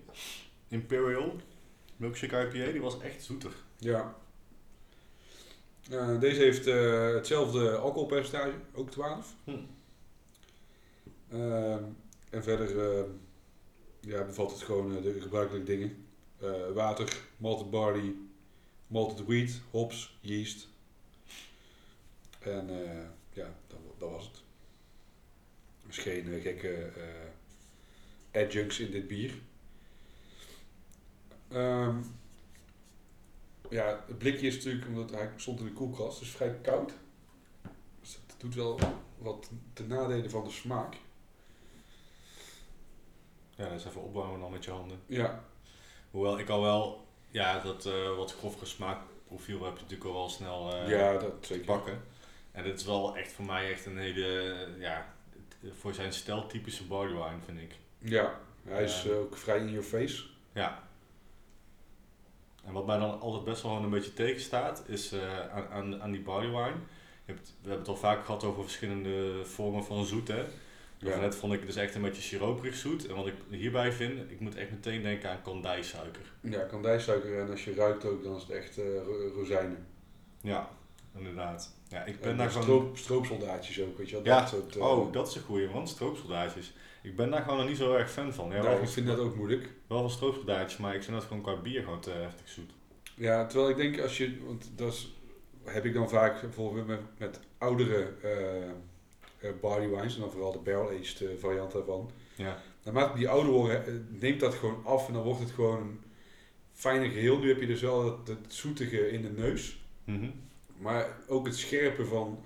Imperial 0.67 1.35
milkshake 1.97 2.41
IPA, 2.41 2.71
die 2.71 2.81
was 2.81 2.99
echt 2.99 3.23
zoeter. 3.23 3.51
Ja. 3.77 4.15
Eh, 5.89 6.19
deze 6.19 6.41
heeft 6.41 6.67
eh, 6.67 7.13
hetzelfde 7.13 7.77
alcoholpercentage, 7.77 8.53
ook 8.73 8.91
12. 8.91 9.35
Hm. 9.43 9.51
Ehm, 11.29 11.83
en 12.29 12.43
verder 12.43 12.79
eh, 12.79 13.03
ja, 13.99 14.23
bevat 14.23 14.51
het 14.51 14.61
gewoon 14.61 14.97
eh, 14.97 15.03
de 15.03 15.21
gebruikelijke 15.21 15.71
dingen. 15.71 16.03
Water, 16.73 17.21
malted 17.37 17.69
barley, 17.69 18.15
malted 18.87 19.25
wheat, 19.25 19.61
hops, 19.71 20.17
yeast. 20.21 20.67
En 22.39 22.69
ja, 23.33 23.55
dat, 23.67 23.79
dat 23.97 24.09
was 24.09 24.25
het. 24.25 24.41
Is 25.89 25.97
geen 25.97 26.41
gekke 26.41 26.91
adjuncts 28.31 28.79
in 28.79 28.91
dit 28.91 29.07
bier. 29.07 29.33
Ehm, 31.47 31.97
ja, 33.69 34.03
het 34.07 34.17
blikje 34.17 34.47
is 34.47 34.55
natuurlijk, 34.55 34.87
omdat 34.87 35.11
hij 35.11 35.31
stond 35.35 35.59
in 35.59 35.65
de 35.65 35.71
koelkast, 35.73 36.19
dus 36.19 36.29
vrij 36.29 36.55
koud. 36.61 36.91
Dus 38.01 38.19
dat 38.27 38.39
doet 38.39 38.55
wel 38.55 38.79
wat 39.17 39.49
ten 39.73 39.87
nadele 39.87 40.29
van 40.29 40.43
de 40.43 40.49
smaak. 40.51 40.95
Ja, 43.55 43.69
dat 43.69 43.79
is 43.79 43.85
even 43.85 44.01
opbouwen 44.03 44.39
dan 44.39 44.51
met 44.51 44.65
je 44.65 44.71
handen. 44.71 44.99
Ja, 45.05 45.43
Hoewel 46.11 46.39
ik 46.39 46.49
al 46.49 46.61
wel, 46.61 47.07
ja, 47.31 47.59
dat 47.59 47.85
eh, 47.85 48.15
wat 48.15 48.33
grovere 48.33 48.65
smaakprofiel 48.65 49.63
heb 49.63 49.75
je 49.75 49.81
natuurlijk 49.81 50.09
al 50.09 50.15
wel 50.15 50.29
snel 50.29 50.73
eh, 50.73 50.89
ja 50.89 51.17
dat 51.17 51.41
te 51.41 51.47
zeker. 51.47 51.65
pakken. 51.65 52.01
En 52.51 52.63
dit 52.63 52.79
is 52.79 52.85
wel 52.85 53.17
echt 53.17 53.31
voor 53.31 53.45
mij 53.45 53.71
echt 53.71 53.85
een 53.85 53.97
hele, 53.97 54.51
eh, 54.75 54.81
ja, 54.81 55.13
het- 55.61 55.73
voor 55.79 55.93
zijn 55.93 56.13
stijl 56.13 56.47
typische 56.47 56.87
wine 56.87 57.37
vind 57.45 57.59
ik. 57.59 57.75
Ja, 57.97 58.39
hij 58.63 58.83
is 58.83 59.09
ook 59.09 59.37
vrij 59.37 59.57
in 59.59 59.69
your 59.69 59.83
face. 59.85 60.23
Ja. 60.53 60.88
En 62.65 62.73
wat 62.73 62.85
mij 62.85 62.97
dan 62.97 63.19
altijd 63.19 63.43
best 63.43 63.63
wel 63.63 63.71
een 63.75 63.89
beetje 63.89 64.13
tegenstaat, 64.13 64.83
is 64.87 65.11
eh, 65.11 65.49
aan, 65.49 65.67
aan, 65.67 66.01
aan 66.01 66.11
die 66.11 66.21
barley 66.21 66.49
wine. 66.49 66.75
Je 67.25 67.33
hebt, 67.35 67.47
we 67.47 67.69
hebben 67.69 67.79
het 67.79 67.87
al 67.87 67.95
vaak 67.95 68.25
gehad 68.25 68.43
over 68.43 68.63
verschillende 68.63 69.45
vormen 69.45 69.83
van 69.83 70.05
zoet, 70.05 70.27
hè. 70.27 70.43
Ja. 70.97 71.19
Net 71.19 71.35
vond 71.35 71.53
ik 71.53 71.59
het 71.59 71.67
dus 71.67 71.77
echt 71.77 71.95
een 71.95 72.01
beetje 72.01 72.21
siroperig 72.21 72.75
zoet. 72.75 73.07
En 73.07 73.15
wat 73.15 73.27
ik 73.27 73.33
hierbij 73.49 73.91
vind, 73.91 74.31
ik 74.31 74.39
moet 74.39 74.55
echt 74.55 74.71
meteen 74.71 75.01
denken 75.01 75.29
aan 75.29 75.41
kandijsuiker. 75.41 76.21
Ja, 76.41 76.59
kandijsuiker 76.59 77.39
en 77.39 77.49
als 77.51 77.63
je 77.63 77.73
ruikt 77.73 78.05
ook, 78.05 78.23
dan 78.23 78.35
is 78.35 78.41
het 78.41 78.51
echt 78.51 78.77
eh, 78.77 78.85
ro- 78.85 79.31
rozijnen. 79.35 79.87
Ja, 80.41 80.69
inderdaad. 81.17 81.73
Ja, 81.87 82.03
ik 82.03 82.19
ben 82.19 82.29
En 82.29 82.37
daar 82.37 82.51
stroop, 82.51 82.97
stroopsoldaatjes 82.97 83.81
ook, 83.81 83.97
weet 83.97 84.09
je 84.09 84.15
wel. 84.15 84.25
Ja. 84.25 84.39
Dat 84.39 84.49
soort, 84.49 84.75
eh, 84.75 84.81
Oh, 84.83 85.13
dat 85.13 85.27
is 85.27 85.35
een 85.35 85.41
goeie 85.41 85.69
man, 85.69 85.87
stroopsoldaatjes. 85.87 86.73
Ik 87.01 87.15
ben 87.15 87.29
daar 87.31 87.41
gewoon 87.41 87.57
nog 87.57 87.67
niet 87.67 87.77
zo 87.77 87.93
erg 87.95 88.11
fan 88.11 88.33
van. 88.33 88.49
Ja, 88.49 88.61
wel, 88.61 88.81
ik 88.81 88.87
vind 88.89 89.07
dat 89.07 89.19
ook 89.19 89.35
moeilijk. 89.35 89.69
wel 89.87 89.99
van 89.99 90.09
stroopsoldaatjes, 90.09 90.79
maar 90.79 90.95
ik 90.95 91.03
vind 91.03 91.15
dat 91.17 91.25
gewoon 91.25 91.41
qua 91.43 91.55
bier 91.55 91.83
gewoon 91.83 91.99
te 91.99 92.09
heftig 92.11 92.49
zoet. 92.49 92.71
Ja, 93.15 93.45
terwijl 93.45 93.69
ik 93.69 93.77
denk 93.77 93.99
als 94.01 94.17
je, 94.17 94.37
want 94.45 94.71
dat 94.75 94.93
is, 94.93 95.15
heb 95.63 95.85
ik 95.85 95.93
dan 95.93 96.09
vaak 96.09 96.41
bijvoorbeeld 96.41 96.87
met, 96.87 96.99
met 97.17 97.39
oudere 97.57 98.13
barley 99.61 99.89
wines, 99.89 100.15
en 100.15 100.21
dan 100.21 100.31
vooral 100.31 100.51
de 100.51 100.57
barrel-aged 100.59 101.21
eh, 101.21 101.27
variant 101.39 101.71
daarvan. 101.71 102.11
Ja. 102.35 102.61
Naarmate 102.83 103.17
die 103.17 103.29
ouder 103.29 103.51
worden, 103.51 104.07
neemt 104.19 104.39
dat 104.39 104.53
gewoon 104.53 104.81
af 104.85 105.07
en 105.07 105.13
dan 105.13 105.23
wordt 105.23 105.39
het 105.39 105.51
gewoon 105.51 105.79
een 105.81 105.99
fijner 106.73 107.09
geheel. 107.09 107.39
Nu 107.39 107.47
heb 107.47 107.59
je 107.59 107.67
dus 107.67 107.81
wel 107.81 108.05
het, 108.05 108.27
het 108.27 108.53
zoetige 108.53 109.09
in 109.11 109.21
de 109.21 109.29
neus, 109.31 109.83
Mhm. 110.03 110.29
maar 110.77 111.17
ook 111.27 111.45
het 111.45 111.57
scherpe 111.57 112.05
van, 112.05 112.43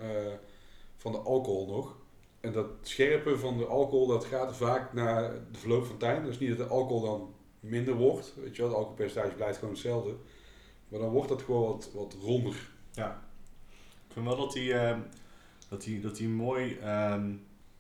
van 0.98 1.12
de 1.12 1.18
alcohol 1.18 1.68
nog. 1.68 1.96
En 2.44 2.52
dat 2.52 2.68
scherpe 2.82 3.38
van 3.38 3.58
de 3.58 3.66
alcohol, 3.66 4.08
dat 4.08 4.26
gaat 4.26 4.56
vaak 4.56 4.94
na 4.94 5.30
de 5.52 5.60
verloop 5.60 5.86
van 5.86 5.98
tijd. 5.98 6.24
Dus 6.24 6.40
niet 6.40 6.50
dat 6.50 6.58
de 6.58 6.74
alcohol 6.74 7.02
dan 7.02 7.34
minder 7.60 7.94
wordt, 7.94 8.34
weet 8.36 8.56
je 8.56 8.62
wel, 8.62 8.70
het 8.70 8.78
alcoholpercentage 8.78 9.36
blijft 9.36 9.58
gewoon 9.58 9.74
hetzelfde. 9.74 10.16
Maar 10.88 11.00
dan 11.00 11.10
wordt 11.10 11.30
dat 11.30 11.42
gewoon 11.42 11.68
wat, 11.68 11.92
wat 11.94 12.14
ronder. 12.22 12.70
Ik 14.08 14.14
vind 14.14 14.26
wel 14.26 14.38
dat 14.38 14.54
hij, 14.54 14.74
ehm, 14.74 15.00
dat 15.70 15.86
hij, 15.86 16.02
dat 16.02 16.18
hij 16.18 16.28
mooi, 16.28 16.78
ehm, 16.78 17.34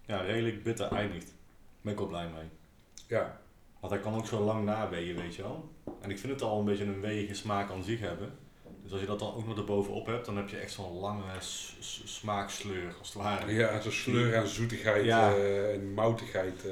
ja, 0.05 0.21
redelijk 0.21 0.63
bitter 0.63 0.91
eindigt. 0.91 1.27
Daar 1.27 1.81
ben 1.81 1.91
ik 1.91 1.99
wel 1.99 2.07
blij 2.07 2.29
mee. 2.29 2.49
Ja, 3.07 3.41
Want 3.79 3.93
hij 3.93 4.01
kan 4.01 4.15
ook 4.15 4.25
zo 4.25 4.43
lang 4.43 4.65
naweeën, 4.65 5.15
weet 5.15 5.35
je 5.35 5.41
wel. 5.41 5.69
En 6.01 6.09
ik 6.09 6.19
vind 6.19 6.33
het 6.33 6.41
al 6.41 6.59
een 6.59 6.65
beetje 6.65 6.85
een 6.85 7.01
weeige 7.01 7.33
smaak 7.33 7.71
aan 7.71 7.83
zich 7.83 7.99
hebben. 7.99 8.37
Dus 8.83 8.91
als 8.91 9.01
je 9.01 9.07
dat 9.07 9.19
dan 9.19 9.33
ook 9.33 9.47
nog 9.47 9.57
erbovenop 9.57 10.05
hebt, 10.05 10.25
dan 10.25 10.37
heb 10.37 10.49
je 10.49 10.57
echt 10.57 10.71
zo'n 10.71 10.99
lange 10.99 11.23
smaaksleur, 12.05 12.93
als 12.99 13.13
het 13.13 13.17
ware. 13.23 13.53
ja 13.53 13.81
zo'n 13.81 13.91
sleur 13.91 14.37
aan 14.37 14.47
zoetigheid 14.47 15.05
Ja. 15.05 15.33
eh, 15.35 15.73
en 15.73 15.93
moutigheid. 15.93 16.65
eh. 16.65 16.71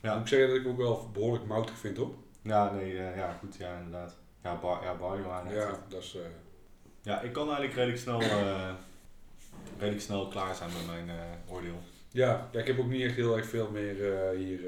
Ja. 0.00 0.12
Moet 0.12 0.22
ik 0.22 0.28
zeggen 0.28 0.48
dat 0.48 0.56
ik 0.56 0.66
ook 0.66 0.76
wel 0.76 1.10
behoorlijk 1.12 1.44
moutig 1.46 1.78
vind, 1.78 1.96
hoor. 1.96 2.14
Ja, 2.42 2.72
nee, 2.72 2.98
eh, 2.98 3.16
ja, 3.16 3.36
goed, 3.40 3.56
ja, 3.56 3.76
inderdaad. 3.76 4.16
Ja, 4.42 4.58
bar, 4.60 4.82
ja 4.84 4.94
barley. 4.94 5.54
Ja, 5.54 5.78
dat 5.88 6.02
is... 6.02 6.16
ja, 7.02 7.20
ik 7.20 7.32
kan 7.32 7.44
eigenlijk 7.46 7.74
redelijk 7.74 7.98
snel, 8.00 8.20
redelijk 9.78 10.02
snel 10.02 10.28
klaar 10.28 10.54
zijn 10.54 10.70
met 10.72 10.86
mijn 11.06 11.18
oordeel. 11.48 11.80
Ja, 12.10 12.48
ja, 12.52 12.60
ik 12.60 12.66
heb 12.66 12.78
ook 12.78 12.88
niet 12.88 13.02
echt 13.02 13.14
heel 13.14 13.36
erg 13.36 13.46
veel 13.46 13.70
meer 13.70 13.94
hier, 14.36 14.60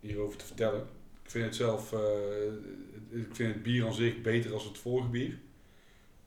hierover 0.00 0.38
te 0.38 0.44
vertellen. 0.44 0.80
Ik 1.24 1.30
vind 1.30 1.44
het 1.44 1.56
zelf, 1.56 1.92
ik 3.10 3.28
vind 3.34 3.54
het 3.54 3.62
bier 3.62 3.86
aan 3.86 3.94
zich 3.94 4.20
beter 4.20 4.52
als 4.52 4.64
het 4.64 4.78
vorige 4.78 5.08
bier. 5.08 5.38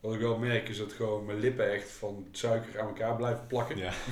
Wat 0.06 0.14
ik 0.14 0.20
wel 0.20 0.38
merk 0.38 0.70
is 0.70 0.78
dat 0.78 0.94
gewoon 0.94 1.26
mijn 1.26 1.40
lippen 1.40 1.72
echt 1.72 1.92
van 1.92 2.28
suiker 2.32 2.80
aan 2.80 2.88
elkaar 2.88 3.16
blijven 3.16 3.48
plakken. 3.48 3.78
Ja. 3.78 3.94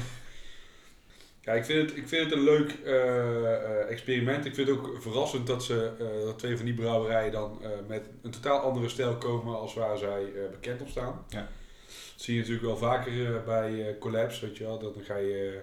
Ja, 1.46 1.54
ik 1.54 1.66
vind 1.66 1.90
het, 1.90 1.98
ik 1.98 2.08
vind 2.08 2.24
het 2.24 2.34
een 2.34 2.44
leuk 2.44 2.72
eh, 2.72 3.54
eh, 3.54 3.90
experiment. 3.90 4.46
Ik 4.46 4.56
vind 4.56 4.68
het 4.68 4.78
ook 4.78 5.02
verrassend 5.02 5.48
dat, 5.48 5.64
ze, 5.64 5.92
eh, 6.00 6.26
dat 6.26 6.40
twee 6.40 6.56
van 6.58 6.66
die 6.66 6.74
brouwerijen 6.74 7.32
dan 7.32 7.62
met 7.88 8.06
een 8.22 8.32
totaal 8.32 8.60
andere 8.60 8.90
stijl 8.90 9.18
komen 9.18 9.60
als 9.60 9.74
waar 9.74 9.98
zij 9.98 10.32
bekend 10.52 10.82
op 10.82 10.88
staan. 10.88 11.26
Ja. 11.30 11.50
Dat 11.88 12.22
zie 12.22 12.34
je 12.34 12.40
natuurlijk 12.40 12.66
wel 12.66 12.78
vaker 12.78 13.44
bij 13.44 13.96
collabs, 14.00 14.40
weet 14.40 14.58
je 14.58 14.64
wel. 14.64 14.80
Dan 14.80 14.94
ga 15.02 15.16
je, 15.16 15.62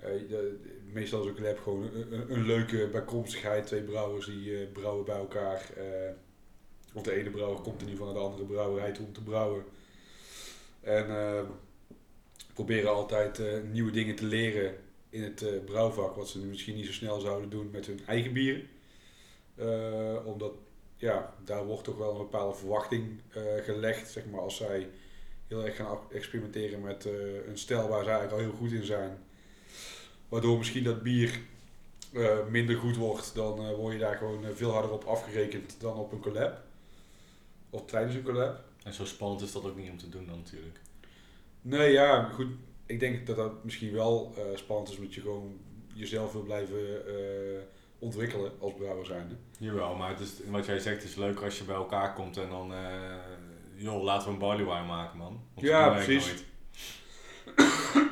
de- 0.00 0.60
meestal 0.92 1.20
is 1.22 1.26
een 1.26 1.34
collab 1.34 1.58
gewoon 1.58 1.90
een, 1.94 2.32
een, 2.32 2.46
leuke 2.46 2.88
bijkomstigheid. 2.92 3.66
Twee 3.66 3.82
brouwers 3.82 4.26
die 4.26 4.66
brouwen 4.66 5.04
bij 5.04 5.16
elkaar. 5.16 5.70
Of 6.92 7.02
de 7.02 7.12
ene 7.12 7.30
brouwer 7.30 7.60
komt 7.60 7.80
ieder 7.80 7.96
geval 7.96 8.06
naar 8.06 8.22
de 8.22 8.28
andere 8.28 8.44
brouwerij 8.44 8.92
toe 8.92 9.06
om 9.06 9.12
te 9.12 9.22
brouwen. 9.22 9.64
En 10.80 11.08
eh, 11.08 11.40
proberen 12.54 12.90
altijd 12.90 13.38
eh, 13.38 13.60
nieuwe 13.70 13.90
dingen 13.90 14.14
te 14.14 14.24
leren 14.24 14.74
in 15.10 15.22
het 15.22 15.42
eh, 15.42 15.64
brouwvak, 15.64 16.16
wat 16.16 16.28
ze 16.28 16.38
nu 16.38 16.46
misschien 16.46 16.74
niet 16.74 16.86
zo 16.86 16.92
snel 16.92 17.20
zouden 17.20 17.50
doen 17.50 17.70
met 17.70 17.86
hun 17.86 18.00
eigen 18.06 18.32
bieren. 18.32 18.68
Omdat, 20.24 20.52
ja, 20.96 21.34
daar 21.44 21.64
wordt 21.64 21.84
toch 21.84 21.96
wel 21.96 22.10
een 22.10 22.18
bepaalde 22.18 22.56
verwachting 22.56 23.20
gelegd, 23.64 24.10
zeg 24.10 24.26
maar, 24.26 24.40
als 24.40 24.56
zij 24.56 24.88
heel 25.46 25.64
erg 25.64 25.76
gaan 25.76 25.98
experimenteren 26.12 26.80
met 26.80 27.04
een 27.46 27.58
stijl 27.58 27.88
waar 27.88 28.04
ze 28.04 28.10
eigenlijk 28.10 28.32
al 28.32 28.48
heel 28.48 28.58
goed 28.58 28.72
in 28.72 28.84
zijn. 28.84 29.18
Waardoor 30.28 30.58
misschien 30.58 30.84
dat 30.84 31.02
bier 31.02 31.40
minder 32.50 32.76
goed 32.76 32.96
wordt. 32.96 33.34
Dan 33.34 33.74
word 33.74 33.92
je 33.92 33.98
daar 33.98 34.16
gewoon 34.16 34.44
veel 34.54 34.70
harder 34.70 34.90
op 34.90 35.04
afgerekend 35.04 35.76
dan 35.80 35.96
op 35.96 36.12
een 36.12 36.20
collab. 36.20 36.67
Of 37.70 37.84
tijdens 37.84 38.14
een 38.14 38.22
collab. 38.22 38.60
En 38.84 38.92
zo 38.92 39.04
spannend 39.04 39.40
is 39.40 39.52
dat 39.52 39.64
ook 39.64 39.76
niet 39.76 39.90
om 39.90 39.98
te 39.98 40.08
doen 40.08 40.26
dan 40.26 40.36
natuurlijk. 40.36 40.80
Nee, 41.60 41.92
ja, 41.92 42.22
goed. 42.22 42.46
Ik 42.86 43.00
denk 43.00 43.26
dat 43.26 43.36
dat 43.36 43.64
misschien 43.64 43.92
wel 43.92 44.34
eh, 44.36 44.42
spannend 44.56 44.88
is, 44.88 44.96
omdat 44.96 45.14
je 45.14 45.20
gewoon 45.20 45.58
jezelf 45.94 46.32
wil 46.32 46.42
blijven 46.42 47.06
eh, 47.06 47.60
ontwikkelen 47.98 48.52
als 48.60 48.74
brouwer 48.74 49.06
zijnde. 49.06 49.34
Jawel, 49.58 49.94
maar 49.94 50.10
het 50.10 50.20
is, 50.20 50.32
wat 50.50 50.66
jij 50.66 50.78
zegt 50.78 51.04
is 51.04 51.14
leuker 51.14 51.44
als 51.44 51.58
je 51.58 51.64
bij 51.64 51.74
elkaar 51.74 52.14
komt 52.14 52.36
en 52.36 52.48
dan, 52.48 52.72
eh, 52.72 53.16
joh, 53.74 54.02
laten 54.02 54.26
we 54.26 54.32
een 54.32 54.38
barley 54.38 54.64
wine 54.64 54.86
maken 54.86 55.18
man. 55.18 55.40
Want 55.54 55.66
Ja, 55.66 55.88
precies. 55.90 56.34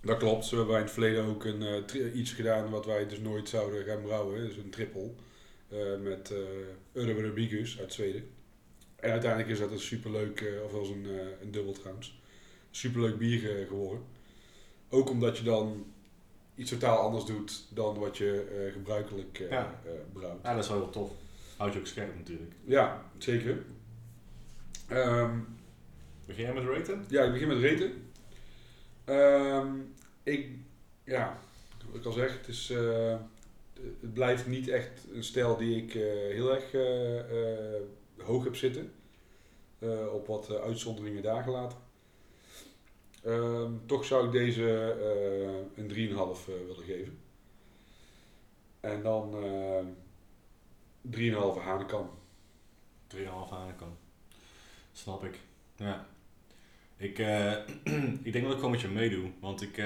Dat 0.00 0.18
klopt. 0.18 0.44
Zo 0.44 0.56
hebben 0.56 0.76
in 0.76 0.82
het 0.82 0.90
verleden 0.90 1.24
ook 1.24 1.44
een, 1.44 1.84
iets 2.18 2.32
gedaan 2.32 2.70
wat 2.70 2.86
wij 2.86 3.06
dus 3.06 3.18
nooit 3.20 3.48
zouden 3.48 3.84
gaan 3.84 4.02
brouwen. 4.02 4.40
Dus 4.40 4.56
een 4.56 4.70
triple 4.70 5.10
met 6.02 6.30
uh, 6.30 6.38
Urban 7.04 7.48
uit 7.80 7.92
Zweden. 7.92 8.30
En 8.96 9.10
uiteindelijk 9.10 9.50
is 9.50 9.58
dat 9.58 9.70
een 9.70 9.78
superleuk, 9.80 10.40
eh 10.40 10.62
of 10.64 10.72
was 10.72 10.88
een, 10.88 11.06
eh, 11.06 11.26
een 11.42 11.50
dubbel 11.50 11.72
trouwens, 11.72 12.20
superleuk 12.70 13.18
bier 13.18 13.60
eh, 13.60 13.66
geworden. 13.68 14.04
Ook 14.88 15.10
omdat 15.10 15.38
je 15.38 15.44
dan 15.44 15.86
iets 16.54 16.70
totaal 16.70 16.98
anders 16.98 17.24
doet 17.24 17.66
dan 17.74 17.98
wat 17.98 18.16
je 18.18 18.40
eh, 18.66 18.72
gebruikelijk 18.72 19.38
eh, 19.40 19.50
Ja. 19.50 19.80
eh, 19.84 19.90
brouwt. 20.12 20.38
Ja, 20.42 20.54
dat 20.54 20.62
is 20.64 20.70
wel 20.70 20.78
heel 20.78 20.90
tof. 20.90 21.10
Houd 21.56 21.72
je 21.72 21.78
ook 21.78 21.86
scherp 21.86 22.16
natuurlijk. 22.16 22.52
Ja, 22.64 23.02
zeker. 23.18 23.62
Ehm, 24.88 25.38
Begin 26.26 26.44
jij 26.44 26.54
met 26.54 26.64
raten? 26.64 27.04
Ja, 27.08 27.22
ik 27.24 27.32
begin 27.32 27.48
met 27.48 27.58
reten. 27.58 28.10
Ehm, 29.04 29.72
ik, 30.22 30.48
ja, 31.04 31.38
wat 31.86 31.96
ik 32.00 32.04
al 32.04 32.12
zeg, 32.12 32.38
het, 32.38 32.48
is, 32.48 32.70
eh, 32.70 33.16
het 34.00 34.12
blijft 34.12 34.46
niet 34.46 34.68
echt 34.68 35.06
een 35.12 35.24
stijl 35.24 35.56
die 35.56 35.76
ik 35.76 35.94
eh, 35.94 36.02
heel 36.12 36.54
erg 36.54 36.74
eh, 36.74 37.18
eh, 37.18 37.82
hoog 38.18 38.44
heb 38.44 38.56
zitten. 38.56 38.92
Op 40.12 40.26
wat 40.26 40.60
uitzonderingen 40.60 41.22
daar 41.22 41.42
gelaten. 41.42 41.78
Ehm, 43.24 43.72
toch 43.86 44.04
zou 44.04 44.26
ik 44.26 44.32
deze 44.32 44.64
een 45.74 45.88
3,5 45.88 46.48
eh, 46.48 46.54
willen 46.66 46.84
geven. 46.84 47.18
En 48.80 49.02
dan 49.02 49.34
eh 49.34 49.86
3,5 51.00 51.62
hanenkam. 51.62 52.10
3,5 53.06 53.52
aan 53.52 53.66
de 53.66 53.74
kant. 53.76 53.98
Snap 54.92 55.24
ik. 55.24 55.38
Ja. 55.76 56.06
Ik, 56.96 57.18
ik 58.28 58.32
denk 58.32 58.44
dat 58.44 58.52
ik 58.52 58.56
gewoon 58.56 58.70
met 58.70 58.80
je 58.80 58.88
meedoe. 58.88 59.30
Want 59.40 59.62
ik, 59.62 59.76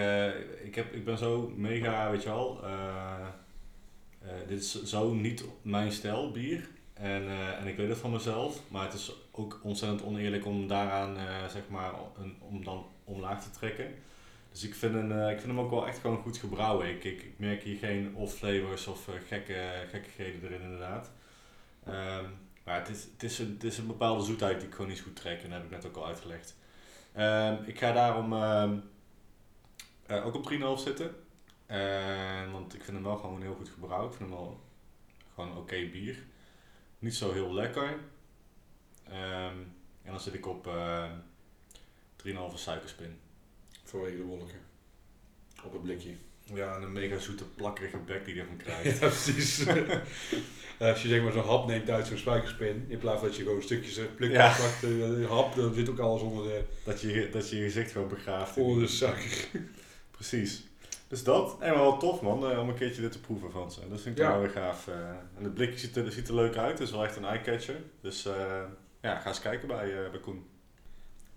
ik, 0.62 0.74
heb, 0.74 0.92
ik 0.94 1.04
ben 1.04 1.18
zo 1.18 1.52
mega, 1.56 2.10
weet 2.10 2.22
je 2.22 2.28
wel. 2.28 2.60
Dit 4.46 4.60
is 4.60 4.82
zo 4.82 5.12
niet 5.12 5.44
mijn 5.62 5.92
stijl 5.92 6.30
bier. 6.30 6.68
En, 6.94 7.22
eh, 7.22 7.60
en 7.60 7.66
ik 7.66 7.76
weet 7.76 7.88
het 7.88 7.98
van 7.98 8.10
mezelf. 8.10 8.60
Maar 8.68 8.84
het 8.84 8.94
is 8.94 9.12
ook 9.30 9.60
ontzettend 9.62 10.02
oneerlijk 10.02 10.46
om 10.46 10.68
daaraan, 10.68 11.16
eh, 11.16 11.48
zeg 11.48 11.62
maar, 11.68 11.92
een, 12.18 12.36
om 12.40 12.64
dan 12.64 12.86
omlaag 13.04 13.42
te 13.42 13.50
trekken. 13.50 13.94
Dus 14.56 14.64
ik 14.64 14.74
vind, 14.74 14.94
een, 14.94 15.12
eh, 15.12 15.30
ik 15.30 15.40
vind 15.40 15.52
hem 15.52 15.60
ook 15.60 15.70
wel 15.70 15.86
echt 15.86 15.98
gewoon 15.98 16.22
goed 16.22 16.36
gebrouwen. 16.36 16.88
Ik, 16.88 17.04
ik, 17.04 17.24
merk 17.36 17.62
hier 17.62 17.78
geen 17.78 18.14
off-flavors 18.14 18.86
of 18.86 19.08
eh, 19.08 19.14
gekke, 19.28 19.84
gekkigheden 19.90 20.42
erin 20.42 20.62
inderdaad. 20.62 21.10
Ehm, 21.84 22.24
maar 22.64 22.78
het 22.78 22.88
is, 22.88 23.02
het, 23.12 23.22
is 23.22 23.38
een, 23.38 23.52
het 23.52 23.64
is 23.64 23.78
een 23.78 23.86
bepaalde 23.86 24.24
zoetheid 24.24 24.58
die 24.58 24.68
ik 24.68 24.74
gewoon 24.74 24.90
niet 24.90 25.00
goed 25.00 25.16
trek. 25.16 25.42
En 25.42 25.50
dat 25.50 25.58
heb 25.58 25.64
ik 25.64 25.70
net 25.70 25.86
ook 25.86 25.96
al 25.96 26.06
uitgelegd. 26.06 26.56
Ehm, 27.12 27.54
ik 27.64 27.78
ga 27.78 27.92
daarom 27.92 28.32
ehm, 28.32 28.78
eh, 30.06 30.26
ook 30.26 30.34
op 30.34 30.42
3,5 30.42 30.82
zitten. 30.82 31.14
En 31.66 32.50
want 32.52 32.74
ik 32.74 32.82
vind 32.84 32.96
hem 32.96 33.06
wel 33.06 33.16
gewoon 33.16 33.42
heel 33.42 33.54
goed 33.54 33.68
gebrouwen. 33.68 34.10
Ik 34.10 34.16
vind 34.16 34.28
hem 34.30 34.38
wel 34.38 34.60
gewoon 35.34 35.56
oké 35.56 35.88
bier. 35.92 36.16
Niet 36.98 37.14
zo 37.14 37.32
heel 37.32 37.54
lekker. 37.54 37.96
Ehm, 39.08 39.56
en 40.02 40.10
dan 40.10 40.20
zit 40.20 40.34
ik 40.34 40.46
op 40.46 40.66
eh 40.66 41.10
3,5 42.16 42.58
suikerspin. 42.58 43.18
Vanwege 43.84 44.16
de 44.16 44.22
wolken. 44.22 44.60
Op 45.64 45.72
het 45.72 45.82
blikje. 45.82 46.14
Ja, 46.54 46.76
en 46.76 46.82
een 46.82 46.92
mega 46.92 47.18
zoete 47.18 47.44
plakkerige 47.44 47.96
bek 47.98 48.24
die 48.24 48.34
je 48.34 48.40
ervan 48.40 48.56
krijgt. 48.64 48.84
Ja, 48.84 49.06
precies. 49.06 49.66
Als 50.78 51.02
je 51.02 51.08
zeg 51.08 51.22
maar 51.22 51.32
zo'n 51.32 51.44
hap 51.46 51.66
neemt 51.66 51.90
uit 51.90 52.06
zo'n 52.06 52.16
spijkerspin, 52.16 52.84
in 52.88 52.98
plaats 52.98 53.18
van 53.20 53.28
dat 53.28 53.36
je 53.36 53.42
gewoon 53.42 53.62
stukjes 53.62 54.00
plukt 54.16 54.32
Ja. 54.32 54.54
plakt, 54.54 54.74
eh, 54.82 54.90
de 54.90 55.26
hap, 55.28 55.54
dan 55.54 55.74
zit 55.74 55.88
ook 55.88 55.98
alles 55.98 56.22
onder 56.22 56.44
de, 56.44 56.64
dat, 56.84 57.00
je, 57.00 57.28
dat 57.32 57.50
je 57.50 57.56
je 57.56 57.62
gezicht 57.62 57.90
gewoon 57.92 58.08
begraaft. 58.08 58.56
in 58.56 58.62
onder 58.62 58.82
de 58.82 58.88
suiker. 58.88 59.48
Precies. 60.16 60.66
Dus 61.08 61.24
dat. 61.24 61.56
En 61.60 61.74
wel 61.74 61.98
tof 61.98 62.20
man, 62.22 62.50
eh, 62.50 62.58
om 62.60 62.68
een 62.68 62.74
keertje 62.74 63.00
dit 63.02 63.12
te 63.12 63.20
proeven 63.20 63.50
van 63.50 63.70
ze. 63.72 63.80
Dat 63.88 64.00
vind 64.00 64.18
ik 64.18 64.22
Ja. 64.24 64.30
wel 64.30 64.40
weer 64.40 64.50
gaaf. 64.50 64.88
eh. 64.88 64.94
en 65.38 65.44
het 65.44 65.54
blikje 65.54 65.78
ziet 65.78 65.96
er, 65.96 66.12
ziet 66.12 66.28
er 66.28 66.34
leuk 66.34 66.56
uit. 66.56 66.78
Het 66.78 66.88
is 66.88 66.90
wel 66.90 67.04
echt 67.04 67.16
een 67.16 67.24
eye-catcher. 67.24 67.76
Dus 68.00 68.24
eh, 68.26 68.62
ja, 69.02 69.18
ga 69.20 69.28
eens 69.28 69.40
kijken 69.40 69.68
bij, 69.68 70.10
bij 70.10 70.20
Koen. 70.20 70.46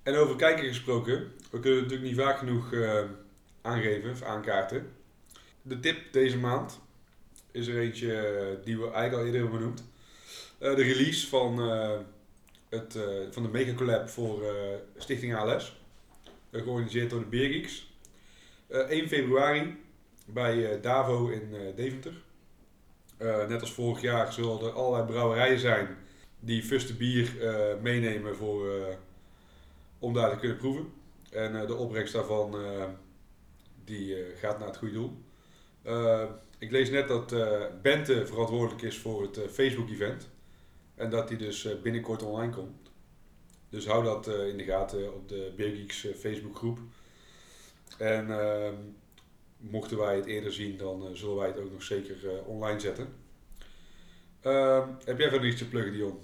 En 0.03 0.15
over 0.15 0.35
kijken 0.35 0.67
gesproken, 0.67 1.17
we 1.51 1.59
kunnen 1.59 1.79
het 1.79 1.81
natuurlijk 1.89 2.09
niet 2.11 2.19
vaak 2.19 2.37
genoeg 2.37 2.73
aangeven 3.61 4.11
of 4.11 4.21
aankaarten. 4.21 4.91
De 5.61 5.79
tip 5.79 6.13
deze 6.13 6.37
maand 6.37 6.79
is 7.51 7.67
er 7.67 7.79
eentje 7.79 8.59
die 8.63 8.77
we 8.79 8.83
eigenlijk 8.91 9.13
al 9.13 9.25
eerder 9.25 9.41
hebben 9.41 9.59
benoemd. 9.59 9.83
De 10.59 10.73
release 10.73 11.27
van, 11.27 11.57
het, 12.69 12.97
van 13.31 13.43
de 13.43 13.49
Mega 13.49 13.73
Collab 13.73 14.09
voor 14.09 14.43
Stichting 14.97 15.35
ALS. 15.35 15.81
Georganiseerd 16.51 17.09
door 17.09 17.19
de 17.19 17.25
Beergeeks. 17.25 17.88
Eh 18.69 18.79
1 18.89 19.07
februari 19.07 19.77
bij 20.25 20.71
eh, 20.71 20.81
Davo 20.81 21.27
in 21.27 21.53
eh, 21.53 21.75
Deventer. 21.75 22.13
Eh, 23.17 23.47
net 23.47 23.61
als 23.61 23.73
vorig 23.73 24.01
jaar 24.01 24.33
zullen 24.33 24.59
er 24.61 24.71
allerlei 24.71 25.05
brouwerijen 25.05 25.59
zijn 25.59 25.97
die 26.39 26.63
fuste 26.63 26.95
bier 26.95 27.41
eh, 27.47 27.81
meenemen 27.81 28.35
voor, 28.35 28.75
eh, 28.75 28.95
om 29.99 30.13
daar 30.13 30.29
te 30.31 30.37
kunnen 30.37 30.57
proeven. 30.57 30.93
En 31.31 31.61
eh, 31.61 31.67
de 31.67 31.75
opbrengst 31.75 32.13
daarvan 32.13 32.55
eh, 32.63 32.83
die, 33.85 34.15
eh, 34.15 34.37
gaat 34.39 34.57
naar 34.59 34.67
het 34.67 34.77
goede 34.77 34.93
doel. 34.93 35.17
Eh, 35.81 36.23
ik 36.57 36.71
lees 36.71 36.89
net 36.89 37.07
dat 37.07 37.31
eh, 37.31 37.61
Bente 37.81 38.25
verantwoordelijk 38.25 38.81
is 38.81 38.97
voor 38.97 39.21
het 39.21 39.37
eh, 39.37 39.47
Facebook-event. 39.49 40.29
En 40.95 41.09
dat 41.09 41.27
die 41.27 41.37
dus 41.37 41.65
eh, 41.65 41.81
binnenkort 41.81 42.23
online 42.23 42.53
komt. 42.53 42.91
Dus 43.69 43.87
hou 43.87 44.03
dat 44.03 44.27
eh, 44.27 44.47
in 44.47 44.57
de 44.57 44.63
gaten 44.63 45.13
op 45.13 45.29
de 45.29 45.53
Beer 45.55 45.75
Geeks 45.75 46.05
eh, 46.05 46.15
Facebookgroep. 46.15 46.79
En 47.99 48.39
ehm, 48.39 48.73
mochten 49.57 49.97
wij 49.97 50.15
het 50.15 50.25
eerder 50.25 50.53
zien, 50.53 50.77
dan 50.77 51.05
eh, 51.07 51.09
zullen 51.13 51.35
wij 51.35 51.47
het 51.47 51.59
ook 51.59 51.71
nog 51.71 51.83
zeker 51.83 52.15
eh, 52.29 52.47
online 52.47 52.79
zetten. 52.79 53.07
Ehm, 54.41 54.87
heb 55.05 55.19
jij 55.19 55.29
verder 55.29 55.47
iets 55.47 55.57
te 55.61 55.67
pluggen, 55.69 55.93
Dion? 55.93 56.17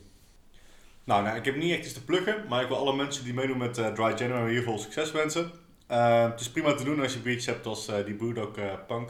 Nou, 1.03 1.23
nou, 1.23 1.37
ik 1.37 1.45
heb 1.45 1.55
niet 1.55 1.71
echt 1.71 1.85
iets 1.85 1.93
te 1.93 2.03
pluggen, 2.03 2.45
maar 2.49 2.61
ik 2.61 2.67
wil 2.67 2.77
alle 2.77 2.95
mensen 2.95 3.23
die 3.23 3.33
meedoen 3.33 3.57
met 3.57 3.77
eh, 3.77 3.93
Dry 3.93 4.13
January 4.17 4.53
heel 4.53 4.61
veel 4.63 4.77
succes 4.77 5.11
wensen. 5.11 5.51
Eh, 5.87 6.29
het 6.29 6.39
is 6.39 6.49
prima 6.51 6.73
te 6.73 6.83
doen 6.83 7.01
als 7.01 7.13
je 7.13 7.19
biertjes 7.19 7.45
hebt 7.45 7.65
als 7.65 7.85
die 8.05 8.13
Brewdog 8.15 8.57
eh, 8.57 8.73
Punk. 8.87 9.09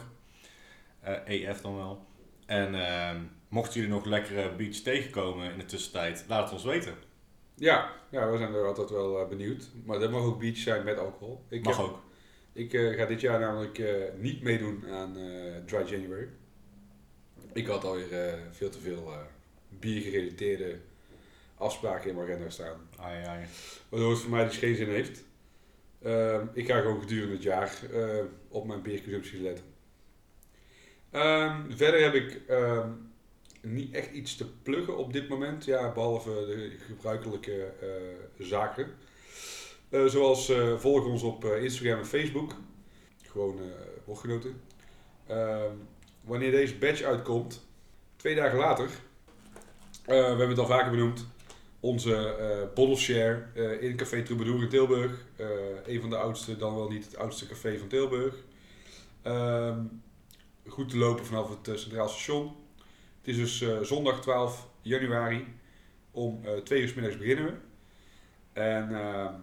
EF 1.24 1.60
dan 1.60 1.76
wel. 1.76 2.04
En 2.46 2.74
ehm, 2.74 3.20
mochten 3.48 3.74
jullie 3.80 3.94
nog 3.94 4.04
lekkere 4.04 4.54
beats 4.56 4.82
tegenkomen 4.82 5.52
in 5.52 5.58
de 5.58 5.64
tussentijd, 5.64 6.24
laat 6.28 6.42
het 6.44 6.52
ons 6.52 6.64
weten. 6.64 6.94
Ja, 7.54 7.90
ja 8.10 8.30
we 8.30 8.36
zijn 8.38 8.54
er 8.54 8.66
altijd 8.66 8.90
wel 8.90 9.26
benieuwd. 9.26 9.68
Maar 9.84 9.98
dat 9.98 10.10
mag 10.10 10.22
ook 10.22 10.38
beach 10.38 10.56
zijn 10.56 10.84
met 10.84 10.98
alcohol. 10.98 11.44
Ik, 11.48 11.64
Mag 11.64 11.76
heb- 11.76 11.86
ook. 11.86 11.98
Ik 12.56 12.72
eh, 12.72 12.96
ga 12.96 13.06
dit 13.06 13.20
jaar 13.20 13.40
namelijk 13.40 13.78
eh, 13.78 13.94
niet 14.18 14.42
meedoen 14.42 14.84
aan 14.90 15.16
eh, 15.16 15.64
Dry 15.66 15.90
January. 15.90 16.28
Ik 17.52 17.66
had 17.66 17.84
alweer 17.84 18.38
veel 18.50 18.70
te 18.70 18.78
veel 18.78 19.12
biergerelateerde 19.68 20.76
afspraken 21.54 22.10
in 22.10 22.16
mijn 22.16 22.28
agenda 22.28 22.50
staan. 22.50 22.88
Ai, 22.98 23.24
ai. 23.24 23.46
Waardoor 23.88 24.10
het 24.10 24.20
voor 24.20 24.30
mij 24.30 24.44
dus 24.44 24.56
geen 24.56 24.76
zin 24.76 24.88
heeft. 24.88 25.24
Ehm, 26.02 26.46
ik 26.52 26.66
ga 26.66 26.80
gewoon 26.80 27.00
gedurende 27.00 27.34
het 27.34 27.42
jaar 27.42 27.80
op 28.48 28.66
mijn 28.66 28.82
bierconsumpties 28.82 29.40
letten. 29.40 29.64
Ehm, 31.10 31.70
verder 31.70 32.02
heb 32.02 32.14
ik 32.14 32.40
ehm, 32.48 32.90
niet 33.62 33.94
echt 33.94 34.10
iets 34.10 34.36
te 34.36 34.52
pluggen 34.62 34.96
op 34.96 35.12
dit 35.12 35.28
moment. 35.28 35.64
Ja, 35.64 35.92
behalve 35.92 36.30
de 36.30 36.76
gebruikelijke 36.86 37.72
zaken. 38.38 38.88
Eh, 39.88 40.06
zoals 40.06 40.48
eh 40.48 40.76
volg 40.76 41.04
ons 41.04 41.22
op 41.22 41.44
eh, 41.44 41.62
Instagram 41.62 41.98
en 41.98 42.06
Facebook. 42.06 42.54
Gewoon 43.22 43.60
woordgenoten. 44.04 44.60
Ehm, 45.26 45.72
wanneer 46.20 46.50
deze 46.50 46.76
badge 46.76 47.06
uitkomt, 47.06 47.66
twee 48.16 48.34
dagen 48.34 48.58
later. 48.58 48.88
we 50.06 50.12
hebben 50.12 50.48
het 50.48 50.58
al 50.58 50.66
vaker 50.66 50.90
benoemd 50.90 51.26
onze 51.80 52.34
eh 52.34 52.74
bottle 52.74 52.96
share 52.96 53.78
in 53.80 53.96
Café 53.96 54.22
Troubadour 54.22 54.62
in 54.62 54.68
Tilburg. 54.68 55.24
Een 55.86 56.00
van 56.00 56.10
de 56.10 56.16
oudste, 56.16 56.56
dan 56.56 56.74
wel 56.74 56.88
niet 56.88 57.04
het 57.04 57.16
oudste 57.16 57.46
café 57.46 57.78
van 57.78 57.88
Tilburg. 57.88 58.34
Ehm, 59.22 59.84
goed 60.66 60.88
te 60.88 60.96
lopen 60.98 61.26
vanaf 61.26 61.48
het 61.48 61.78
Centraal 61.78 62.08
Station. 62.08 62.54
Het 63.22 63.28
is 63.28 63.36
dus 63.36 63.88
zondag 63.88 64.20
12 64.20 64.68
januari. 64.82 65.46
Om 66.10 66.40
twee 66.64 66.82
uur 66.82 66.92
middags 66.94 67.18
beginnen 67.18 67.44
we. 67.44 67.52
En 68.52 68.94
ehm, 68.94 69.34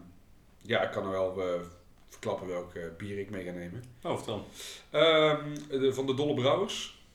ja, 0.64 0.82
ik 0.82 0.91
kan 0.91 1.03
er 1.03 1.11
wel 1.11 1.41
eh, 1.41 1.61
verklappen 2.09 2.47
welk 2.47 2.74
eh, 2.74 2.84
bier 2.97 3.20
ik 3.20 3.30
mee 3.30 3.43
ga 3.43 3.51
nemen. 3.51 3.84
Oh, 4.03 4.16
vertel. 4.16 4.45
Ehm, 4.89 5.55
de, 5.70 5.93
van 5.93 6.05
de 6.05 6.14
Dolle 6.14 6.34
Brouwers. 6.34 7.05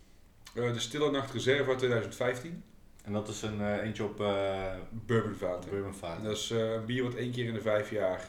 Eh, 0.54 0.72
de 0.72 0.80
Stille 0.80 1.10
Nacht 1.10 1.32
Reserve 1.32 1.70
uit 1.70 1.78
2015. 1.78 2.62
En 3.04 3.12
dat 3.12 3.28
is 3.28 3.42
een 3.42 3.80
eentje 3.80 4.04
op 4.04 4.20
uh, 4.20 4.74
Bourbon 4.90 5.34
vaten. 5.34 5.70
bourbon 5.70 5.94
vaat. 5.94 6.18
En 6.18 6.24
dat 6.24 6.36
is 6.36 6.50
een 6.50 6.84
bier 6.84 7.02
wat 7.02 7.14
één 7.14 7.32
keer 7.32 7.44
in 7.44 7.54
de 7.54 7.60
vijf 7.60 7.90
jaar 7.90 8.28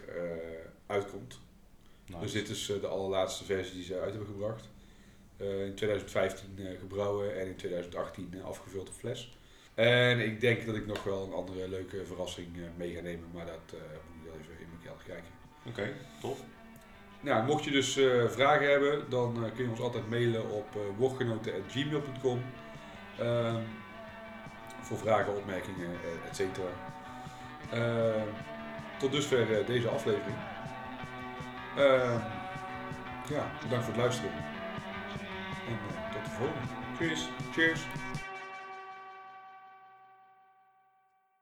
uitkomt. 0.87 1.39
Nice. 2.05 2.21
Dus 2.21 2.31
dit 2.31 2.49
is 2.49 2.65
de 2.65 2.87
allerlaatste 2.87 3.43
versie 3.43 3.75
die 3.75 3.83
ze 3.83 3.99
uit 3.99 4.09
hebben 4.09 4.27
gebracht. 4.27 4.69
In 5.39 5.75
2015 5.75 6.47
eh, 6.57 6.79
gebrouwen 6.79 7.39
en 7.39 7.47
in 7.47 7.55
2018 7.55 8.29
eh, 8.33 8.45
afgevuld 8.45 8.87
op 8.87 8.93
fles. 8.93 9.37
En 9.73 10.19
ik 10.19 10.41
denk 10.41 10.65
dat 10.65 10.75
ik 10.75 10.85
nog 10.85 11.03
wel 11.03 11.23
een 11.23 11.33
andere 11.33 11.67
leuke 11.67 12.05
verrassing 12.05 12.47
mee 12.77 12.93
ga 12.93 13.01
nemen, 13.01 13.29
maar 13.33 13.45
dat 13.45 13.79
kijken. 15.09 15.31
Oké, 15.65 15.93
tof. 16.21 16.39
Nou, 17.21 17.45
mocht 17.45 17.63
je 17.63 17.71
dus 17.71 17.97
eh, 17.97 18.27
vragen 18.29 18.69
hebben, 18.69 19.09
dan 19.09 19.45
eh, 19.45 19.51
kun 19.55 19.63
je 19.63 19.69
ons 19.69 19.79
altijd 19.79 20.09
mailen 20.09 20.51
op 20.51 20.75
uh, 20.75 20.81
woordgenoten.gmail.com 20.97 22.41
Ehm, 23.19 23.61
Voor 24.81 24.97
vragen, 24.97 25.35
opmerkingen, 25.35 25.87
eh, 25.87 26.29
et 26.29 26.35
cetera. 26.35 26.69
Ehm, 27.71 28.27
tot 28.97 29.11
dusver 29.11 29.59
eh, 29.59 29.65
deze 29.67 29.87
aflevering. 29.89 30.37
Ehm, 31.77 32.19
ja, 33.29 33.51
bedankt 33.61 33.85
voor 33.85 33.93
het 33.93 34.01
luisteren. 34.01 34.31
En 35.67 35.77
eh, 35.87 36.13
tot 36.13 36.23
de 36.25 36.31
volgende. 36.31 36.67
Cheers. 36.97 37.29
Cheers. 37.53 37.81